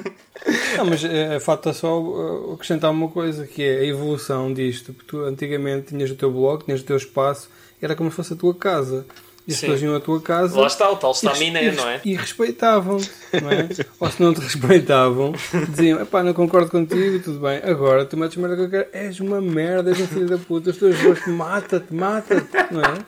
não, 0.78 0.86
mas 0.86 1.04
é, 1.04 1.38
falta 1.40 1.72
só 1.72 2.00
uh, 2.00 2.54
acrescentar 2.54 2.90
uma 2.90 3.08
coisa 3.08 3.46
que 3.46 3.62
é 3.62 3.80
a 3.80 3.84
evolução 3.84 4.52
disto. 4.52 4.94
Porque 4.94 5.08
tu 5.08 5.24
antigamente 5.24 5.88
tinhas 5.88 6.10
o 6.10 6.14
teu 6.14 6.30
blog, 6.30 6.64
tinhas 6.64 6.80
o 6.80 6.84
teu 6.84 6.96
espaço 6.96 7.50
era 7.80 7.94
como 7.94 8.10
se 8.10 8.16
fosse 8.16 8.32
a 8.32 8.36
tua 8.36 8.54
casa. 8.54 9.06
E 9.46 9.52
as 9.52 9.60
pessoas 9.60 9.80
iam 9.80 9.94
à 9.94 10.00
tua 10.00 10.20
casa. 10.20 10.60
Lá 10.60 10.66
está, 10.66 10.90
o 10.90 10.96
tal 10.96 11.12
staminé, 11.12 11.70
não 11.70 11.88
é? 11.88 12.00
E 12.04 12.14
respeitavam, 12.16 12.98
não 13.40 13.50
é? 13.50 13.68
Ou 14.00 14.10
se 14.10 14.20
não 14.20 14.34
te 14.34 14.40
respeitavam, 14.40 15.32
diziam: 15.68 16.04
pá, 16.04 16.24
não 16.24 16.34
concordo 16.34 16.68
contigo, 16.68 17.22
tudo 17.22 17.38
bem. 17.38 17.60
Agora 17.62 18.04
tu 18.04 18.16
metes 18.16 18.36
merda 18.36 18.56
que 18.56 18.62
eu 18.62 18.70
quero. 18.70 18.88
És 18.92 19.20
uma 19.20 19.40
merda, 19.40 19.90
és 19.90 20.00
um 20.00 20.06
filho 20.08 20.26
da 20.26 20.36
puta. 20.36 20.70
Os 20.70 20.76
teus 20.76 21.00
gostos, 21.00 21.32
mata-te, 21.32 21.94
mata-te, 21.94 22.74
não 22.74 22.80
é? 22.80 22.98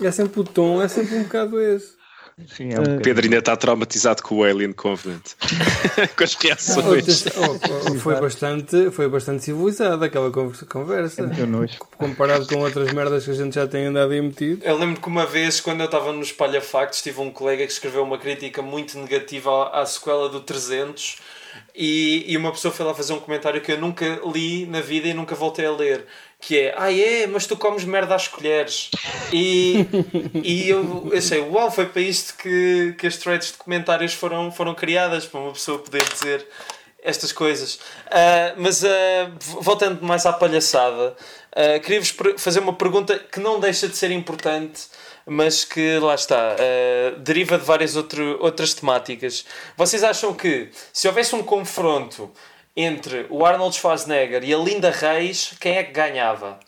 E 0.00 0.06
é 0.06 0.10
sempre 0.10 0.40
o 0.40 0.44
tom, 0.44 0.80
é 0.80 0.88
sempre 0.88 1.16
um 1.16 1.24
bocado 1.24 1.60
esse. 1.60 1.97
Sim, 2.46 2.72
é 2.72 2.74
um 2.74 2.82
bocadinho. 2.82 3.02
Pedro 3.02 3.24
ainda 3.24 3.38
está 3.38 3.56
traumatizado 3.56 4.22
com 4.22 4.36
o 4.36 4.44
Alien 4.44 4.72
Covenant. 4.72 5.34
com 6.16 6.24
as 6.24 6.34
reações. 6.34 7.24
Oh, 7.36 7.90
oh, 7.90 7.94
foi, 7.98 8.20
bastante, 8.20 8.90
foi 8.90 9.08
bastante 9.08 9.44
civilizada 9.44 10.06
aquela 10.06 10.30
conversa. 10.30 11.26
nojo. 11.46 11.78
Comparado 11.96 12.46
com 12.46 12.60
outras 12.60 12.92
merdas 12.92 13.24
que 13.24 13.30
a 13.30 13.34
gente 13.34 13.54
já 13.54 13.66
tem 13.66 13.86
andado 13.86 14.12
aí 14.12 14.20
metido. 14.20 14.64
Eu 14.64 14.78
lembro 14.78 15.00
que 15.00 15.08
uma 15.08 15.26
vez, 15.26 15.60
quando 15.60 15.80
eu 15.80 15.86
estava 15.86 16.12
no 16.12 16.22
Espalha 16.22 16.60
Factos, 16.60 17.02
tive 17.02 17.20
um 17.20 17.30
colega 17.30 17.66
que 17.66 17.72
escreveu 17.72 18.02
uma 18.02 18.18
crítica 18.18 18.62
muito 18.62 18.98
negativa 18.98 19.50
à, 19.50 19.82
à 19.82 19.86
sequela 19.86 20.28
do 20.28 20.40
300 20.40 21.16
e, 21.74 22.24
e 22.26 22.36
uma 22.36 22.52
pessoa 22.52 22.72
foi 22.72 22.84
lá 22.84 22.94
fazer 22.94 23.12
um 23.12 23.20
comentário 23.20 23.60
que 23.60 23.72
eu 23.72 23.80
nunca 23.80 24.20
li 24.32 24.66
na 24.66 24.80
vida 24.80 25.08
e 25.08 25.14
nunca 25.14 25.34
voltei 25.34 25.66
a 25.66 25.72
ler. 25.72 26.06
Que 26.40 26.58
é, 26.60 26.74
ah 26.76 26.92
é, 26.92 27.26
mas 27.26 27.46
tu 27.46 27.56
comes 27.56 27.84
merda 27.84 28.14
às 28.14 28.28
colheres. 28.28 28.90
E, 29.32 29.86
e 30.42 30.68
eu 30.68 31.10
achei, 31.16 31.40
uau, 31.40 31.70
foi 31.70 31.86
para 31.86 32.00
isto 32.00 32.34
que, 32.36 32.94
que 32.96 33.06
as 33.06 33.16
threads 33.16 33.52
de 33.52 33.58
comentários 33.58 34.14
foram, 34.14 34.50
foram 34.52 34.74
criadas, 34.74 35.26
para 35.26 35.40
uma 35.40 35.52
pessoa 35.52 35.78
poder 35.78 36.04
dizer 36.04 36.46
estas 37.02 37.32
coisas. 37.32 37.78
Ah, 38.10 38.54
mas 38.56 38.84
ah, 38.84 38.88
voltando 39.38 40.04
mais 40.04 40.26
à 40.26 40.32
palhaçada, 40.32 41.16
ah, 41.52 41.78
queria-vos 41.78 42.14
fazer 42.36 42.60
uma 42.60 42.72
pergunta 42.72 43.18
que 43.18 43.40
não 43.40 43.58
deixa 43.60 43.88
de 43.88 43.96
ser 43.96 44.10
importante, 44.10 44.82
mas 45.26 45.64
que 45.64 45.98
lá 45.98 46.14
está, 46.14 46.56
deriva 47.18 47.58
de 47.58 47.64
várias 47.64 47.96
outro, 47.96 48.38
outras 48.40 48.72
temáticas. 48.72 49.44
Vocês 49.76 50.02
acham 50.02 50.32
que 50.32 50.70
se 50.90 51.06
houvesse 51.06 51.34
um 51.34 51.42
confronto 51.42 52.32
entre 52.80 53.26
o 53.28 53.44
Arnold 53.44 53.74
Schwarzenegger 53.76 54.44
e 54.44 54.54
a 54.54 54.58
Linda 54.58 54.90
Reis, 54.90 55.54
quem 55.60 55.76
é 55.76 55.82
que 55.82 55.92
ganhava? 55.92 56.60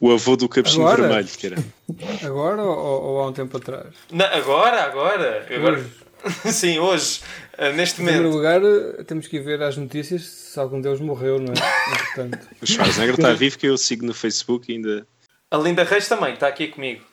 O 0.00 0.10
avô 0.10 0.36
do 0.36 0.48
capuchinho 0.48 0.86
Agora? 0.86 1.02
vermelho, 1.02 1.28
que 1.28 1.46
era. 1.46 1.56
Agora 2.26 2.62
ou, 2.62 3.02
ou 3.02 3.20
há 3.20 3.26
um 3.28 3.32
tempo 3.32 3.56
atrás? 3.58 3.86
Na- 4.10 4.34
agora, 4.34 4.82
agora, 4.84 5.46
agora. 5.54 5.78
Hoje. 5.78 6.02
Sim, 6.52 6.78
hoje, 6.78 7.20
ah, 7.58 7.70
neste 7.70 8.00
Em 8.00 8.04
primeiro 8.04 8.30
momento. 8.30 8.36
lugar, 8.60 8.62
eh, 9.00 9.04
temos 9.04 9.26
que 9.26 9.36
ir 9.36 9.40
ver 9.44 9.60
as 9.62 9.76
notícias 9.76 10.22
se 10.22 10.58
algum 10.58 10.80
deles 10.80 11.00
morreu, 11.00 11.38
não 11.38 11.52
é? 11.52 11.92
Entretanto. 11.92 12.48
O 12.62 12.66
Schwarzenegger 12.66 13.14
está 13.16 13.32
vivo, 13.32 13.58
que 13.58 13.66
eu 13.66 13.76
sigo 13.76 14.06
no 14.06 14.14
Facebook 14.14 14.70
e 14.70 14.76
ainda. 14.76 15.06
A 15.50 15.56
Linda 15.58 15.82
Reis 15.84 16.08
também 16.08 16.34
está 16.34 16.46
aqui 16.48 16.68
comigo. 16.68 17.04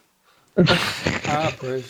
Ah, 1.28 1.52
pois. 1.60 1.86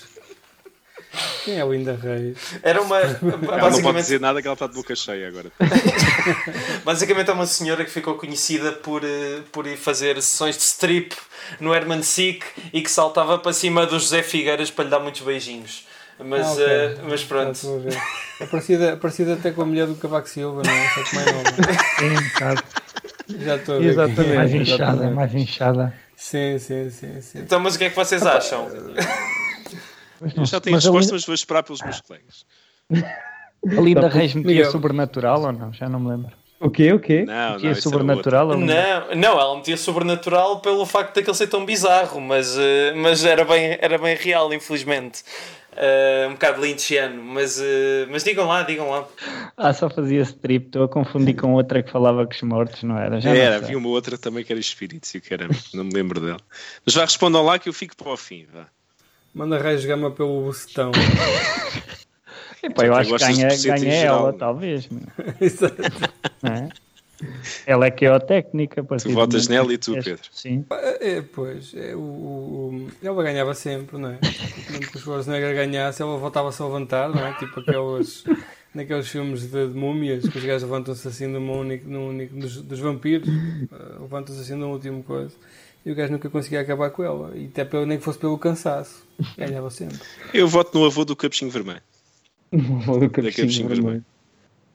Quem 1.43 1.57
é 1.57 1.65
o 1.65 1.73
Linda 1.73 1.97
Reis? 2.01 2.37
Era 2.61 2.81
uma. 2.81 2.97
Ela 2.99 3.19
não 3.21 3.39
pode 3.39 3.61
Basicamente, 3.61 4.03
dizer 4.03 4.19
nada 4.19 4.41
que 4.41 4.47
ela 4.47 4.53
está 4.53 4.67
de 4.67 4.73
boca 4.73 4.95
cheia 4.95 5.27
agora. 5.27 5.51
basicamente 6.85 7.29
é 7.29 7.33
uma 7.33 7.45
senhora 7.47 7.83
que 7.83 7.91
ficou 7.91 8.15
conhecida 8.15 8.71
por, 8.73 9.03
eh, 9.03 9.39
por 9.51 9.65
ir 9.65 9.77
fazer 9.77 10.21
sessões 10.21 10.55
de 10.57 10.63
strip 10.63 11.15
no 11.59 11.73
Herman 11.73 12.03
Sick 12.03 12.45
e 12.73 12.81
que 12.81 12.91
saltava 12.91 13.37
para 13.39 13.53
cima 13.53 13.85
do 13.85 13.97
José 13.99 14.21
Figueiras 14.21 14.69
para 14.69 14.85
lhe 14.85 14.89
dar 14.91 14.99
muitos 14.99 15.21
beijinhos. 15.21 15.87
Mas, 16.19 16.45
Ah, 16.45 16.51
ok. 16.53 16.65
eh, 16.67 16.95
mas 17.07 17.23
pronto. 17.23 17.83
a. 18.39 18.43
É 18.43 18.47
parecida, 18.47 18.85
é 18.91 18.95
parecida 18.95 19.33
até 19.33 19.51
com 19.51 19.61
a 19.61 19.65
mulher 19.65 19.87
do 19.87 19.95
Cavaco 19.95 20.29
Silva, 20.29 20.61
não 20.65 20.71
é? 20.71 20.89
Só 20.89 21.03
que 21.03 21.15
mais 21.15 21.25
nova. 21.27 21.49
Um. 23.29 23.39
Já 23.43 23.55
estou 23.57 23.75
a 23.75 23.79
ver. 23.79 24.15
quem 24.15 24.31
é, 24.31 24.35
Mais 24.35 24.53
inchada, 24.53 24.83
exatamente. 24.83 25.13
mais 25.15 25.35
inchada. 25.35 25.93
Sim, 26.15 26.57
sim, 26.59 26.89
sim, 26.89 27.21
sim. 27.21 27.39
Então, 27.39 27.59
mas 27.59 27.75
o 27.75 27.77
que 27.77 27.85
é 27.85 27.89
que 27.89 27.95
vocês 27.95 28.25
acham? 28.25 28.67
Mas, 30.21 30.35
Eu 30.35 30.45
já 30.45 30.59
tenho 30.59 30.75
mas 30.75 30.83
resposta, 30.83 31.05
Linda, 31.05 31.13
mas 31.13 31.25
vou 31.25 31.35
esperar 31.35 31.63
pelos 31.63 31.81
meus 31.81 32.01
colegas. 32.01 32.45
a 32.91 33.81
Linda 33.81 34.07
Reis 34.07 34.33
metia 34.33 34.69
sobrenatural 34.69 35.41
ou 35.41 35.51
não? 35.51 35.73
Já 35.73 35.87
não 35.89 35.99
me 35.99 36.09
lembro. 36.09 36.31
O 36.59 36.69
quê? 36.69 36.91
O 36.91 36.99
quê? 36.99 37.23
Não, 37.25 37.53
metia 37.53 37.69
não, 37.69 37.71
era 37.71 37.81
sobrenatural 37.81 38.47
ou 38.49 38.57
não? 38.57 38.67
Não, 38.67 39.15
não, 39.15 39.39
ela 39.39 39.55
metia 39.55 39.77
sobrenatural 39.77 40.59
pelo 40.59 40.85
facto 40.85 41.15
daquele 41.15 41.35
ser 41.35 41.47
tão 41.47 41.65
bizarro, 41.65 42.19
mas, 42.19 42.57
eh, 42.57 42.93
mas 42.95 43.23
era, 43.23 43.45
bem, 43.45 43.77
era 43.79 43.97
bem 43.97 44.15
real, 44.15 44.53
infelizmente. 44.53 45.23
Eh, 45.77 46.27
um 46.27 46.33
bocado 46.33 46.61
lynchiano, 46.61 47.23
mas, 47.23 47.61
eh, 47.61 48.05
mas 48.11 48.25
digam 48.25 48.45
lá, 48.45 48.63
digam 48.63 48.89
lá. 48.89 49.07
Ah, 49.55 49.71
só 49.71 49.89
fazia 49.89 50.21
strip. 50.23 50.65
Estou 50.65 50.83
a 50.83 50.89
confundir 50.89 51.35
com 51.35 51.53
outra 51.53 51.81
que 51.81 51.89
falava 51.89 52.25
com 52.25 52.33
os 52.33 52.41
mortos, 52.41 52.83
não 52.83 52.97
era? 52.97 53.21
Já 53.21 53.33
Era, 53.33 53.55
havia 53.55 53.77
uma 53.77 53.87
outra 53.87 54.17
também 54.17 54.43
que 54.43 54.51
era 54.51 54.59
espírito, 54.59 55.07
e 55.15 55.19
o 55.19 55.21
caramba, 55.21 55.55
não 55.73 55.85
me 55.85 55.93
lembro 55.93 56.19
dela. 56.19 56.39
Mas 56.85 56.93
vá, 56.93 57.05
respondam 57.05 57.45
lá 57.45 57.57
que 57.57 57.69
eu 57.69 57.73
fico 57.73 57.95
para 57.95 58.11
o 58.11 58.17
fim. 58.17 58.45
Vá. 58.53 58.65
Manda 59.33 59.57
raios 59.57 59.85
gama 59.85 60.11
pelo 60.11 60.43
bucetão. 60.43 60.91
Epá, 62.61 62.85
eu 62.85 62.93
acho 62.93 63.13
que 63.13 63.17
ganha, 63.19 63.47
ganha 63.63 63.93
ela, 63.93 64.33
talvez. 64.33 64.89
Exato. 65.39 65.75
É? 66.43 66.67
Ela 67.65 67.85
é 67.87 67.91
que 67.91 68.05
é 68.05 68.09
a 68.09 68.19
técnica. 68.19 68.83
Tu 68.83 69.11
votas 69.11 69.47
nela 69.47 69.73
e 69.73 69.77
tu, 69.77 69.93
Pedro. 69.93 70.19
Sim. 70.31 70.65
É, 70.99 71.21
pois, 71.21 71.73
é, 71.75 71.95
o, 71.95 71.99
o- 71.99 72.87
ela 73.03 73.23
ganhava 73.23 73.53
sempre, 73.53 73.97
não 73.97 74.09
é? 74.09 74.19
Mesmo 74.69 74.87
que 74.87 74.97
o 74.97 74.99
Schwarzenegger 74.99 75.53
ganhasse, 75.55 76.01
ela 76.01 76.17
voltava-se 76.17 76.61
a 76.61 76.65
levantar, 76.65 77.09
não 77.09 77.25
é? 77.25 77.33
Tipo 77.33 77.59
aqueles, 77.59 78.23
naqueles 78.73 79.07
filmes 79.09 79.41
de, 79.51 79.67
de 79.67 79.73
múmias, 79.77 80.27
que 80.27 80.37
os 80.37 80.43
gajos 80.45 80.63
levantam-se 80.63 81.07
assim 81.07 81.27
numa 81.27 81.53
única, 81.53 81.85
num 81.87 82.09
único, 82.09 82.35
dos, 82.35 82.61
dos 82.61 82.79
vampiros, 82.79 83.27
eh, 83.27 83.99
levantam-se 83.99 84.41
assim 84.41 84.55
numa 84.55 84.73
última 84.73 85.01
coisa. 85.03 85.35
E 85.85 85.91
o 85.91 85.95
gajo 85.95 86.11
nunca 86.11 86.29
conseguia 86.29 86.61
acabar 86.61 86.89
com 86.89 87.03
ela. 87.03 87.31
E 87.35 87.45
até 87.45 87.63
pelo, 87.63 87.85
nem 87.85 87.97
que 87.97 88.03
fosse 88.03 88.19
pelo 88.19 88.37
cansaço. 88.37 89.03
Ganhava 89.37 89.69
sempre. 89.69 89.97
Eu 90.33 90.47
voto 90.47 90.77
no 90.77 90.85
avô 90.85 91.05
do 91.05 91.15
capuchinho 91.15 91.51
vermelho. 91.51 91.81
Vou 92.85 92.99
do 92.99 93.07
Da 93.07 93.31
capuchinho 93.31 93.69
vermelho. 93.69 94.05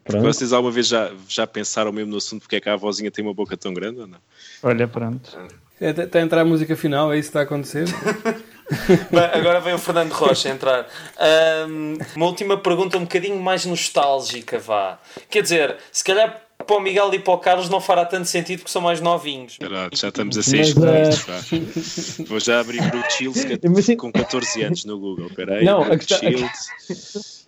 Pronto. 0.05 0.23
Vocês 0.23 0.53
alguma 0.53 0.71
vez 0.71 0.87
já, 0.87 1.11
já 1.27 1.47
pensaram 1.47 1.91
mesmo 1.91 2.11
no 2.11 2.19
assunto 2.19 2.43
porque 2.43 2.57
é 2.57 2.61
que 2.61 2.69
a 2.69 2.75
avózinha 2.75 3.11
tem 3.11 3.25
uma 3.25 3.33
boca 3.33 3.57
tão 3.57 3.73
grande 3.73 4.01
ou 4.01 4.07
não? 4.07 4.19
Olha, 4.63 4.87
pronto. 4.87 5.39
Está 5.81 6.19
a 6.19 6.23
entrar 6.23 6.43
a 6.43 6.45
música 6.45 6.77
final, 6.77 7.13
é 7.13 7.19
isso 7.19 7.31
que 7.31 7.31
está 7.31 7.41
a 7.41 7.43
acontecer? 7.43 7.87
Bem, 9.11 9.25
agora 9.33 9.61
vem 9.61 9.75
o 9.75 9.79
Fernando 9.79 10.13
Rocha 10.13 10.49
entrar. 10.49 10.87
Ahm, 11.19 11.99
uma 12.17 12.27
última 12.27 12.57
pergunta 12.57 12.97
um 12.97 13.03
bocadinho 13.03 13.41
mais 13.41 13.67
nostálgica, 13.67 14.59
vá. 14.59 14.99
Quer 15.29 15.43
dizer, 15.43 15.77
se 15.93 16.05
calhar 16.05 16.44
para 16.67 16.77
o 16.77 16.81
Miguel 16.81 17.13
e 17.15 17.19
para 17.19 17.35
o 17.35 17.39
Carlos 17.39 17.69
não 17.69 17.81
fará 17.81 18.05
tanto 18.05 18.27
sentido 18.29 18.61
porque 18.61 18.73
são 18.73 18.81
mais 18.83 19.01
novinhos. 19.01 19.53
Espera, 19.55 19.89
já 19.93 20.09
estamos 20.09 20.39
a 20.39 20.43
ser 20.43 20.59
Mas, 20.59 20.69
escolhidos. 20.69 21.19
vá. 21.19 22.25
Vou 22.27 22.41
já 22.41 22.61
abrir 22.61 22.81
Brute 22.91 23.13
Shields 23.13 23.45
Imagina- 23.63 23.97
com 23.99 24.13
14 24.13 24.63
anos 24.63 24.85
no 24.85 24.99
Google. 24.99 25.27
Espera 25.27 25.57
aí, 25.57 25.65
Não, 25.65 25.83
a 25.83 25.97
questão- 25.99 26.19
Shields. 26.19 27.45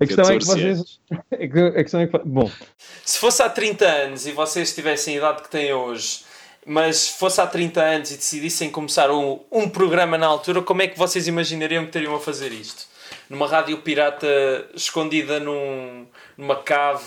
A 0.00 0.06
questão 0.06 0.24
é 0.24 0.38
que 0.38 0.44
14 0.44 0.46
vocês. 0.46 1.00
A 1.20 1.82
questão 1.82 2.00
é 2.00 2.06
que. 2.06 2.18
Bom, 2.24 2.50
Se 3.04 3.18
fosse 3.18 3.42
há 3.42 3.48
30 3.48 3.84
anos 3.86 4.26
e 4.26 4.32
vocês 4.32 4.74
tivessem 4.74 5.14
a 5.14 5.18
idade 5.18 5.42
que 5.42 5.50
têm 5.50 5.72
hoje, 5.72 6.20
mas 6.66 7.08
fosse 7.08 7.40
há 7.40 7.46
30 7.46 7.80
anos 7.82 8.10
e 8.10 8.16
decidissem 8.16 8.70
começar 8.70 9.10
um, 9.10 9.40
um 9.50 9.68
programa 9.68 10.16
na 10.16 10.26
altura, 10.26 10.62
como 10.62 10.82
é 10.82 10.86
que 10.88 10.98
vocês 10.98 11.26
imaginariam 11.28 11.84
que 11.86 11.92
teriam 11.92 12.14
a 12.14 12.20
fazer 12.20 12.52
isto? 12.52 12.88
Numa 13.28 13.46
rádio 13.46 13.78
pirata 13.78 14.26
escondida 14.74 15.38
num, 15.38 16.06
numa 16.40 16.56
cave, 16.56 17.04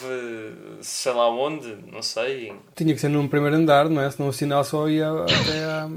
sei 0.82 1.12
lá 1.12 1.28
onde, 1.30 1.76
não 1.92 2.02
sei. 2.04 2.54
Tinha 2.76 2.94
que 2.94 3.02
ser 3.02 3.10
num 3.10 3.28
primeiro 3.28 3.56
andar, 3.56 3.90
não 3.90 4.02
é? 4.02 4.10
Senão 4.12 4.30
o 4.30 4.34
sinal 4.34 4.64
só 4.64 4.88
ia 4.88 5.10
até 5.10 5.64
à, 5.66 5.90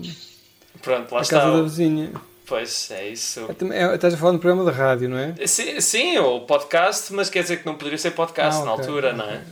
Pronto, 0.83 1.13
lá 1.13 1.19
à 1.19 1.23
está. 1.23 1.41
casa 1.41 1.57
da 1.59 1.63
vizinha. 1.63 2.13
Pois 2.47 2.91
é 2.93 3.09
isso. 3.11 3.41
É, 3.73 3.83
é, 3.83 3.95
Estás 3.97 4.15
a 4.15 4.17
falar 4.17 4.31
de 4.33 4.37
um 4.37 4.41
programa 4.41 4.71
de 4.71 4.77
rádio, 4.77 5.09
não 5.09 5.19
é? 5.19 5.35
Sim, 5.47 5.81
sim, 5.81 6.17
ou 6.19 6.47
podcast, 6.47 7.13
mas 7.13 7.29
quer 7.29 7.43
dizer 7.43 7.59
que 7.59 7.67
não 7.67 7.75
poderia 7.75 7.99
ser 7.99 8.13
podcast 8.13 8.63
Ah, 8.63 8.65
na 8.65 8.73
ok. 8.73 8.87
altura, 8.87 9.13
não 9.13 9.25
é? 9.25 9.43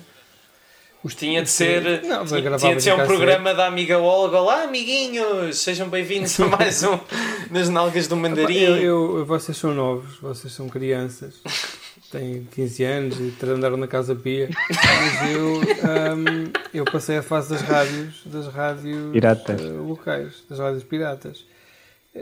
Tinha 1.16 1.42
de 1.42 1.50
ser, 1.50 2.02
Não, 2.04 2.24
tinha, 2.24 2.74
de 2.76 2.82
ser 2.82 2.94
um 2.94 3.04
programa 3.04 3.52
da 3.52 3.66
amiga 3.66 3.98
Olga. 3.98 4.38
Olá, 4.40 4.62
amiguinhos! 4.62 5.58
Sejam 5.58 5.86
bem-vindos 5.90 6.40
a 6.40 6.46
mais 6.46 6.82
um 6.82 6.98
nas 7.50 7.68
Nalgas 7.68 8.08
do 8.08 8.16
Mandarim. 8.16 8.56
Eu, 8.58 9.18
eu- 9.18 9.26
vocês 9.26 9.54
são 9.58 9.74
novos, 9.74 10.16
vocês 10.18 10.50
são 10.54 10.66
crianças, 10.66 11.34
têm 12.14 12.44
15 12.52 12.84
anos 12.84 13.18
e 13.18 13.34
andaram 13.46 13.76
na 13.76 13.88
Casa 13.88 14.14
Pia. 14.14 14.48
Mas 14.70 15.30
eu, 15.32 15.60
ahm, 15.90 16.52
eu 16.72 16.84
passei 16.84 17.16
a 17.18 17.22
fase 17.22 17.50
das 17.50 17.62
rádios, 17.62 18.22
das 18.26 18.46
rádios 18.46 19.12
Piratas. 19.12 19.60
eh, 19.60 19.64
locais, 19.64 20.44
das 20.48 20.58
rádios 20.58 20.84
piratas. 20.84 21.44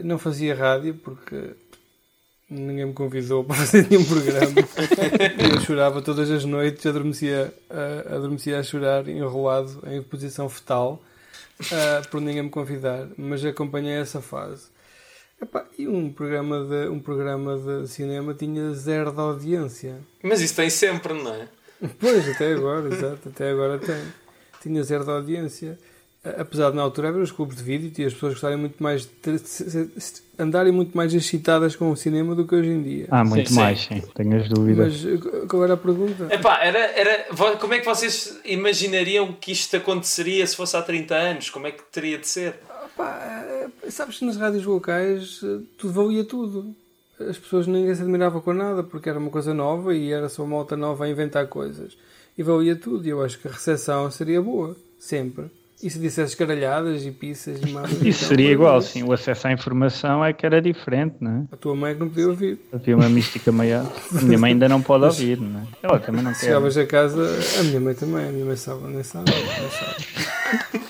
Não 0.03 0.19
fazia 0.19 0.55
rádio 0.55 0.95
porque 0.95 1.51
ninguém 2.49 2.87
me 2.87 2.93
convidou 2.95 3.45
para 3.45 3.57
fazer 3.57 3.87
nenhum 3.91 4.05
programa. 4.05 4.53
Eu 5.55 5.61
chorava 5.61 6.01
todas 6.01 6.31
as 6.31 6.45
noites, 6.45 6.85
adormecia, 6.87 7.53
ah, 7.69 8.15
adormecia 8.17 8.59
a 8.59 8.63
chorar, 8.63 9.07
enrolado 9.09 9.83
em 9.87 10.03
posição 10.03 10.49
fetal, 10.49 11.03
ah, 11.71 12.03
por 12.11 12.21
ninguém 12.21 12.45
me 12.45 12.51
convidar. 12.51 13.07
Mas 13.19 13.45
acompanhei 13.45 13.95
essa 14.01 14.23
fase. 14.23 14.73
Epá, 15.43 15.65
e 15.77 15.89
um 15.89 16.13
programa, 16.13 16.65
de, 16.65 16.89
um 16.89 17.01
programa 17.01 17.59
de 17.59 17.89
cinema 17.89 18.33
tinha 18.33 18.73
zero 18.75 19.11
de 19.11 19.19
audiência. 19.21 19.97
Mas 20.23 20.41
isso 20.41 20.55
tem 20.55 20.71
sempre, 20.71 21.13
não 21.15 21.35
é? 21.35 21.49
Pois, 21.99 22.29
até 22.29 22.53
agora, 22.53 22.89
exato, 22.95 23.29
até 23.29 23.51
agora 23.51 23.77
tem. 23.77 24.01
Tinha 24.63 24.81
zero 24.85 25.05
de 25.05 25.11
audiência. 25.11 25.77
Apesar 26.39 26.71
de 26.71 26.77
na 26.77 26.83
altura 26.83 27.09
haver 27.09 27.21
os 27.21 27.33
clubes 27.33 27.57
de 27.57 27.65
vídeo 27.65 27.93
e 27.99 28.07
as 28.07 28.15
pessoas 28.15 28.35
gostarem 28.35 28.57
muito 28.57 28.81
mais 28.81 29.11
andarem 30.39 30.73
muito 30.73 30.97
mais 30.97 31.13
excitadas 31.13 31.75
com 31.75 31.91
o 31.91 31.97
cinema 31.97 32.37
do 32.37 32.47
que 32.47 32.55
hoje 32.55 32.71
em 32.71 32.81
dia. 32.81 33.07
há 33.11 33.25
muito 33.25 33.49
Sim, 33.49 33.55
sim. 33.55 33.61
mais, 33.61 33.81
sim. 33.81 34.03
Tenho 34.15 34.41
as 34.41 34.49
dúvidas. 34.49 35.05
Mas 35.05 35.15
eh, 35.15 35.47
qual 35.49 35.65
era 35.65 35.75
a 35.75 35.77
pergunta? 35.77 36.33
Epá, 36.33 36.61
era, 36.63 36.79
era, 36.79 37.27
como 37.59 37.75
é 37.75 37.81
que 37.81 37.85
vocês 37.85 38.39
imaginariam 38.45 39.33
que 39.33 39.51
isto 39.51 39.77
aconteceria 39.77 40.47
se 40.47 40.55
fosse 40.55 40.77
há 40.77 40.83
30 40.83 41.15
anos? 41.17 41.51
Como 41.51 41.67
é 41.67 41.73
que 41.73 41.83
teria 41.91 42.17
de 42.19 42.29
ser? 42.29 42.55
Pá, 42.97 43.19
eh, 43.25 43.91
sabes 43.91 44.19
que 44.19 44.25
nas 44.25 44.37
rádios 44.37 44.65
locais 44.65 45.41
eh, 45.43 45.61
tudo 45.79 45.93
valia 45.93 46.25
tudo. 46.25 46.75
as 47.21 47.39
pessoas 47.39 47.67
ninguém 47.67 47.95
se 47.95 48.03
admirava 48.03 48.41
com 48.41 48.53
nada 48.53 48.83
porque 48.83 49.09
era 49.09 49.19
uma 49.19 49.31
coisa 49.31 49.55
nova 49.55 49.95
e 49.95 50.13
era 50.13 50.29
só 50.29 50.43
uma 50.43 50.57
malta 50.57 50.77
nova 50.77 51.05
a 51.05 51.09
inventar 51.11 51.47
coisas. 51.47 51.97
E 52.37 52.43
valia 52.43 52.77
tudo. 52.77 53.07
E 53.07 53.11
eu 53.11 53.23
acho 53.23 53.39
que 53.39 53.49
a 53.49 53.51
recepção 53.51 54.11
seria 54.11 54.41
boa, 54.41 54.77
sempre. 54.99 55.51
E 55.83 55.91
se 55.91 55.99
dissesse 55.99 56.37
caralhadas 56.37 57.05
e 57.05 57.11
pizzas 57.11 57.61
e 57.61 57.67
mais. 57.71 57.91
Isso 58.03 58.27
seria 58.27 58.53
igual, 58.53 58.81
sim. 58.81 59.03
O 59.03 59.13
acesso 59.13 59.49
à 59.49 59.53
informação 59.53 60.25
é 60.25 60.33
que 60.33 60.47
era 60.47 60.63
diferente, 60.63 61.17
não 61.21 61.39
é? 61.39 61.45
A 61.51 61.57
tua 61.57 61.75
mãe 61.75 61.91
é 61.91 61.95
que 61.95 62.01
não 62.01 62.09
podia 62.09 62.29
ouvir. 62.29 62.61
Havia 62.73 62.95
uma 62.95 63.09
mística 63.09 63.51
maior. 63.51 63.85
A 64.17 64.23
minha 64.23 64.39
mãe 64.39 64.53
ainda 64.53 64.69
não 64.69 64.81
pode 64.81 65.05
ouvir, 65.05 65.41
não 65.41 65.61
é? 65.61 65.65
Ela 65.83 65.99
também 65.99 66.23
não 66.23 66.33
quer. 66.33 66.39
Chegavas 66.39 66.77
a 66.77 66.87
casa, 66.87 67.29
a 67.59 67.63
minha 67.65 67.81
mãe 67.81 67.95
também, 67.95 68.29
a 68.29 68.31
minha 68.31 68.45
mãe 68.45 68.55
sabe, 68.55 68.87
nem 68.87 69.03
sabe, 69.03 69.29
nem 69.33 69.71
sabe. 69.71 70.82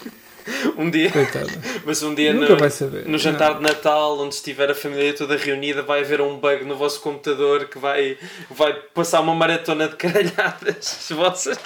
Um 0.83 0.91
dia, 0.91 1.11
Coitada. 1.13 1.47
mas 1.87 2.03
um 2.03 2.13
dia 2.13 2.35
Nunca 2.35 2.55
no, 2.55 2.59
vai 2.59 2.71
saber. 2.71 3.07
no 3.07 3.17
jantar 3.17 3.55
de 3.55 3.63
Natal, 3.63 4.19
onde 4.19 4.35
estiver 4.35 4.69
a 4.69 4.75
família 4.75 5.15
toda 5.15 5.37
reunida, 5.37 5.83
vai 5.83 6.01
haver 6.01 6.21
um 6.21 6.37
bug 6.39 6.65
no 6.65 6.77
vosso 6.77 7.01
computador 7.01 7.67
que 7.67 7.79
vai, 7.79 8.19
vai 8.51 8.75
passar 8.93 9.21
uma 9.21 9.35
maratona 9.35 9.87
de 9.89 9.95
caralhadas 9.95 11.09
vossas 11.15 11.57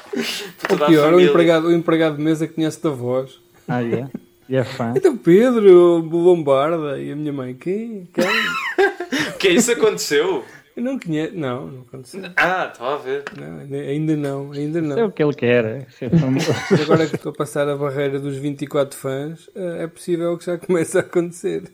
por 0.58 0.82
Ou 0.82 0.86
pior, 0.88 1.14
o 1.14 1.20
empregado, 1.20 1.68
o 1.68 1.72
empregado 1.72 2.16
de 2.16 2.22
mesa 2.22 2.46
conhece 2.46 2.82
da 2.82 2.90
voz. 2.90 3.38
Ah, 3.66 3.82
é? 3.82 4.06
E 4.48 4.54
é 4.56 4.64
fã. 4.64 4.92
Então 4.94 5.16
Pedro, 5.16 5.98
Lombarda 5.98 7.00
e 7.00 7.10
a 7.10 7.16
minha 7.16 7.32
mãe, 7.32 7.54
quem? 7.54 8.08
Quem? 8.12 8.26
Que 9.38 9.48
isso 9.50 9.72
aconteceu? 9.72 10.44
Eu 10.76 10.82
não 10.82 10.98
conheço. 10.98 11.34
Não, 11.34 11.66
não 11.68 11.80
aconteceu. 11.82 12.22
Ah, 12.36 12.70
estava 12.70 12.94
a 12.94 12.98
ver. 12.98 13.24
Não, 13.38 13.60
ainda- 13.60 13.76
ainda 13.76 14.16
não, 14.16 14.52
ainda 14.52 14.78
É 14.78 14.82
não. 14.82 15.06
o 15.06 15.12
que 15.12 15.22
ele 15.22 15.32
quer, 15.34 15.64
é. 15.64 15.86
Mas 16.30 16.46
agora 16.82 17.06
que 17.06 17.16
estou 17.16 17.32
a 17.32 17.34
passar 17.34 17.66
a 17.68 17.76
barreira 17.76 18.20
dos 18.20 18.36
24 18.36 18.98
fãs, 18.98 19.48
eh, 19.54 19.84
é 19.84 19.86
possível 19.86 20.36
que 20.36 20.44
já 20.44 20.58
comece 20.58 20.98
a 20.98 21.00
acontecer. 21.00 21.64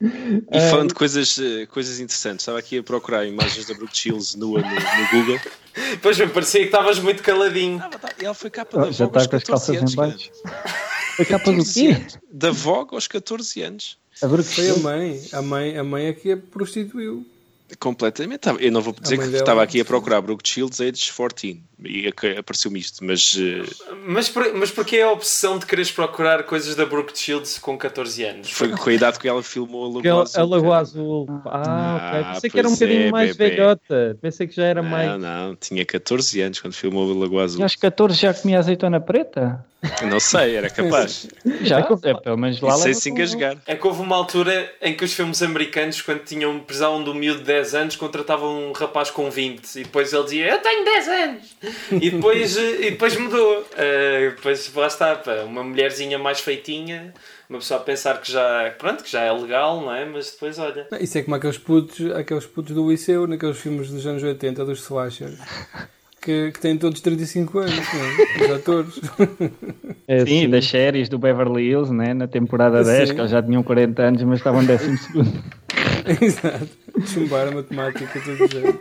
E 0.00 0.60
falando 0.70 0.88
de 0.88 0.94
coisas, 0.94 1.38
eh, 1.38 1.66
coisas 1.66 1.98
interessantes, 2.00 2.42
estava 2.42 2.58
aqui 2.58 2.78
a 2.78 2.82
procurar 2.82 3.24
imagens 3.26 3.66
da 3.66 3.74
Brooke 3.74 3.96
Shields 3.96 4.34
nua 4.36 4.60
no, 4.60 4.68
no 4.68 5.08
Google. 5.10 5.40
Pois 6.02 6.18
me 6.18 6.28
parecia 6.28 6.60
que 6.60 6.66
estavas 6.66 6.98
muito 6.98 7.22
caladinho. 7.22 7.80
Ah, 7.82 7.88
tá, 7.88 8.10
ela 8.22 8.34
foi 8.34 8.50
capa 8.50 8.76
Oh, 8.78 8.84
da 8.84 8.90
já 8.92 9.06
Vogue 9.06 9.16
aos 9.18 9.24
está 9.24 9.30
com 9.30 9.36
as 9.36 9.42
14 9.44 9.48
calças 9.72 9.76
anos. 9.78 9.92
em 9.92 9.96
baixo. 9.96 10.30
Foi 11.16 11.24
capa 11.24 11.44
do 11.50 11.56
14 11.58 11.94
quê? 11.94 12.06
Da 12.30 12.50
Vogue 12.50 12.94
aos 12.94 13.08
14 13.08 13.62
anos. 13.62 13.98
A 14.22 14.26
Brooke 14.28 14.48
Foi 14.48 14.68
a 14.70 14.76
mãe, 14.76 15.20
a 15.32 15.42
mãe, 15.42 15.78
a 15.78 15.84
mãe 15.84 16.06
é 16.06 16.12
que 16.12 16.32
a 16.32 16.36
prostituiu. 16.36 17.26
Completamente. 17.78 18.40
Tava- 18.40 18.60
Eu 18.60 18.72
não 18.72 18.80
vou 18.80 18.94
dizer 18.98 19.18
que 19.18 19.24
dela- 19.26 19.36
estava 19.36 19.62
aqui 19.62 19.80
a 19.80 19.84
procurar 19.84 20.20
Brooke 20.20 20.48
Shields 20.48 20.80
age 20.80 21.12
14 21.12 21.62
e 21.84 22.08
ac- 22.08 22.38
apareceu-me 22.38 22.78
isto, 22.80 23.04
mas 23.04 23.36
eh, 23.38 23.62
Mas, 24.06 24.28
por, 24.28 24.52
mas 24.54 24.70
porquê 24.70 25.00
a 25.00 25.10
obsessão 25.12 25.58
de 25.58 25.66
quereres 25.66 25.90
procurar 25.90 26.42
coisas 26.44 26.74
da 26.74 26.86
Brooke 26.86 27.16
Shields 27.16 27.58
com 27.58 27.76
14 27.76 28.24
anos? 28.24 28.50
foi 28.50 28.68
com 28.70 28.88
a 28.88 28.92
idade 28.92 29.18
que 29.18 29.28
ela 29.28 29.42
filmou 29.42 29.84
a 29.84 29.96
Lagoa 29.96 30.02
é 30.06 30.22
Azul. 30.22 30.40
a 30.42 30.46
Lagoa. 30.46 30.78
Azul. 30.78 31.26
Ah, 31.44 31.50
Ah, 31.54 31.96
ok. 32.22 32.34
Pensei 32.34 32.50
que 32.50 32.58
era 32.58 32.68
um 32.68 32.70
pois 32.70 32.82
é, 32.82 32.86
bocadinho 32.86 33.12
mais 33.12 33.36
bebê. 33.36 33.50
velhota. 33.56 34.18
Pensei 34.20 34.46
que 34.46 34.56
já 34.56 34.64
era 34.64 34.82
Não, 34.82 34.88
mais. 34.90 35.20
não, 35.20 35.54
tinha 35.56 35.84
14 35.84 36.40
anos 36.40 36.60
quando 36.60 36.72
filmou 36.74 37.10
a 37.10 37.14
Lagoa 37.14 37.44
Azul. 37.44 37.60
E 37.60 37.62
aos 37.62 37.76
14 37.76 38.18
já 38.18 38.32
comia 38.34 38.58
azeitona 38.58 39.00
preta? 39.00 39.64
Não 40.10 40.18
sei, 40.18 40.56
era 40.56 40.68
capaz. 40.68 41.28
Já? 41.62 41.78
É, 42.02 42.14
pelo 42.14 42.36
menos 42.36 42.60
lá 42.60 42.74
sem 42.74 42.92
se 42.92 43.10
engasgar. 43.10 43.56
É 43.64 43.76
que 43.76 43.86
houve 43.86 44.02
uma 44.02 44.16
altura 44.16 44.72
em 44.82 44.94
que 44.96 45.04
os 45.04 45.12
filmes 45.12 45.40
americanos, 45.40 46.02
quando 46.02 46.24
tinham 46.24 46.58
precisavam 46.58 47.04
de 47.04 47.10
um 47.10 47.14
miúdo 47.14 47.38
de 47.40 47.44
10 47.44 47.74
anos, 47.74 47.96
contratavam 47.96 48.70
um 48.70 48.72
rapaz 48.72 49.10
com 49.10 49.30
20 49.30 49.76
e 49.76 49.82
depois 49.84 50.12
ele 50.12 50.24
dizia 50.24 50.48
Eu 50.48 50.58
tenho 50.58 50.84
10 50.84 51.08
anos! 51.08 51.56
E 51.92 52.10
depois, 52.10 52.56
eh, 52.56 52.86
e 52.86 52.90
depois 52.90 53.16
mudou. 53.16 53.66
Eh, 53.76 54.32
depois 54.34 54.72
lá 54.74 54.86
está, 54.88 55.14
pá, 55.14 55.42
uma 55.44 55.62
mulherzinha 55.62 56.18
mais 56.18 56.40
feitinha, 56.40 57.14
uma 57.48 57.60
pessoa 57.60 57.80
a 57.80 57.82
pensar 57.82 58.20
que 58.20 58.30
já, 58.32 58.74
pronto, 58.78 59.04
que 59.04 59.10
já 59.10 59.22
é 59.22 59.32
legal, 59.32 59.80
não 59.80 59.94
é? 59.94 60.04
Mas 60.04 60.32
depois 60.32 60.58
olha. 60.58 60.88
Isso 61.00 61.18
é 61.18 61.22
como 61.22 61.36
aqueles 61.36 61.58
putos, 61.58 62.10
aqueles 62.12 62.46
putos 62.46 62.74
do 62.74 62.90
liceu, 62.90 63.26
naqueles 63.28 63.58
filmes 63.58 63.90
dos 63.90 64.04
anos 64.06 64.22
80, 64.22 64.64
dos 64.64 64.80
slashers, 64.80 65.38
que, 66.20 66.52
que 66.52 66.60
têm 66.60 66.76
todos 66.76 67.00
35 67.00 67.58
anos, 67.58 67.74
não 67.74 68.04
é? 68.04 68.44
Os 68.44 68.50
atores. 68.56 68.94
É 70.06 70.24
Sim, 70.24 70.40
assim. 70.40 70.50
das 70.50 70.66
séries 70.66 71.08
do 71.08 71.18
Beverly 71.18 71.68
Hills, 71.70 71.92
né? 71.92 72.14
na 72.14 72.26
temporada 72.26 72.82
Sim. 72.84 72.90
10, 72.90 73.12
que 73.12 73.20
eles 73.20 73.30
já 73.30 73.42
tinham 73.42 73.62
40 73.62 74.02
anos, 74.02 74.22
mas 74.22 74.38
estavam 74.38 74.64
12 74.64 74.98
segundo. 74.98 75.44
Exato. 76.20 76.68
Chumbar 77.06 77.48
a 77.48 77.50
matemática, 77.50 78.20
tudo 78.24 78.44
o 78.44 78.48
género. 78.48 78.80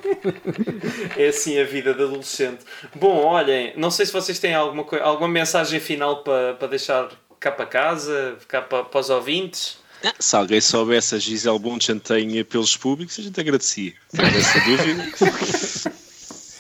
É 1.18 1.28
assim 1.28 1.60
a 1.60 1.64
vida 1.64 1.94
de 1.94 2.04
adolescente. 2.04 2.60
Bom, 2.96 3.16
olhem, 3.26 3.74
não 3.78 3.92
sei 3.92 4.06
se 4.06 4.14
vocês 4.14 4.40
têm 4.40 4.56
alguma, 4.56 4.86
alguma 5.02 5.28
mensagem 5.28 5.80
final 5.80 6.24
para, 6.24 6.54
para 6.54 6.68
deixar 6.70 7.10
cá 7.40 7.52
para 7.52 7.66
casa, 7.66 8.36
cá 8.48 8.62
para, 8.62 8.84
para 8.84 9.00
os 9.00 9.10
ouvintes. 9.10 9.78
Ah, 10.04 10.14
Se 10.20 10.36
alguém 10.36 10.62
soubesse 10.62 11.16
a 11.16 11.18
Gisele 11.18 11.60
Bundchen 11.60 12.00
tem 12.00 12.44
pelos 12.44 12.78
públicos, 12.78 13.18
a 13.20 13.22
gente 13.22 13.40
agradecia. 13.40 13.94
Sem 14.10 14.26
essa 14.26 14.60
dúvida. 14.62 15.04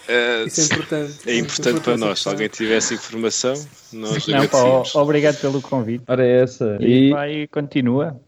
Eh, 0.08 0.44
Isso 0.46 0.62
é 0.62 0.64
importante. 0.66 1.30
é 1.30 1.36
importante 1.38 1.82
para 1.82 1.98
nós. 1.98 2.22
Se 2.22 2.30
alguém 2.30 2.48
tivesse 2.48 2.94
informação, 2.94 3.54
nós 3.92 4.26
Não, 4.28 4.48
pá, 4.48 4.84
obrigado 5.00 5.40
pelo 5.42 5.62
convite. 5.62 6.04
Ora, 6.08 6.26
é 6.26 6.44
essa. 6.44 6.78
E 6.80 7.10
E 7.10 7.12
vai 7.12 7.34
e 7.42 7.48
continua. 7.48 8.20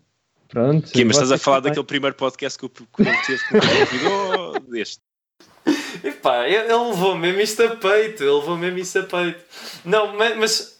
pronto. 0.49 0.87
Aqui, 0.89 1.05
mas 1.05 1.15
estás 1.15 1.31
a 1.31 1.37
falar 1.37 1.57
também. 1.57 1.71
daquele 1.71 1.85
primeiro 1.87 2.15
podcast 2.15 2.57
que 2.59 2.65
o 2.65 2.67
o 2.67 2.87
convidou 2.91 4.39
ou 4.53 4.59
deste? 4.59 4.99
Epá, 6.03 6.47
ele 6.47 6.55
ele 6.71 6.89
levou 6.89 7.15
mesmo 7.17 7.41
isto 7.41 7.61
a 7.63 7.69
peito, 7.75 8.23
ele 8.23 8.31
levou 8.31 8.57
mesmo 8.57 8.79
isto 8.79 8.99
a 8.99 9.03
peito. 9.03 9.39
Não, 9.85 10.15
ma- 10.17 10.35
mas, 10.35 10.75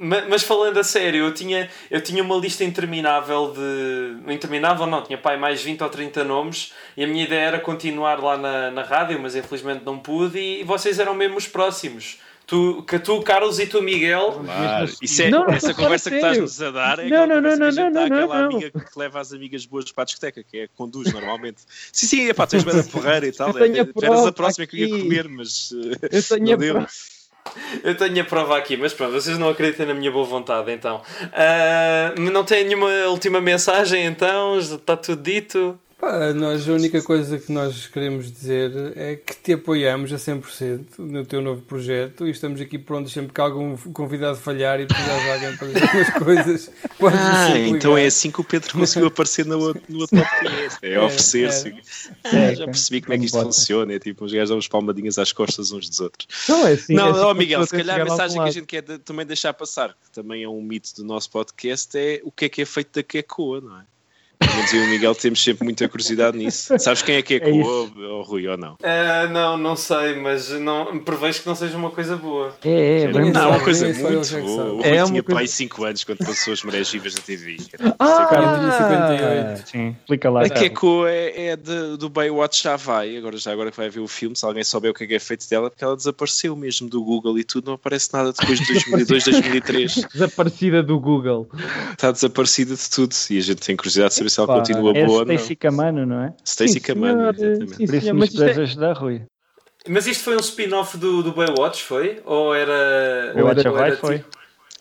ma- 0.00 0.20
ma- 0.20 0.26
mas, 0.28 0.42
falando 0.42 0.78
a 0.78 0.82
sério, 0.84 1.24
eu 1.26 1.34
tinha, 1.34 1.68
eu 1.90 2.00
tinha 2.00 2.22
uma 2.22 2.36
lista 2.36 2.64
interminável 2.64 3.52
de. 3.54 4.32
Interminável 4.32 4.86
não, 4.86 5.02
tinha 5.02 5.18
pai 5.18 5.36
mais 5.36 5.62
20 5.62 5.82
ou 5.82 5.88
30 5.90 6.24
nomes 6.24 6.72
e 6.96 7.04
a 7.04 7.06
minha 7.06 7.24
ideia 7.24 7.40
era 7.42 7.60
continuar 7.60 8.18
lá 8.20 8.36
na, 8.36 8.70
na 8.70 8.82
rádio, 8.82 9.20
mas 9.20 9.36
infelizmente 9.36 9.82
não 9.84 9.98
pude 9.98 10.38
e, 10.38 10.64
vocês 10.64 10.98
eram 10.98 11.14
mesmo 11.14 11.36
os 11.36 11.46
próximos. 11.46 12.18
Tu, 12.46 12.82
que 12.82 12.98
tu, 12.98 13.22
Carlos 13.22 13.60
e 13.60 13.66
tu, 13.68 13.80
Miguel. 13.80 14.40
Claro. 14.44 14.90
Isso 15.00 15.22
é, 15.22 15.30
Não, 15.30 15.44
não, 15.46 15.54
essa 15.54 15.72
conversa 15.72 16.10
que 16.10 16.16
estás-nos 16.16 16.60
a 16.60 16.72
dar 16.72 16.98
é 16.98 17.08
Não, 17.08 17.22
aquela 17.22 17.40
não, 17.40 17.56
não, 17.56 17.68
que 17.70 17.76
não, 17.76 17.90
não, 17.90 18.08
não. 18.08 18.32
amiga 18.32 18.70
que 18.72 18.98
leva 18.98 19.20
as 19.20 19.32
amigas 19.32 19.64
boas 19.66 19.92
para 19.92 20.02
a 20.02 20.04
discoteca, 20.06 20.42
que 20.42 20.58
é 20.58 20.62
a 20.64 20.66
que 20.66 20.74
conduz 20.74 21.12
normalmente. 21.12 21.60
Sim, 21.92 22.06
sim, 22.08 22.28
epá, 22.28 22.48
tens 22.48 22.64
bem 22.64 22.74
da 22.74 22.82
porreira 22.82 23.24
e 23.24 23.30
tal. 23.30 23.50
Eu 23.50 23.54
tenho 23.54 23.74
a 23.76 23.86
É, 24.02 24.04
Eras 24.04 24.26
a 24.26 24.32
próxima 24.32 24.66
que 24.66 24.76
eu 24.82 24.88
ia 24.88 24.94
aqui. 24.96 25.02
comer, 25.04 25.28
mas 25.28 25.70
Eu 25.70 26.22
tenho 26.28 26.46
não 26.46 26.52
a 26.54 26.56
deu. 26.56 26.86
Eu 27.82 27.96
tenho 27.96 28.20
a 28.20 28.24
prova 28.24 28.56
aqui, 28.56 28.76
mas 28.76 28.92
pronto, 28.92 29.12
vocês 29.12 29.38
não 29.38 29.48
acreditam 29.48 29.86
na 29.86 29.94
minha 29.94 30.10
boa 30.10 30.24
vontade, 30.24 30.70
então. 30.72 31.02
Ah, 31.32 32.14
não 32.18 32.44
tem 32.44 32.64
nenhuma 32.64 32.88
última 33.08 33.40
mensagem, 33.40 34.04
então? 34.06 34.58
Está 34.58 34.96
tudo 34.96 35.22
dito? 35.22 35.78
Pá, 36.00 36.32
nós, 36.32 36.66
a 36.66 36.72
única 36.72 37.02
coisa 37.02 37.38
que 37.38 37.52
nós 37.52 37.86
queremos 37.86 38.32
dizer 38.32 38.72
é 38.96 39.16
que 39.16 39.36
te 39.36 39.52
apoiamos 39.52 40.10
a 40.12 40.16
100% 40.16 40.98
no 40.98 41.26
teu 41.26 41.42
novo 41.42 41.60
projeto 41.60 42.26
e 42.26 42.30
estamos 42.30 42.58
aqui 42.58 42.78
prontos 42.78 43.12
sempre 43.12 43.34
que 43.34 43.40
algum 43.40 43.76
convidado 43.92 44.38
falhar 44.38 44.80
e 44.80 44.86
precisar 44.86 45.18
de 45.18 45.30
alguém 45.30 45.56
para 45.58 45.66
dizer 45.68 45.82
algumas 45.82 46.10
coisas. 46.10 46.70
Ah, 47.02 47.58
então 47.58 47.96
é 47.96 48.04
assim 48.04 48.30
que 48.30 48.42
o 48.42 48.44
Pedro 48.44 48.72
conseguiu 48.72 49.08
aparecer 49.08 49.46
no 49.46 49.58
outro, 49.58 49.82
no 49.88 50.00
outro 50.00 50.18
podcast. 50.18 50.78
É, 50.82 51.00
oferecer-se. 51.00 51.74
Ah, 52.24 52.54
já 52.54 52.66
percebi 52.66 53.00
como 53.00 53.14
é 53.14 53.18
que 53.18 53.24
isto 53.24 53.40
funciona. 53.40 53.94
É 53.94 53.98
tipo, 53.98 54.24
os 54.26 54.32
gajos 54.32 54.50
dão 54.50 54.60
palmadinhas 54.70 55.18
às 55.18 55.32
costas 55.32 55.72
uns 55.72 55.88
dos 55.88 55.98
outros. 55.98 56.28
Não, 56.46 56.66
é 56.66 56.72
assim. 56.72 56.92
não, 56.94 57.06
é 57.06 57.10
assim 57.10 57.28
que 57.32 57.34
Miguel, 57.38 57.60
a 57.62 57.66
se 57.66 57.76
calhar 57.76 58.00
a 58.00 58.04
mensagem 58.04 58.42
que 58.42 58.48
a 58.48 58.52
gente 58.52 58.66
quer 58.66 58.82
de- 58.82 58.98
também 58.98 59.24
deixar 59.24 59.54
passar, 59.54 59.96
que 60.04 60.10
também 60.12 60.42
é 60.42 60.48
um 60.48 60.60
mito 60.60 60.94
do 60.94 61.04
nosso 61.04 61.30
podcast, 61.30 61.96
é 61.96 62.20
o 62.22 62.30
que 62.30 62.44
é 62.44 62.48
que 62.50 62.60
é 62.60 62.66
feito 62.66 62.94
da 62.94 63.02
Quecoa, 63.02 63.62
não 63.62 63.78
é? 63.78 63.84
Menos 64.42 64.72
eu 64.72 64.82
e 64.82 64.86
o 64.86 64.90
Miguel 64.90 65.14
temos 65.14 65.42
sempre 65.42 65.64
muita 65.64 65.88
curiosidade 65.88 66.36
nisso. 66.36 66.76
Sabes 66.78 67.02
quem 67.02 67.16
é 67.16 67.22
Quecoa, 67.22 67.90
ou 68.08 68.22
Rui, 68.22 68.48
ou 68.48 68.56
não? 68.56 68.76
Ah, 68.82 69.26
não, 69.30 69.56
não 69.58 69.76
sei, 69.76 70.14
mas 70.16 70.48
não, 70.50 70.98
prevejo 71.00 71.42
que 71.42 71.46
não 71.46 71.54
seja 71.54 71.76
uma 71.76 71.90
coisa 71.90 72.16
boa. 72.16 72.54
É, 72.64 73.02
é, 73.02 73.08
bem 73.12 73.30
Não, 73.32 73.42
é 73.42 73.46
uma 73.46 73.60
coisa 73.60 73.86
muito 73.86 73.98
é 73.98 74.40
que 74.40 74.46
boa. 74.46 74.64
O 74.72 74.76
Rui 74.78 74.86
É 74.86 75.04
tinha 75.04 75.22
coisa- 75.22 75.38
pai 75.40 75.46
5 75.46 75.84
anos 75.84 76.04
quando 76.04 76.18
passou 76.18 76.52
as 76.52 76.62
marés 76.62 76.90
vivas 76.90 77.14
na 77.14 77.20
TV. 77.20 77.56
Ah, 77.98 78.26
Cara, 78.30 78.58
tinha 78.58 78.72
58. 78.72 79.68
Sim, 79.70 79.96
explica 80.00 80.30
lá. 80.30 80.42
A 80.42 80.48
Keiko 80.48 81.06
é, 81.06 81.48
é 81.48 81.56
de- 81.56 81.96
do 81.98 82.08
Baywatch 82.08 82.62
já 82.62 82.76
vai, 82.76 83.16
agora, 83.16 83.36
já 83.36 83.52
agora 83.52 83.70
que 83.70 83.76
vai 83.76 83.90
ver 83.90 84.00
o 84.00 84.08
filme, 84.08 84.34
se 84.34 84.44
alguém 84.44 84.64
souber 84.64 84.90
o 84.90 84.94
que 84.94 85.04
é 85.04 85.06
que 85.06 85.14
é 85.14 85.20
feito 85.20 85.48
dela, 85.48 85.70
porque 85.70 85.84
ela 85.84 85.96
desapareceu 85.96 86.56
mesmo 86.56 86.88
do 86.88 87.02
Google 87.04 87.38
e 87.38 87.44
tudo, 87.44 87.66
não 87.66 87.74
aparece 87.74 88.08
nada 88.12 88.32
depois 88.32 88.58
de 88.58 88.66
2002, 88.72 89.24
2003. 89.24 89.94
Desaparecida 90.12 90.82
do 90.82 90.98
Google. 90.98 91.48
Está 91.92 92.10
desaparecida 92.10 92.74
de 92.74 92.90
tudo 92.90 93.14
e 93.30 93.38
a 93.38 93.40
gente 93.42 93.60
tem 93.60 93.76
curiosidade 93.76 94.10
de 94.10 94.16
saber 94.16 94.29
se 94.30 94.40
ela 94.40 94.46
Pá, 94.46 94.54
continua 94.58 94.96
É 94.96 95.04
boa 95.04 95.18
ou 95.20 95.24
não. 95.26 95.34
Stacy 95.34 95.56
Camano, 95.56 96.06
não 96.06 96.22
é? 96.22 96.34
Stacy 96.44 96.80
Camano, 96.80 97.28
exatamente. 97.30 97.76
sim, 97.76 97.86
Por 97.86 97.94
isso 97.94 98.06
nos 98.14 98.18
mas 98.18 98.28
isto 98.30 98.42
é- 98.42 98.62
ajudar, 98.62 98.92
Rui. 98.94 99.22
Mas 99.88 100.06
isto 100.06 100.24
foi 100.24 100.36
um 100.36 100.40
spin-off 100.40 100.96
do, 100.98 101.22
do 101.22 101.32
Baywatch, 101.32 101.82
foi? 101.84 102.20
Ou 102.24 102.54
era. 102.54 103.32
Que 103.34 103.40
ou 103.68 103.78
era 103.78 103.96
foi. 103.96 104.18
tipo- 104.18 104.30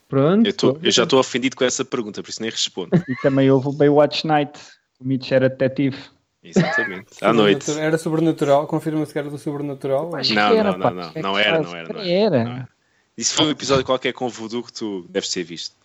Pronto. 0.07 0.45
Eu, 0.47 0.53
tô- 0.53 0.77
eu 0.81 0.91
já 0.91 1.03
estou 1.03 1.19
ofendido 1.19 1.55
com 1.55 1.63
essa 1.63 1.85
pergunta, 1.85 2.21
por 2.23 2.29
isso 2.29 2.41
nem 2.41 2.49
respondo. 2.49 2.89
E 3.07 3.15
também 3.21 3.49
houve 3.51 3.67
o 3.67 3.71
Baywatch 3.71 4.25
Night. 4.25 4.59
O 4.99 5.07
Mitch 5.07 5.31
era 5.31 5.47
detetive. 5.47 5.97
Exatamente. 6.43 7.07
À 7.21 7.31
noite. 7.31 7.69
Era 7.79 7.97
sobrenatural, 7.97 8.65
confirma-se 8.67 9.13
que 9.13 9.19
era 9.19 9.29
do 9.29 9.37
sobrenatural. 9.37 10.15
Acho 10.15 10.33
Não, 10.33 10.51
que 10.51 10.57
era, 10.57 10.71
não, 10.71 10.79
pá. 10.79 10.91
não, 10.91 11.01
não. 11.03 11.11
É 11.15 11.21
Não 11.21 11.31
não 11.31 11.37
era, 11.39 11.61
não 11.61 11.75
Era. 11.75 12.43
Não 12.43 12.51
era. 12.53 12.69
Isso 13.17 13.35
foi 13.35 13.45
um 13.47 13.49
episódio 13.51 13.85
qualquer 13.85 14.13
com 14.13 14.27
voodoo 14.29 14.63
que 14.63 14.73
tu 14.73 15.05
deves 15.09 15.29
ter 15.29 15.43
visto. 15.43 15.75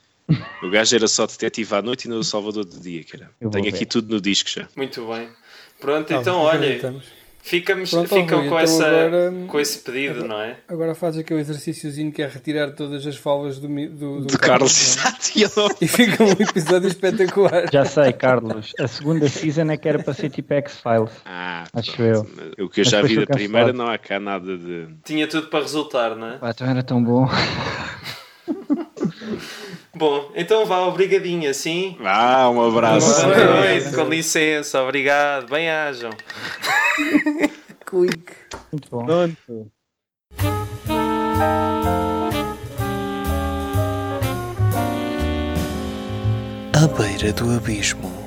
O 0.62 0.70
gajo 0.70 0.96
era 0.96 1.06
só 1.08 1.26
detetive 1.26 1.74
à 1.74 1.82
noite 1.82 2.06
e 2.06 2.08
no 2.08 2.22
Salvador 2.24 2.64
de 2.64 2.80
dia, 2.80 3.04
cara. 3.04 3.30
Eu 3.40 3.50
Tenho 3.50 3.64
ver. 3.64 3.74
aqui 3.74 3.84
tudo 3.86 4.14
no 4.14 4.20
disco 4.20 4.48
já. 4.48 4.66
Muito 4.76 5.06
bem. 5.06 5.28
Pronto, 5.78 6.08
Tá, 6.08 6.14
então 6.16 6.38
olha, 6.38 6.78
ficamos, 7.42 7.90
Pronto, 7.90 8.08
ficam 8.08 8.38
com, 8.40 8.44
então 8.46 8.58
essa, 8.58 8.86
agora- 8.86 9.32
com 9.48 9.60
esse 9.60 9.78
pedido, 9.80 10.26
não 10.26 10.40
é? 10.40 10.56
Agora 10.66 10.94
faz 10.94 11.18
aquele 11.18 11.40
exercíciozinho 11.40 12.10
que 12.10 12.22
é 12.22 12.26
retirar 12.26 12.70
todas 12.70 13.06
as 13.06 13.16
falas 13.16 13.58
do, 13.58 13.68
do, 13.68 14.20
do 14.22 14.26
Do 14.28 14.38
Carlos, 14.38 14.96
é? 14.96 15.00
exato. 15.00 15.24
E 15.36 15.42
eu 15.42 15.50
E 15.78 15.86
fica 15.86 16.24
um 16.24 16.30
episódio 16.30 16.88
espetacular. 16.88 17.70
Já 17.70 17.84
sei, 17.84 18.12
Carlos. 18.14 18.72
A 18.80 18.88
segunda 18.88 19.28
season 19.28 19.70
é 19.70 19.76
que 19.76 19.86
era 19.86 20.02
para 20.02 20.14
ser 20.14 20.30
tipo 20.30 20.54
X-Files. 20.54 21.10
Ah, 21.26 21.64
Acho 21.74 21.92
pronto. 21.92 22.30
O 22.60 22.68
que 22.70 22.80
eu 22.80 22.84
Mas 22.84 22.88
já 22.88 23.02
vi 23.02 23.16
da 23.16 23.26
primeira, 23.26 23.74
não 23.74 23.88
há 23.88 23.98
cá 23.98 24.18
nada 24.18 24.56
de. 24.56 24.86
Tinha 25.04 25.26
tudo 25.28 25.48
para 25.48 25.60
resultar, 25.60 26.16
não 26.16 26.28
é? 26.28 26.38
Pá, 26.38 26.48
então 26.50 26.66
era 26.66 26.82
tão 26.82 27.02
bom. 27.04 27.28
Bom, 29.94 30.30
então 30.34 30.66
vá, 30.66 30.80
obrigadinho, 30.80 31.48
assim. 31.48 31.96
Ah, 32.04 32.50
um 32.50 32.66
abraço. 32.66 33.22
Boa 33.22 33.34
Boa 33.34 33.60
noite, 33.60 33.92
com 33.94 34.04
licença, 34.04 34.82
obrigado, 34.82 35.48
bem-ajam. 35.48 36.10
Clique. 37.86 38.32
Muito 38.72 38.88
bom. 38.90 39.04
Pronto. 39.04 39.70
À 46.72 46.86
beira 46.88 47.32
do 47.32 47.56
abismo. 47.56 48.23